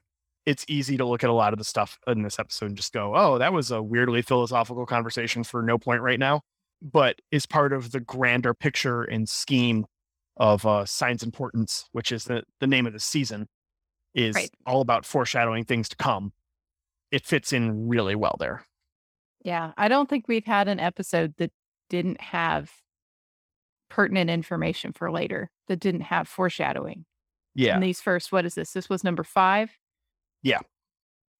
It's 0.46 0.64
easy 0.66 0.96
to 0.96 1.04
look 1.04 1.22
at 1.22 1.30
a 1.30 1.34
lot 1.34 1.52
of 1.52 1.58
the 1.58 1.64
stuff 1.64 1.98
in 2.06 2.22
this 2.22 2.38
episode 2.38 2.66
and 2.66 2.76
just 2.76 2.92
go, 2.92 3.14
oh, 3.14 3.38
that 3.38 3.52
was 3.52 3.70
a 3.70 3.82
weirdly 3.82 4.22
philosophical 4.22 4.86
conversation 4.86 5.44
for 5.44 5.62
no 5.62 5.78
point 5.78 6.00
right 6.02 6.18
now, 6.18 6.42
but 6.82 7.20
is 7.30 7.46
part 7.46 7.72
of 7.72 7.92
the 7.92 8.00
grander 8.00 8.54
picture 8.54 9.02
and 9.02 9.28
scheme 9.28 9.84
of 10.36 10.64
uh, 10.66 10.84
Signs 10.86 11.22
and 11.22 11.32
Portents, 11.32 11.88
which 11.92 12.10
is 12.10 12.24
the, 12.24 12.42
the 12.60 12.66
name 12.66 12.86
of 12.86 12.92
the 12.92 13.00
season, 13.00 13.48
is 14.14 14.34
Right. 14.34 14.50
all 14.66 14.80
about 14.80 15.04
foreshadowing 15.04 15.64
things 15.64 15.88
to 15.90 15.96
come. 15.96 16.32
It 17.12 17.24
fits 17.26 17.52
in 17.52 17.88
really 17.88 18.14
well 18.14 18.36
there. 18.40 18.64
Yeah, 19.48 19.72
I 19.78 19.88
don't 19.88 20.10
think 20.10 20.28
we've 20.28 20.44
had 20.44 20.68
an 20.68 20.78
episode 20.78 21.32
that 21.38 21.52
didn't 21.88 22.20
have 22.20 22.70
pertinent 23.88 24.28
information 24.28 24.92
for 24.92 25.10
later, 25.10 25.50
that 25.68 25.80
didn't 25.80 26.02
have 26.02 26.28
foreshadowing. 26.28 27.06
Yeah. 27.54 27.76
In 27.76 27.80
these 27.80 27.98
first, 27.98 28.30
what 28.30 28.44
is 28.44 28.56
this? 28.56 28.72
This 28.72 28.90
was 28.90 29.02
number 29.02 29.24
five. 29.24 29.70
Yeah. 30.42 30.58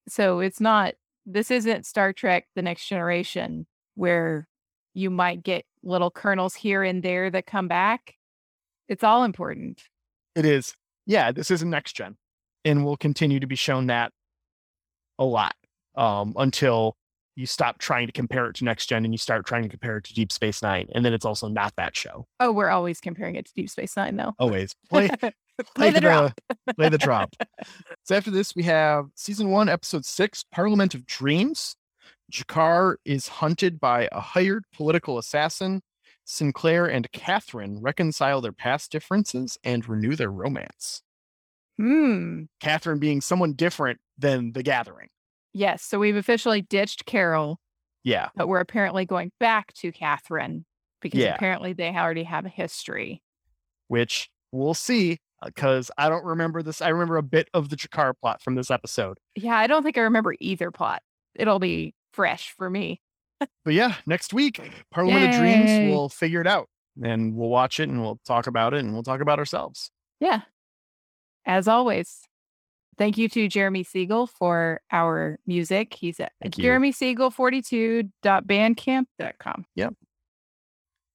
So 0.09 0.41
it's 0.41 0.59
not, 0.59 0.95
this 1.27 1.51
isn't 1.51 1.85
Star 1.85 2.15
Trek 2.15 2.47
The 2.57 2.63
Next 2.63 2.89
Generation 2.89 3.67
where 3.95 4.49
you 4.95 5.11
might 5.11 5.43
get 5.43 5.67
little 5.83 6.11
kernels 6.11 6.55
here 6.55 6.83
and 6.83 7.03
there 7.03 7.29
that 7.29 7.45
come 7.45 7.69
back. 7.69 8.15
It's 8.89 9.05
all 9.05 9.23
important. 9.23 9.83
It 10.35 10.47
is. 10.47 10.75
Yeah, 11.05 11.31
this 11.31 11.51
is 11.51 11.61
a 11.61 11.67
next 11.67 11.93
gen. 11.93 12.17
And 12.65 12.87
will 12.87 12.97
continue 12.97 13.39
to 13.39 13.47
be 13.47 13.55
shown 13.55 13.89
that 13.89 14.13
a 15.19 15.27
lot 15.27 15.57
um, 15.95 16.33
until 16.39 16.97
you 17.39 17.47
stop 17.47 17.79
trying 17.79 18.05
to 18.09 18.13
compare 18.13 18.47
it 18.49 18.57
to 18.57 18.65
next 18.65 18.87
gen 18.87 19.05
and 19.05 19.15
you 19.15 19.19
start 19.19 19.47
trying 19.47 19.63
to 19.63 19.69
compare 19.69 19.99
it 19.99 20.03
to 20.05 20.13
Deep 20.13 20.33
Space 20.33 20.61
Nine. 20.61 20.89
And 20.93 21.05
then 21.05 21.15
it's 21.15 21.25
also 21.25 21.47
not 21.47 21.73
that 21.77 21.95
show. 21.97 22.27
Oh, 22.41 22.51
we're 22.51 22.69
always 22.69 23.01
comparing 23.01 23.37
it 23.37 23.47
to 23.47 23.53
Deep 23.55 23.71
Space 23.71 23.97
Nine, 23.97 24.17
though. 24.17 24.35
Always. 24.41 24.75
Play, 24.91 25.09
Play 25.77 25.91
the 25.91 26.01
drop. 26.01 26.33
play 26.77 26.89
the 26.89 26.99
drop. 26.99 27.35
So 28.05 28.17
after 28.17 28.31
this, 28.33 28.57
we 28.57 28.63
have 28.65 29.07
season 29.15 29.51
one, 29.51 29.69
episode 29.69 30.05
six, 30.05 30.45
Parliament 30.51 30.95
of 30.95 31.07
Dreams. 31.07 31.77
G'Kar 32.33 32.97
is 33.05 33.29
hunted 33.29 33.79
by 33.79 34.09
a 34.11 34.21
hired 34.21 34.65
political 34.75 35.19
assassin. 35.19 35.83
Sinclair 36.25 36.87
and 36.87 37.11
Catherine 37.13 37.81
reconcile 37.81 38.41
their 38.41 38.53
past 38.53 38.91
differences 38.91 39.59
and 39.63 39.89
renew 39.89 40.17
their 40.17 40.31
romance. 40.31 41.03
Hmm. 41.77 42.45
Catherine 42.61 42.99
being 42.99 43.21
someone 43.21 43.53
different 43.53 44.01
than 44.19 44.53
the 44.53 44.63
gathering. 44.65 45.09
Yes. 45.59 45.83
So 45.83 45.99
we've 45.99 46.15
officially 46.17 46.63
ditched 46.63 47.05
Carol, 47.05 47.59
Yeah. 48.05 48.29
but 48.37 48.47
we're 48.47 48.61
apparently 48.61 49.05
going 49.05 49.33
back 49.41 49.73
to 49.75 49.91
Catherine 49.91 50.65
because 51.03 51.19
Yeah. 51.21 51.35
apparently 51.35 51.73
they 51.73 51.89
already 51.95 52.23
have 52.23 52.47
a 52.47 52.49
history. 52.49 53.23
Which 53.89 54.31
we'll 54.53 54.75
see 54.75 55.19
uh, 55.43 55.47
because 55.47 55.91
I 55.99 56.09
don't 56.09 56.25
remember 56.25 56.63
this. 56.63 56.81
I 56.81 56.89
remember 56.91 57.17
a 57.17 57.23
bit 57.25 57.49
of 57.55 57.71
the 57.71 57.77
G'Kar 57.77 58.13
plot 58.21 58.41
from 58.41 58.55
this 58.55 58.71
episode. 58.71 59.19
Yeah, 59.35 59.57
I 59.57 59.67
don't 59.67 59.83
think 59.83 59.99
I 59.99 60.03
remember 60.03 60.35
either 60.41 60.71
plot. 60.71 61.03
It'll 61.35 61.59
be 61.59 61.95
fresh 62.13 62.53
for 62.57 62.71
me. 62.71 63.01
But 63.65 63.75
yeah, 63.75 63.95
next 64.07 64.33
week, 64.33 64.61
Parliament 64.93 65.33
of 65.33 65.41
Dreams, 65.41 65.91
we'll 65.91 66.09
figure 66.09 66.41
it 66.41 66.47
out 66.47 66.69
and 67.03 67.35
we'll 67.37 67.49
watch 67.49 67.81
it 67.81 67.89
and 67.89 68.01
we'll 68.01 68.21
talk 68.27 68.47
about 68.47 68.75
it 68.75 68.81
and 68.81 68.93
we'll 68.93 69.03
talk 69.05 69.21
about 69.21 69.39
ourselves. 69.41 69.91
Yeah. 70.21 70.43
As 71.47 71.67
always, 71.69 72.23
thank 72.99 73.17
you 73.17 73.31
to 73.31 73.49
Jeremy 73.49 73.85
Siegel 73.85 74.27
for 74.27 74.83
our 74.91 75.39
music. 75.47 75.95
He's 75.95 76.21
at 76.21 76.33
Thank 76.43 76.59
you. 76.59 76.65
jeremysiegel42.bandcamp.com. 76.65 79.65
Yep. 79.75 79.95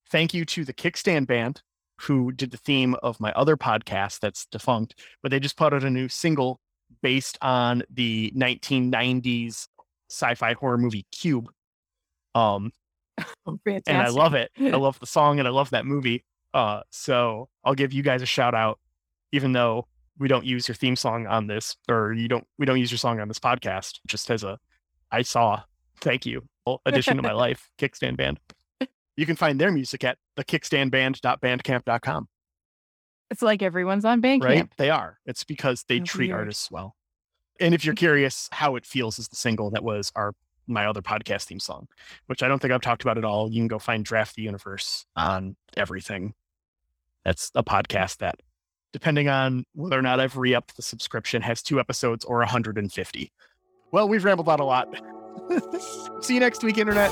Thank 0.09 0.33
you 0.33 0.45
to 0.45 0.65
the 0.65 0.73
Kickstand 0.73 1.27
Band 1.27 1.61
who 2.01 2.31
did 2.31 2.49
the 2.51 2.57
theme 2.57 2.95
of 3.03 3.19
my 3.19 3.31
other 3.33 3.55
podcast 3.55 4.19
that's 4.19 4.47
defunct, 4.47 4.99
but 5.21 5.29
they 5.31 5.39
just 5.39 5.57
put 5.57 5.73
out 5.73 5.83
a 5.83 5.89
new 5.89 6.09
single 6.09 6.59
based 7.01 7.37
on 7.41 7.83
the 7.89 8.31
1990s 8.35 9.67
sci-fi 10.09 10.53
horror 10.53 10.77
movie 10.77 11.05
Cube. 11.11 11.49
Um, 12.35 12.71
Fantastic. 13.45 13.83
and 13.87 13.97
I 13.97 14.09
love 14.09 14.33
it. 14.33 14.51
I 14.59 14.69
love 14.69 14.99
the 14.99 15.05
song 15.05 15.39
and 15.39 15.47
I 15.47 15.51
love 15.51 15.69
that 15.71 15.85
movie. 15.85 16.23
Uh, 16.53 16.81
so 16.91 17.49
I'll 17.63 17.73
give 17.73 17.93
you 17.93 18.03
guys 18.03 18.21
a 18.21 18.27
shout 18.27 18.53
out, 18.53 18.79
even 19.31 19.53
though 19.53 19.87
we 20.19 20.27
don't 20.27 20.45
use 20.45 20.67
your 20.67 20.75
theme 20.75 20.95
song 20.95 21.25
on 21.27 21.47
this, 21.47 21.75
or 21.89 22.13
you 22.13 22.27
don't, 22.27 22.45
we 22.57 22.65
don't 22.65 22.79
use 22.79 22.91
your 22.91 22.97
song 22.97 23.19
on 23.19 23.27
this 23.27 23.39
podcast, 23.39 23.99
just 24.07 24.29
as 24.29 24.43
a, 24.43 24.59
I 25.11 25.21
saw, 25.23 25.61
thank 26.01 26.25
you, 26.25 26.47
addition 26.85 27.17
to 27.17 27.23
my 27.23 27.31
life, 27.45 27.69
Kickstand 27.79 28.17
Band. 28.17 28.39
You 29.15 29.25
can 29.25 29.35
find 29.35 29.59
their 29.61 29.71
music 29.71 30.03
at 30.03 30.17
thekickstandband.bandcamp.com, 30.37 32.27
It's 33.31 33.41
like 33.41 33.61
everyone's 33.61 34.05
on 34.05 34.21
Bandcamp. 34.21 34.43
right? 34.43 34.67
They 34.77 34.89
are. 34.89 35.19
It's 35.25 35.43
because 35.43 35.83
they 35.87 35.99
How 35.99 36.03
treat 36.05 36.27
weird. 36.29 36.39
artists 36.39 36.71
well. 36.71 36.95
And 37.59 37.73
if 37.73 37.85
you're 37.85 37.95
curious 38.07 38.49
how 38.51 38.75
it 38.75 38.85
feels 38.85 39.19
as 39.19 39.27
the 39.27 39.35
single 39.35 39.69
that 39.71 39.83
was 39.83 40.11
our 40.15 40.33
my 40.65 40.85
other 40.85 41.01
podcast 41.01 41.43
theme 41.43 41.59
song, 41.59 41.87
which 42.27 42.41
I 42.41 42.47
don't 42.47 42.59
think 42.59 42.73
I've 42.73 42.79
talked 42.81 43.03
about 43.03 43.17
at 43.17 43.25
all. 43.25 43.51
You 43.51 43.59
can 43.59 43.67
go 43.67 43.79
find 43.79 44.05
Draft 44.05 44.35
the 44.35 44.43
Universe 44.43 45.05
on 45.15 45.57
everything. 45.75 46.33
That's 47.25 47.51
a 47.53 47.63
podcast 47.63 48.17
that 48.19 48.35
depending 48.93 49.27
on 49.27 49.65
whether 49.73 49.99
or 49.99 50.01
not 50.01 50.19
I've 50.19 50.37
re 50.37 50.55
upped 50.55 50.77
the 50.77 50.81
subscription, 50.81 51.41
has 51.41 51.61
two 51.61 51.79
episodes 51.79 52.23
or 52.23 52.37
150. 52.37 53.31
Well, 53.91 54.07
we've 54.07 54.23
rambled 54.23 54.47
on 54.47 54.59
a 54.59 54.65
lot. 54.65 54.87
See 56.23 56.35
you 56.35 56.39
next 56.39 56.63
week, 56.63 56.77
Internet. 56.77 57.11